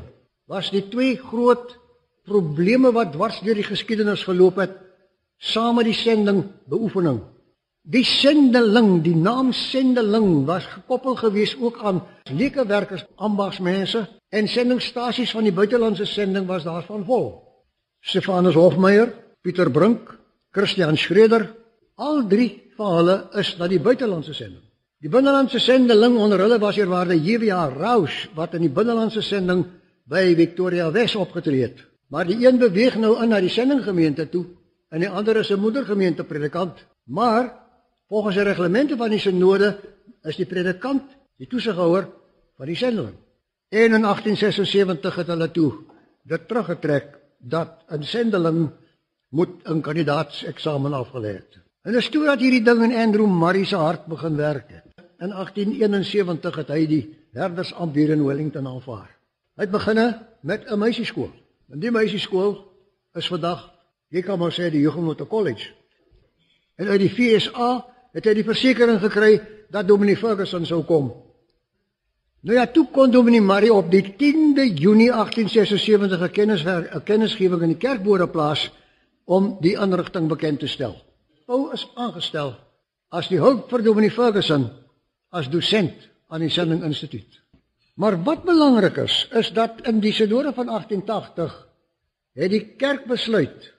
was 0.50 0.72
die 0.74 0.86
twee 0.92 1.16
groot 1.18 1.78
probleme 2.28 2.92
wat 2.94 3.14
dwars 3.16 3.40
deur 3.46 3.58
die 3.58 3.68
geskiedenis 3.68 4.26
geloop 4.28 4.60
het 4.62 4.76
saam 5.40 5.78
met 5.80 5.88
die 5.88 5.96
sending 5.96 6.44
beoefening. 6.68 7.22
Die 7.82 8.04
sendeling, 8.04 9.02
die 9.04 9.16
naam 9.16 9.54
sendeling 9.54 10.46
was 10.46 10.66
gekoppel 10.66 11.16
gewees 11.16 11.56
ook 11.60 11.80
aan 11.84 12.04
leuke 12.32 12.66
werkers, 12.66 13.06
ambagsmense 13.16 14.08
en 14.30 14.48
sendingstasies 14.48 15.32
van 15.32 15.44
die 15.44 15.54
buitelandse 15.54 16.06
sending 16.06 16.46
was 16.48 16.64
daarvan 16.64 17.06
vol. 17.06 17.44
Stefanus 18.00 18.56
Hofmeyer, 18.56 19.14
Pieter 19.42 19.72
Brink, 19.72 20.20
Christian 20.52 20.98
Schreder, 20.98 21.60
Al 22.00 22.24
drie 22.32 22.72
van 22.78 22.94
hulle 22.96 23.16
is 23.42 23.52
na 23.60 23.68
die 23.68 23.82
buitelandse 23.84 24.34
sending. 24.34 24.64
Die 25.04 25.12
binnelandse 25.12 25.60
sendeling 25.60 26.16
onder 26.20 26.40
hulle 26.44 26.60
was 26.60 26.78
eerwaarde 26.80 27.18
JWA 27.20 27.66
Rausch 27.74 28.30
wat 28.36 28.56
in 28.56 28.64
die 28.66 28.72
binnelandse 28.72 29.22
sending 29.24 29.66
by 30.08 30.24
Victoria 30.36 30.88
Wes 30.96 31.16
opgetree 31.20 31.66
het. 31.68 31.84
Maar 32.10 32.28
die 32.28 32.40
een 32.46 32.60
beweeg 32.60 32.96
nou 33.00 33.18
in 33.24 33.34
na 33.34 33.42
die 33.44 33.52
sendinggemeente 33.52 34.30
toe 34.32 34.46
en 34.90 35.04
die 35.04 35.10
ander 35.10 35.42
is 35.44 35.52
'n 35.52 35.60
moedergemeente 35.60 36.24
predikant. 36.24 36.80
Maar 37.04 37.52
volgens 38.10 38.36
die 38.36 38.44
reglemente 38.44 38.98
van 38.98 39.14
die 39.14 39.22
sinode 39.22 39.78
is 40.28 40.38
die 40.40 40.48
predikant 40.50 41.06
die 41.40 41.48
toesighouer 41.48 42.10
van 42.58 42.68
die 42.68 42.76
sendeling. 42.76 43.16
En 43.70 43.94
in 43.94 44.04
1876 44.04 45.16
het 45.22 45.28
hulle 45.28 45.52
toe 45.54 45.72
dit 46.30 46.48
teruggetrek 46.48 47.16
dat 47.38 47.86
'n 47.88 48.04
sendeling 48.04 48.70
moet 49.30 49.64
'n 49.64 49.82
kandidaatseksamen 49.82 50.94
afgelê 50.94 51.34
het. 51.40 51.60
En 51.84 51.92
dit 51.92 52.04
stoor 52.04 52.26
dat 52.26 52.40
hierdie 52.40 52.64
ding 52.64 52.84
in 52.84 52.98
Andrew 52.98 53.28
Murray 53.28 53.66
se 53.66 53.76
hart 53.76 54.06
begin 54.06 54.36
werk 54.36 54.70
het. 54.70 55.06
In 55.20 55.32
1871 55.32 56.56
het 56.56 56.68
hy 56.68 56.88
die 56.88 57.18
herdersambt 57.32 57.96
hier 57.96 58.10
in 58.10 58.26
Wellington 58.26 58.68
aanvaar. 58.68 59.10
Hy 59.56 59.64
het 59.64 59.72
begine 59.72 60.26
met 60.42 60.66
'n 60.66 60.80
meisieskool. 60.80 61.32
En 61.70 61.80
die 61.80 61.92
meisieskool 61.92 62.74
is 63.14 63.28
vandag, 63.28 63.72
jy 64.08 64.22
kan 64.22 64.40
maar 64.40 64.52
sê 64.52 64.72
die 64.72 64.86
Huguenot 64.86 65.28
College. 65.28 65.70
En 66.76 66.88
uit 66.88 67.00
die 67.00 67.10
FSA 67.10 67.86
het 68.14 68.26
hy 68.26 68.34
die 68.34 68.48
versekering 68.48 69.00
gekry 69.00 69.40
dat 69.70 69.88
Dominee 69.88 70.18
Ferguson 70.18 70.66
sou 70.66 70.84
kom 70.84 71.12
Nou 72.40 72.56
ja, 72.56 72.70
toe 72.72 72.86
kon 72.88 73.12
Dominee 73.12 73.44
Marie 73.44 73.72
op 73.74 73.90
die 73.92 74.04
10de 74.16 74.70
Junie 74.80 75.12
1876 75.12 76.22
'n 76.22 76.32
kennis 76.32 76.64
'n 76.64 77.04
kennisgewing 77.04 77.62
in 77.62 77.74
die 77.76 77.78
kerkbode 77.78 78.28
plaas 78.28 78.72
om 79.26 79.58
die 79.60 79.76
inrigting 79.76 80.28
bekend 80.28 80.60
te 80.60 80.68
stel. 80.68 80.96
Paul 81.46 81.72
is 81.72 81.88
aangestel 81.96 82.56
as 83.10 83.28
die 83.28 83.40
hulp 83.40 83.70
vir 83.70 83.84
Dominee 83.84 84.12
Ferguson 84.12 84.70
as 85.30 85.50
dosent 85.50 86.10
aan 86.30 86.40
die 86.40 86.50
Sending 86.50 86.84
Instituut. 86.84 87.42
Maar 87.96 88.24
wat 88.24 88.44
belangrik 88.44 88.98
is, 88.98 89.28
is 89.32 89.52
dat 89.52 89.82
in 89.84 90.00
die 90.00 90.14
sinode 90.14 90.54
van 90.54 90.66
1880 90.66 91.68
het 92.34 92.52
die 92.52 92.66
kerk 92.78 93.06
besluit 93.06 93.74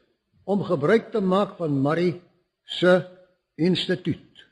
om 0.45 0.62
gebruik 0.62 1.11
te 1.12 1.20
maak 1.20 1.57
van 1.57 1.81
Marie 1.81 2.20
se 2.64 3.07
instituut 3.61 4.45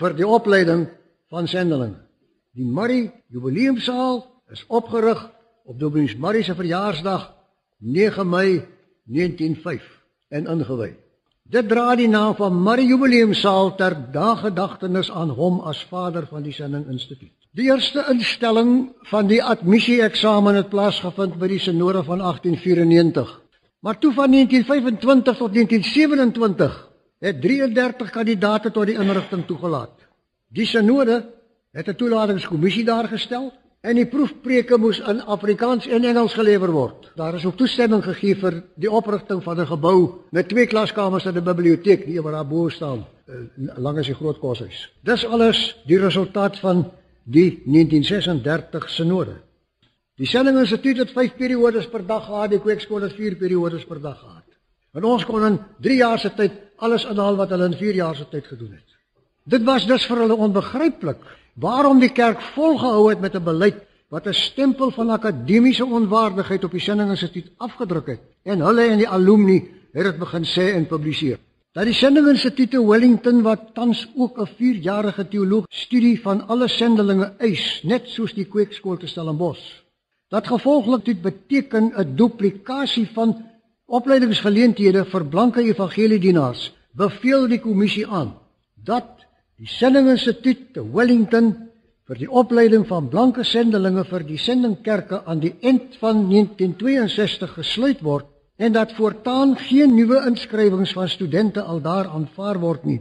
vir 0.00 0.16
die 0.16 0.26
opleiding 0.26 0.86
van 1.32 1.48
sendelinge. 1.48 2.00
Die 2.52 2.66
Murray 2.68 3.10
Jubileumsaal 3.32 4.24
is 4.52 4.64
opgerig 4.68 5.20
op 5.64 5.78
Dominee 5.80 6.18
Murray 6.18 6.42
se 6.42 6.54
verjaarsdag 6.54 7.30
9 7.78 8.28
Mei 8.28 8.64
1905 9.04 9.82
en 10.28 10.46
ingewy. 10.46 10.92
Dit 11.42 11.68
dra 11.68 11.94
die 11.96 12.08
naam 12.08 12.34
van 12.36 12.62
Murray 12.62 12.86
Jubileumsaal 12.86 13.74
ter 13.76 13.96
dagedagtenis 14.12 15.10
aan 15.10 15.32
hom 15.36 15.60
as 15.60 15.82
vader 15.90 16.26
van 16.26 16.42
die 16.42 16.52
Sending 16.52 16.86
Instituut. 16.92 17.34
Die 17.52 17.68
eerste 17.68 18.04
instelling 18.08 18.92
van 19.10 19.26
die 19.28 19.42
admissie-eksamen 19.44 20.56
het 20.56 20.70
plaasgevind 20.72 21.36
by 21.36 21.50
die 21.52 21.60
sinode 21.60 22.00
van 22.04 22.22
1894. 22.24 23.40
Maar 23.84 23.98
toe 23.98 24.12
van 24.12 24.30
1925 24.30 25.36
tot 25.36 25.52
1927 25.52 26.91
het 27.22 27.40
33 27.40 28.10
kandidate 28.10 28.70
tot 28.74 28.88
die 28.90 28.98
inrigting 28.98 29.46
toegelaat. 29.46 29.94
Die 30.50 30.66
sinode 30.66 31.22
het 31.72 31.88
'n 31.88 31.94
toelatingskommissie 31.94 32.84
daar 32.84 33.08
gestel 33.08 33.52
en 33.80 33.94
die 33.94 34.06
proefpreke 34.06 34.78
moes 34.78 34.98
in 34.98 35.22
Afrikaans 35.22 35.86
en 35.86 36.04
Engels 36.04 36.34
gelewer 36.34 36.70
word. 36.70 37.10
Daar 37.14 37.34
is 37.34 37.44
ook 37.44 37.56
toestemming 37.56 38.04
gegee 38.04 38.34
vir 38.34 38.62
die 38.74 38.90
oprigting 38.90 39.42
van 39.42 39.60
'n 39.60 39.66
gebou 39.66 40.10
met 40.30 40.48
twee 40.48 40.66
klaskamers 40.66 41.24
en 41.24 41.36
'n 41.36 41.44
biblioteek, 41.44 42.06
die 42.06 42.22
oor 42.22 42.30
daarbo 42.30 42.68
staan, 42.68 43.06
uh, 43.26 43.34
langs 43.76 44.06
die 44.06 44.14
groot 44.14 44.38
koshuis. 44.38 44.92
Dis 45.02 45.26
alles 45.26 45.76
die 45.86 45.98
resultaat 45.98 46.58
van 46.58 46.90
die 47.24 47.62
1936 47.64 48.90
sinode. 48.90 49.40
Die 50.16 50.26
Sending 50.26 50.58
Instituut 50.58 50.96
het 50.96 51.10
5 51.10 51.36
periodes 51.36 51.88
per 51.88 52.06
dag 52.06 52.24
gehad, 52.24 52.50
die 52.50 52.60
kweekskool 52.60 53.00
het 53.00 53.12
4 53.12 53.36
periodes 53.36 53.84
per 53.84 54.00
dag 54.00 54.18
gehad. 54.18 54.41
En 54.92 55.04
ons 55.08 55.24
kon 55.24 55.44
in 55.46 55.58
3 55.80 55.96
jaar 55.96 56.18
se 56.18 56.30
tyd 56.36 56.52
alles 56.76 57.04
inhaal 57.08 57.36
wat 57.36 57.52
hulle 57.54 57.70
in 57.70 57.78
4 57.78 57.94
jaar 57.94 58.16
se 58.16 58.26
tyd 58.28 58.46
gedoen 58.46 58.72
het. 58.72 58.88
Dit 59.44 59.64
was 59.64 59.86
dus 59.86 60.04
vir 60.06 60.24
hulle 60.24 60.36
onbegryplik 60.36 61.22
waarom 61.54 62.00
die 62.00 62.12
kerk 62.12 62.40
volgehou 62.54 63.08
het 63.08 63.20
met 63.20 63.34
'n 63.34 63.44
beleid 63.44 63.80
wat 64.08 64.26
'n 64.26 64.34
stempel 64.34 64.90
van 64.90 65.10
akademiese 65.10 65.84
onwaardigheid 65.84 66.64
op 66.64 66.70
die 66.70 66.80
Sendinginstituut 66.80 67.50
afgedruk 67.56 68.06
het 68.06 68.20
en 68.44 68.60
hulle 68.60 68.82
en 68.82 68.98
die 68.98 69.08
alumni 69.08 69.58
het 69.92 70.04
dit 70.04 70.18
begin 70.18 70.44
sê 70.44 70.74
en 70.76 70.86
publiseer. 70.86 71.38
Dat 71.72 71.84
die 71.84 71.94
Sendinginstituut 71.94 72.74
in 72.74 72.86
Wellington 72.86 73.42
wat 73.42 73.74
tans 73.74 74.08
ook 74.16 74.38
'n 74.38 74.46
4-jarige 74.46 75.28
teoloog 75.28 75.64
studie 75.68 76.20
van 76.20 76.46
alle 76.48 76.68
sendelinge 76.68 77.32
eis, 77.38 77.80
net 77.82 78.08
soos 78.08 78.34
die 78.34 78.44
kweekskool 78.44 78.96
te 78.96 79.06
Stellenbosch. 79.06 79.82
Dat 80.28 80.46
gevolglik 80.46 81.04
dit 81.04 81.22
beteken 81.22 81.92
'n 81.96 82.16
duplikasie 82.16 83.08
van 83.14 83.51
opleidingsgeleenthede 83.92 85.04
vir 85.10 85.24
blanke 85.28 85.64
evangeliedienaars, 85.68 86.70
beveel 86.96 87.48
die 87.50 87.60
kommissie 87.60 88.06
aan 88.06 88.32
dat 88.86 89.20
die 89.60 89.68
Sending 89.68 90.08
Instituut 90.10 90.72
te 90.74 90.82
Wellington 90.82 91.52
vir 92.08 92.18
die 92.18 92.28
opleiding 92.28 92.82
van 92.88 93.06
blanke 93.12 93.44
sendelinge 93.46 94.02
vir 94.08 94.24
die 94.26 94.38
sendingkerke 94.40 95.22
aan 95.24 95.40
die 95.44 95.52
eind 95.62 95.94
van 96.00 96.24
1962 96.30 97.54
gesluit 97.60 98.02
word 98.02 98.26
en 98.58 98.74
dat 98.74 98.92
voortaan 98.96 99.54
geen 99.56 99.94
nuwe 99.94 100.18
inskrywings 100.28 100.92
van 100.96 101.08
studente 101.08 101.62
al 101.62 101.80
daar 101.84 102.10
aanvaar 102.10 102.58
word 102.60 102.84
nie 102.88 102.98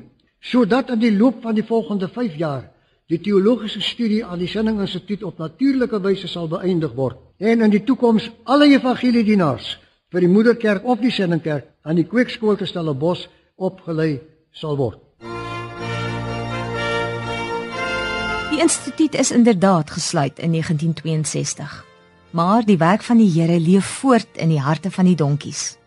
sodat 0.52 0.94
in 0.94 1.02
die 1.02 1.14
loop 1.18 1.42
van 1.42 1.58
die 1.58 1.66
volgende 1.66 2.08
5 2.14 2.38
jaar 2.38 2.70
die 3.12 3.20
teologiese 3.20 3.82
studie 3.82 4.22
aan 4.26 4.40
die 4.40 4.48
Sending 4.48 4.80
Instituut 4.80 5.24
op 5.24 5.42
natuurlike 5.42 6.00
wyse 6.06 6.30
sal 6.30 6.48
beëindig 6.52 6.94
word 6.96 7.18
en 7.40 7.66
in 7.66 7.74
die 7.74 7.84
toekoms 7.84 8.30
alle 8.46 8.70
evangeliedienaars 8.78 9.80
vir 10.12 10.26
die 10.26 10.32
moederkerk 10.32 10.84
of 10.84 11.00
die 11.00 11.12
sendingkerk 11.12 11.70
aan 11.88 11.96
die 11.96 12.08
kweekskool 12.08 12.58
te 12.60 12.68
Stellenbosch 12.68 13.28
opgelei 13.58 14.20
sal 14.52 14.78
word 14.78 15.00
Die 18.52 18.60
instituut 18.60 19.16
is 19.16 19.32
inderdaad 19.32 19.92
gesluit 19.96 20.40
in 20.40 20.52
1962. 20.52 21.86
Maar 22.32 22.66
die 22.66 22.78
werk 22.78 23.02
van 23.02 23.18
die 23.18 23.30
Here 23.32 23.60
leef 23.60 23.86
voort 23.86 24.28
in 24.36 24.52
die 24.52 24.60
harte 24.60 24.92
van 24.92 25.08
die 25.08 25.16
donkies. 25.16 25.78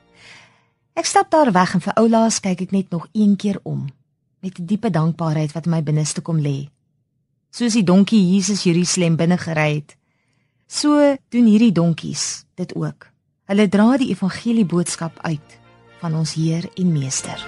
Ek 0.97 1.05
stap 1.05 1.31
daar 1.31 1.53
weg 1.53 1.75
en 1.77 1.85
vir 1.85 1.97
oulaas 2.01 2.41
kyk 2.41 2.65
ek 2.65 2.73
net 2.73 2.91
nog 2.91 3.05
een 3.13 3.37
keer 3.37 3.61
om 3.63 3.85
met 4.41 4.59
'n 4.59 4.67
diepe 4.67 4.91
dankbaarheid 4.91 5.53
wat 5.53 5.65
in 5.65 5.71
my 5.71 5.83
binneste 5.83 6.21
kom 6.21 6.41
lê. 6.41 6.69
Soos 7.51 7.73
die 7.73 7.85
donkie 7.85 8.33
Jesus 8.33 8.63
Jerusalem 8.63 9.17
binne 9.17 9.39
gery 9.39 9.75
het, 9.75 9.97
so 10.67 11.17
doen 11.29 11.47
hierdie 11.47 11.73
donkies 11.73 12.45
dit 12.55 12.75
ook. 12.75 13.14
Hulle 13.55 13.69
dra 13.71 13.93
die 13.95 14.09
evangelie 14.11 14.65
boodskap 14.67 15.21
uit 15.23 15.53
van 16.01 16.15
ons 16.19 16.33
Heer 16.35 16.65
en 16.75 16.89
Meester. 16.91 17.39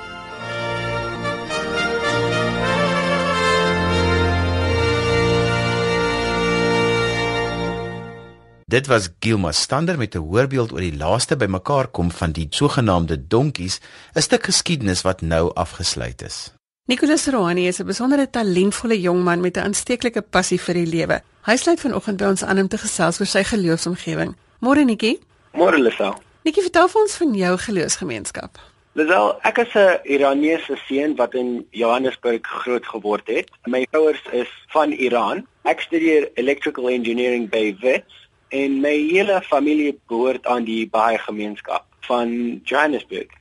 Dit 8.71 8.87
was 8.87 9.11
Gilma 9.19 9.51
Stander 9.51 9.99
met 9.99 10.15
'n 10.15 10.23
voorbeeld 10.31 10.73
oor 10.73 10.87
die 10.87 10.97
laaste 10.97 11.37
bymekaar 11.37 11.89
kom 11.89 12.11
van 12.11 12.33
die 12.33 12.47
sogenaamde 12.51 13.27
donkies, 13.27 13.81
'n 14.15 14.23
stuk 14.23 14.45
geskiedenis 14.45 15.03
wat 15.03 15.21
nou 15.21 15.55
afgesluit 15.55 16.23
is. 16.23 16.53
Nicholas 16.85 17.27
Roani 17.27 17.67
is 17.67 17.81
'n 17.81 17.87
besondere 17.87 18.31
talentvolle 18.31 19.01
jong 19.01 19.25
man 19.25 19.41
met 19.41 19.57
'n 19.57 19.61
aansteeklike 19.61 20.23
passie 20.23 20.61
vir 20.61 20.75
die 20.75 20.87
lewe. 20.87 21.23
Hy 21.43 21.57
sluit 21.57 21.81
vanoggend 21.81 22.17
by 22.17 22.25
ons 22.25 22.43
aan 22.43 22.59
om 22.59 22.69
te 22.69 22.79
gesels 22.79 23.21
oor 23.21 23.27
sy 23.27 23.43
geloofsomgewing. 23.43 24.37
Môre 24.61 24.85
Nikki. 24.85 25.19
Môre 25.57 25.79
Lisa. 25.81 26.11
Nikki, 26.45 26.61
vertel 26.67 26.89
vir 26.93 27.01
ons 27.01 27.15
van 27.17 27.31
jou 27.41 27.53
geloofsgemeenskap. 27.65 28.59
Lisel, 28.97 29.31
ek 29.49 29.59
is 29.65 29.73
'n 29.75 30.01
Iraniese 30.05 30.77
seun 30.87 31.17
wat 31.17 31.35
in 31.35 31.67
Johannesburg 31.71 32.45
groot 32.45 32.87
geword 32.87 33.27
het. 33.27 33.49
My 33.67 33.87
ouers 33.93 34.21
is 34.33 34.49
van 34.69 34.93
Iran. 34.93 35.47
Ek 35.65 35.81
studeer 35.81 36.29
electrical 36.35 36.89
engineering 36.89 37.49
by 37.49 37.75
Wits 37.81 38.29
en 38.49 38.81
my 38.81 38.97
hele 39.09 39.41
familie 39.43 39.99
behoort 40.09 40.47
aan 40.47 40.65
die 40.65 40.89
Baha'i 40.89 41.19
gemeenskap 41.19 41.85
van 42.01 42.61
Johannesburg. 42.65 43.33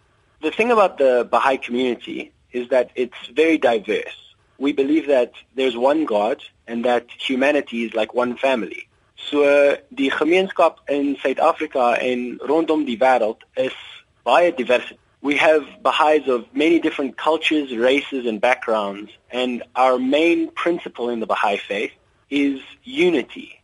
The 0.41 0.51
thing 0.51 0.72
about 0.72 0.97
the 0.97 1.28
Baha'i 1.30 1.57
community 1.57 2.32
is 2.51 2.68
that 2.70 2.89
it's 2.95 3.30
very 3.34 3.57
diverse. 3.57 4.18
We 4.57 4.74
believe 4.74 5.07
that 5.07 5.32
there's 5.55 5.76
one 5.76 6.05
God 6.05 6.41
and 6.68 6.86
that 6.86 7.05
humanity 7.18 7.84
is 7.84 7.93
like 7.93 8.13
one 8.13 8.38
family. 8.38 8.88
So 9.30 9.42
die 9.90 10.12
gemeenskap 10.12 10.80
in 10.90 11.16
Suid-Afrika 11.18 11.98
en 11.98 12.38
rondom 12.46 12.86
die 12.86 12.98
wêreld 12.98 13.42
is 13.56 13.74
baie 14.24 14.52
divers. 14.52 14.94
We 15.22 15.38
have 15.38 15.66
Baha'is 15.82 16.28
of 16.28 16.46
many 16.54 16.80
different 16.80 17.18
cultures, 17.18 17.76
races 17.76 18.28
and 18.28 18.40
backgrounds 18.40 19.12
and 19.32 19.64
our 19.76 19.98
main 19.98 20.52
principle 20.52 21.10
in 21.10 21.20
the 21.20 21.26
Baha'i 21.26 21.58
faith 21.58 21.92
is 22.30 22.60
unity 22.84 23.62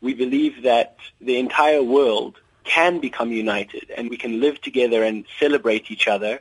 we 0.00 0.14
believe 0.14 0.62
that 0.62 0.96
the 1.20 1.36
entire 1.38 1.82
world 1.82 2.40
can 2.64 3.00
become 3.00 3.30
united 3.30 3.90
and 3.96 4.10
we 4.10 4.16
can 4.16 4.40
live 4.40 4.60
together 4.60 5.04
and 5.04 5.24
celebrate 5.38 5.90
each 5.90 6.08
other 6.08 6.40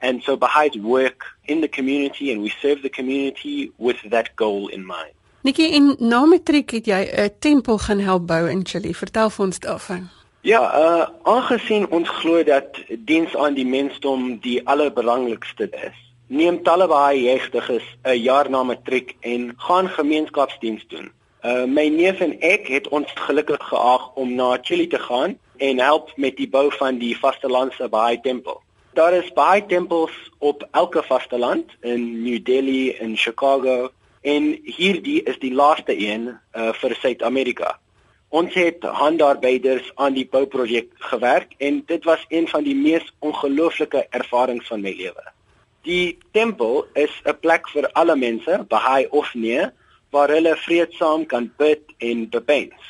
And 0.00 0.22
so 0.22 0.36
Baha'is 0.36 0.76
work 0.76 1.24
in 1.46 1.60
the 1.60 1.68
community 1.68 2.32
and 2.32 2.40
we 2.40 2.52
serve 2.62 2.82
the 2.82 2.88
community 2.88 3.72
with 3.76 3.98
that 4.06 4.34
goal 4.34 4.68
in 4.68 4.84
mind. 4.84 5.12
Nikki, 5.42 5.70
in 5.72 5.94
na 5.98 6.18
matriek 6.28 6.70
het 6.76 6.86
jy 6.86 7.00
'n 7.00 7.30
tempel 7.38 7.78
gaan 7.78 7.98
help 7.98 8.26
bou 8.26 8.50
in 8.50 8.60
Chili. 8.64 8.94
Vertel 8.94 9.30
vir 9.30 9.44
ons 9.44 9.58
daarvan. 9.58 10.08
Ja, 10.40 10.62
uh 10.78 11.06
aangesien 11.22 11.88
ons 11.90 12.08
glo 12.08 12.42
dat 12.44 12.76
diens 12.88 13.36
aan 13.36 13.54
die 13.54 13.66
mensdom 13.66 14.38
die 14.40 14.60
allerbelangrikste 14.68 15.70
is, 15.72 15.96
neem 16.26 16.62
talle 16.62 16.86
baie 16.88 17.22
jeugdiges 17.22 17.86
'n 18.04 18.16
jaar 18.16 18.50
na 18.50 18.62
matriek 18.62 19.16
en 19.20 19.54
gaan 19.56 19.88
gemeenskapsdiens 19.88 20.84
doen. 20.88 21.10
Uh 21.44 21.64
my 21.64 21.88
neef 21.88 22.20
en 22.20 22.40
ek 22.40 22.66
het 22.66 22.88
ons 22.88 23.08
gelukkig 23.14 23.62
geag 23.68 24.14
om 24.14 24.34
na 24.34 24.58
Chili 24.62 24.86
te 24.86 24.98
gaan 24.98 25.38
en 25.56 25.78
help 25.78 26.12
met 26.16 26.36
die 26.36 26.48
bou 26.48 26.70
van 26.72 26.98
die 26.98 27.18
vastelandse 27.18 27.88
Baha'i 27.88 28.20
tempel. 28.20 28.60
Daar 28.92 29.12
is 29.12 29.32
baie 29.32 29.66
tempels 29.66 30.12
op 30.38 30.68
elke 30.70 31.02
vasteland 31.02 31.64
in 31.80 32.22
New 32.22 32.44
Delhi 32.44 32.90
en 32.90 33.16
Chicago 33.16 33.90
en 34.20 34.50
hierdie 34.64 35.22
is 35.22 35.38
die 35.40 35.52
laaste 35.54 35.96
een 35.96 36.28
uh, 36.28 36.72
vir 36.76 36.94
Suid-Amerika. 37.00 37.78
Ons 38.28 38.54
het 38.54 38.84
handarbeiders 38.84 39.88
aan 39.96 40.14
die 40.14 40.26
bouprojek 40.28 40.92
gewerk 41.10 41.56
en 41.58 41.82
dit 41.86 42.04
was 42.04 42.24
een 42.28 42.46
van 42.48 42.64
die 42.64 42.76
mees 42.76 43.06
ongelooflike 43.18 44.06
ervarings 44.10 44.68
van 44.68 44.84
my 44.84 44.92
lewe. 44.94 45.24
Die 45.88 46.18
tempel 46.32 46.86
is 46.94 47.10
'n 47.24 47.38
plek 47.40 47.68
vir 47.68 47.88
alle 47.92 48.16
mense, 48.16 48.64
Baha'i 48.68 49.06
of 49.10 49.34
nie, 49.34 49.70
waar 50.10 50.28
hulle 50.28 50.56
vreedsaam 50.56 51.26
kan 51.26 51.52
bid 51.56 51.80
en 51.98 52.28
bepens. 52.28 52.82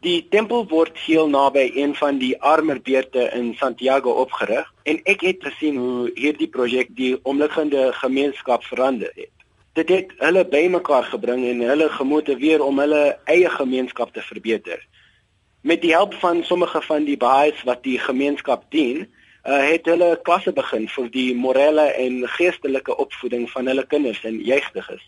Die 0.00 0.26
tempel 0.30 0.68
word 0.68 0.98
heel 0.98 1.28
naby 1.28 1.70
een 1.74 1.94
van 1.94 2.18
die 2.18 2.36
armer 2.42 2.80
beurte 2.80 3.30
in 3.32 3.54
Santiago 3.54 4.10
opgerig 4.10 4.72
en 4.84 5.00
ek 5.04 5.20
het 5.20 5.42
gesien 5.42 5.76
hoe 5.76 6.10
hierdie 6.14 6.48
projek 6.48 6.88
die 6.96 7.18
omliggende 7.22 7.92
gemeenskap 7.92 8.64
verander 8.64 9.10
het 9.14 9.35
dit 9.76 9.88
het 9.92 10.12
hulle 10.24 10.44
bymekaar 10.48 11.04
gebring 11.12 11.44
en 11.50 11.60
hulle 11.68 11.88
gemotiveer 11.92 12.62
om 12.64 12.78
hulle 12.80 13.02
eie 13.28 13.50
gemeenskap 13.52 14.12
te 14.14 14.22
verbeter. 14.24 14.80
Met 15.60 15.82
die 15.82 15.92
hulp 15.94 16.14
van 16.22 16.42
sommige 16.44 16.80
van 16.86 17.04
die 17.04 17.16
Baha'is 17.20 17.60
wat 17.68 17.82
die 17.84 17.98
gemeenskap 18.00 18.64
dien, 18.72 19.04
uh, 19.04 19.58
het 19.68 19.84
hulle 19.90 20.14
klasse 20.24 20.52
begin 20.56 20.86
vir 20.88 21.10
die 21.12 21.34
morele 21.36 21.90
en 22.00 22.22
geestelike 22.38 22.96
opvoeding 22.96 23.48
van 23.50 23.68
hulle 23.68 23.84
kinders 23.86 24.22
en 24.24 24.38
jeugdiges. 24.40 25.02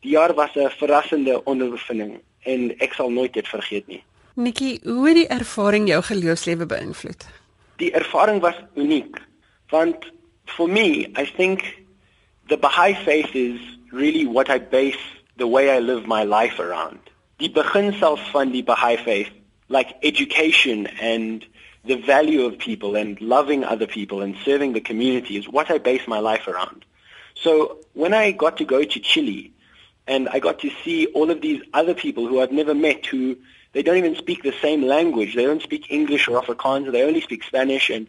Die 0.00 0.14
jaar 0.16 0.34
was 0.34 0.56
'n 0.56 0.70
verrassende 0.80 1.44
ondervinding 1.44 2.20
en 2.42 2.72
ek 2.78 2.92
sal 2.92 3.10
nooit 3.10 3.32
dit 3.32 3.48
vergeet 3.48 3.86
nie. 3.86 4.02
Nikki, 4.34 4.80
hoe 4.84 5.06
het 5.06 5.16
die 5.16 5.28
ervaring 5.28 5.88
jou 5.88 6.02
geloofslewe 6.02 6.66
beïnvloed? 6.66 7.28
Die 7.76 7.92
ervaring 7.92 8.40
was 8.40 8.56
uniek 8.74 9.20
want 9.68 10.12
for 10.44 10.68
me, 10.68 11.06
I 11.16 11.26
think 11.36 11.62
the 12.48 12.56
Baha'i 12.56 12.94
faith 13.04 13.34
is 13.34 13.60
really 13.92 14.26
what 14.26 14.50
I 14.50 14.58
base 14.58 14.96
the 15.36 15.46
way 15.46 15.70
I 15.70 15.78
live 15.78 16.06
my 16.06 16.24
life 16.24 16.58
around. 16.58 16.98
Die 17.38 17.48
beginsels 17.48 18.20
van 18.32 18.52
die 18.52 18.62
Baha'i 18.62 18.96
faith, 18.96 19.30
like 19.68 19.96
education 20.02 20.86
and 20.86 21.44
the 21.84 21.96
value 21.96 22.44
of 22.44 22.58
people 22.58 22.96
and 22.96 23.20
loving 23.20 23.64
other 23.64 23.86
people 23.86 24.20
and 24.20 24.36
serving 24.44 24.74
the 24.74 24.80
community 24.80 25.36
is 25.36 25.48
what 25.48 25.70
I 25.70 25.78
base 25.78 26.06
my 26.06 26.18
life 26.18 26.46
around. 26.46 26.84
So 27.34 27.78
when 27.94 28.12
I 28.12 28.32
got 28.32 28.58
to 28.58 28.64
go 28.64 28.84
to 28.84 29.00
Chile 29.00 29.52
and 30.06 30.28
I 30.28 30.40
got 30.40 30.60
to 30.60 30.70
see 30.84 31.06
all 31.06 31.30
of 31.30 31.40
these 31.40 31.62
other 31.72 31.94
people 31.94 32.26
who 32.26 32.40
I've 32.40 32.52
never 32.52 32.74
met 32.74 33.06
who 33.06 33.36
they 33.72 33.82
don't 33.82 33.96
even 33.96 34.16
speak 34.16 34.42
the 34.42 34.54
same 34.60 34.82
language. 34.82 35.34
They 35.34 35.44
don't 35.44 35.62
speak 35.62 35.90
English 35.90 36.28
or 36.28 36.40
Afrikaans. 36.42 36.90
They 36.90 37.04
only 37.04 37.20
speak 37.20 37.44
Spanish 37.44 37.88
and 37.88 38.08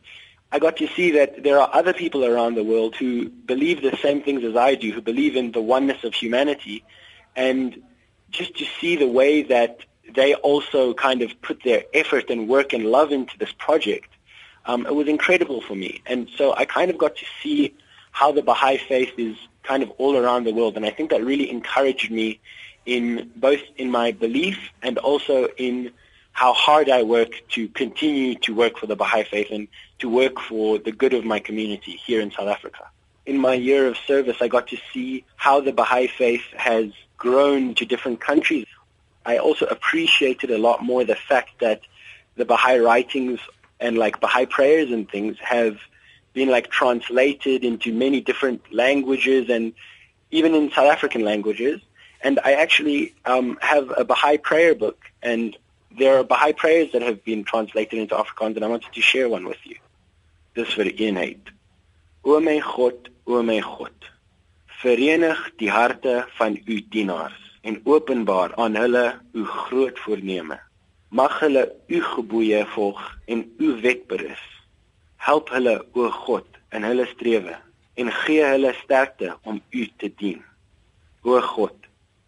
I 0.52 0.60
got 0.60 0.78
to 0.78 0.88
see 0.88 1.12
that 1.12 1.44
there 1.44 1.60
are 1.60 1.70
other 1.74 1.94
people 1.94 2.26
around 2.26 2.56
the 2.56 2.64
world 2.64 2.96
who 2.96 3.30
believe 3.30 3.82
the 3.82 3.98
same 3.98 4.22
things 4.22 4.44
as 4.44 4.56
I 4.56 4.76
do, 4.76 4.92
who 4.92 5.02
believe 5.02 5.36
in 5.36 5.52
the 5.52 5.62
oneness 5.62 6.04
of 6.04 6.14
humanity, 6.14 6.84
and 7.36 7.82
just 8.30 8.58
to 8.58 8.66
see 8.80 8.98
the 8.98 9.08
way 9.08 9.44
that 9.44 9.80
they 10.14 10.34
also 10.36 10.94
kind 10.94 11.22
of 11.22 11.42
put 11.42 11.64
their 11.64 11.84
effort 11.94 12.30
and 12.30 12.50
work 12.50 12.74
and 12.74 12.86
love 12.86 13.12
into 13.12 13.38
this 13.38 13.52
project, 13.54 14.10
um, 14.66 14.86
it 14.86 14.94
was 14.94 15.08
incredible 15.08 15.62
for 15.62 15.76
me. 15.76 16.02
And 16.06 16.30
so 16.38 16.54
I 16.56 16.66
kind 16.66 16.92
of 16.92 16.98
got 16.98 17.16
to 17.16 17.26
see 17.42 17.74
how 18.12 18.32
the 18.34 18.42
Baha'i 18.42 18.78
faith 18.78 19.14
is 19.18 19.38
kind 19.64 19.84
of 19.84 19.90
all 19.92 20.18
around 20.18 20.44
the 20.44 20.54
world, 20.54 20.76
and 20.76 20.86
I 20.86 20.90
think 20.90 21.12
that 21.12 21.24
really 21.24 21.50
encouraged 21.50 22.12
me 22.12 22.40
in 22.86 23.32
both 23.36 23.62
in 23.78 23.90
my 23.90 24.12
belief 24.12 24.58
and 24.82 24.98
also 24.98 25.48
in 25.58 25.92
how 26.34 26.54
hard 26.54 26.90
I 26.90 27.04
work 27.04 27.30
to 27.50 27.68
continue 27.70 28.36
to 28.36 28.56
work 28.56 28.78
for 28.78 28.88
the 28.88 28.96
Baha'i 28.96 29.24
Faith. 29.24 29.48
And 29.52 29.68
to 30.02 30.10
work 30.10 30.40
for 30.40 30.80
the 30.80 30.92
good 30.92 31.14
of 31.14 31.24
my 31.24 31.40
community 31.40 31.94
here 32.06 32.22
in 32.22 32.32
South 32.32 32.48
Africa. 32.48 32.90
In 33.26 33.38
my 33.38 33.54
year 33.54 33.88
of 33.88 33.98
service, 33.98 34.38
I 34.42 34.48
got 34.48 34.68
to 34.68 34.78
see 34.92 35.24
how 35.36 35.62
the 35.62 35.72
Baha'i 35.72 36.08
Faith 36.08 36.44
has 36.58 36.92
grown 37.18 37.76
to 37.76 37.86
different 37.86 38.20
countries. 38.20 38.66
I 39.26 39.38
also 39.38 39.66
appreciated 39.68 40.50
a 40.50 40.58
lot 40.58 40.84
more 40.84 41.04
the 41.04 41.16
fact 41.16 41.60
that 41.60 41.82
the 42.36 42.46
Baha'i 42.46 42.80
writings 42.80 43.40
and 43.80 43.98
like 43.98 44.20
Baha'i 44.20 44.48
prayers 44.48 44.90
and 44.92 45.10
things 45.10 45.38
have 45.40 45.78
been 46.34 46.50
like 46.50 46.72
translated 46.72 47.64
into 47.64 47.94
many 47.94 48.22
different 48.22 48.74
languages 48.74 49.50
and 49.50 49.74
even 50.32 50.56
in 50.56 50.72
South 50.72 50.92
African 50.92 51.24
languages. 51.24 51.80
And 52.22 52.40
I 52.44 52.54
actually 52.54 53.14
um, 53.26 53.60
have 53.62 53.94
a 53.96 54.04
Baha'i 54.04 54.38
prayer 54.38 54.74
book 54.74 55.00
and 55.22 55.56
there 55.96 56.18
are 56.18 56.24
Baha'i 56.24 56.54
prayers 56.54 56.92
that 56.94 57.04
have 57.04 57.24
been 57.24 57.44
translated 57.44 58.00
into 58.00 58.16
Afrikaans 58.16 58.56
and 58.56 58.66
I 58.66 58.68
wanted 58.68 58.94
to 58.94 59.02
share 59.02 59.30
one 59.30 59.46
with 59.46 59.64
you. 59.64 59.76
Dis 60.58 60.74
vir 60.78 60.90
eenheid. 60.94 61.52
O 62.24 62.40
my 62.40 62.60
God, 62.66 63.10
o 63.26 63.42
my 63.44 63.60
God. 63.66 64.08
Verenig 64.82 65.40
die 65.62 65.72
harte 65.72 66.26
van 66.38 66.58
u 66.66 66.80
dienaars 66.96 67.40
en 67.62 67.82
openbaar 67.86 68.56
aan 68.56 68.76
hulle 68.76 69.06
u 69.34 69.46
groot 69.46 70.00
voorneme. 70.06 70.60
Mag 71.10 71.40
hulle 71.40 71.68
u 71.88 72.02
gebooie 72.14 72.64
volg 72.76 73.02
en 73.26 73.44
u 73.58 73.74
wet 73.82 74.08
berus. 74.08 74.46
Help 75.18 75.52
hulle 75.56 75.78
o 75.94 76.10
God 76.26 76.48
in 76.72 76.88
hulle 76.88 77.06
strewe 77.14 77.58
en 78.00 78.12
gee 78.24 78.44
hulle 78.54 78.74
sterkte 78.84 79.36
om 79.44 79.62
u 79.70 79.88
te 79.98 80.12
dien. 80.18 80.42
O 81.24 81.42
God, 81.42 81.78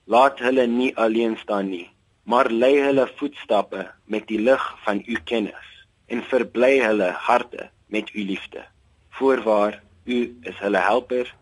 laat 0.06 0.40
hulle 0.40 0.68
nie 0.68 0.94
alleen 0.96 1.38
staan 1.42 1.72
nie 1.74 1.88
maar 2.24 2.50
lei 2.52 2.80
hulle 2.80 3.08
voetstappe 3.20 3.84
met 4.06 4.28
die 4.28 4.40
lig 4.40 4.64
van 4.86 5.02
u 5.08 5.18
kennis 5.32 5.72
en 6.08 6.24
verbly 6.32 6.78
hulle 6.80 7.10
harte 7.28 7.68
met 7.94 8.10
u 8.14 8.26
liefde. 8.26 8.66
Voorwaar, 9.10 9.82
u 10.04 10.38
is 10.42 10.60
hulle 10.60 10.82
helper 10.82 11.36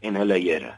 en 0.00 0.14
hulle 0.14 0.38
Here. 0.40 0.72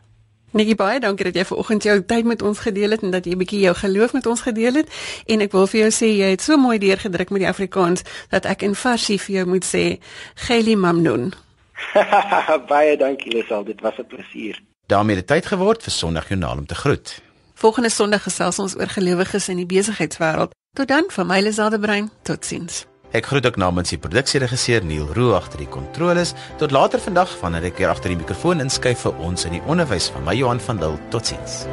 Netjie 0.50 0.74
baie 0.74 0.98
dankie 0.98 1.28
dat 1.28 1.36
jy 1.38 1.44
vanoggend 1.46 1.84
jou 1.86 1.94
tyd 2.10 2.26
met 2.26 2.42
ons 2.42 2.58
gedeel 2.58 2.96
het 2.96 3.04
en 3.06 3.12
dat 3.14 3.24
jy 3.24 3.34
'n 3.34 3.38
bietjie 3.38 3.60
jou 3.60 3.74
geloof 3.74 4.12
met 4.12 4.26
ons 4.26 4.40
gedeel 4.40 4.74
het 4.82 4.88
en 5.26 5.40
ek 5.40 5.52
wil 5.52 5.66
vir 5.66 5.80
jou 5.80 5.90
sê 5.90 6.08
jy 6.10 6.30
het 6.34 6.42
so 6.42 6.56
mooi 6.56 6.78
deurgedruk 6.78 7.30
met 7.30 7.40
die 7.40 7.48
Afrikaans 7.48 8.02
dat 8.28 8.44
ek 8.44 8.62
in 8.62 8.74
Farsi 8.74 9.18
vir 9.18 9.34
jou 9.36 9.46
moet 9.46 9.64
sê 9.64 10.02
Geli 10.34 10.76
Mamnun. 10.76 11.32
baie 12.74 12.96
dankie 12.96 13.32
Lisel, 13.32 13.64
dit 13.64 13.80
was 13.80 13.98
'n 13.98 14.06
plesier. 14.06 14.58
daarmee 14.86 15.16
het 15.16 15.26
tyd 15.26 15.46
geword 15.46 15.82
vir 15.82 15.92
Sondag 15.92 16.28
Joernaal 16.28 16.58
om 16.58 16.66
te 16.66 16.74
groet. 16.74 17.22
Volgende 17.54 17.90
Sondag 17.90 18.22
gesels 18.22 18.58
ons 18.58 18.76
oor 18.76 18.88
gelowiges 18.88 19.48
in 19.48 19.56
die 19.56 19.66
besigheidswêreld. 19.66 20.50
Tot 20.76 20.88
dan, 20.88 21.04
van 21.08 21.26
my 21.26 21.40
Lisade 21.40 21.78
Brein. 21.78 22.10
Totsiens. 22.22 22.89
Ek 23.10 23.26
groet 23.26 23.46
ook 23.46 23.56
namens 23.58 23.90
die 23.90 23.98
produksieregisseur 23.98 24.84
Neil 24.86 25.08
Roo 25.16 25.34
agter 25.34 25.58
die 25.58 25.70
kontroles. 25.70 26.30
Tot 26.62 26.70
later 26.70 27.02
vandag 27.02 27.32
wanneer 27.40 27.66
ek 27.72 27.82
weer 27.82 27.90
agter 27.90 28.14
die 28.14 28.20
mikrofoon 28.20 28.62
inskuif 28.62 29.02
vir 29.08 29.18
ons 29.26 29.48
in 29.50 29.58
die 29.58 29.64
onderwys 29.66 30.12
van 30.14 30.28
my 30.28 30.36
Johan 30.38 30.62
van 30.62 30.78
Dil. 30.78 30.94
Totsiens. 31.10 31.64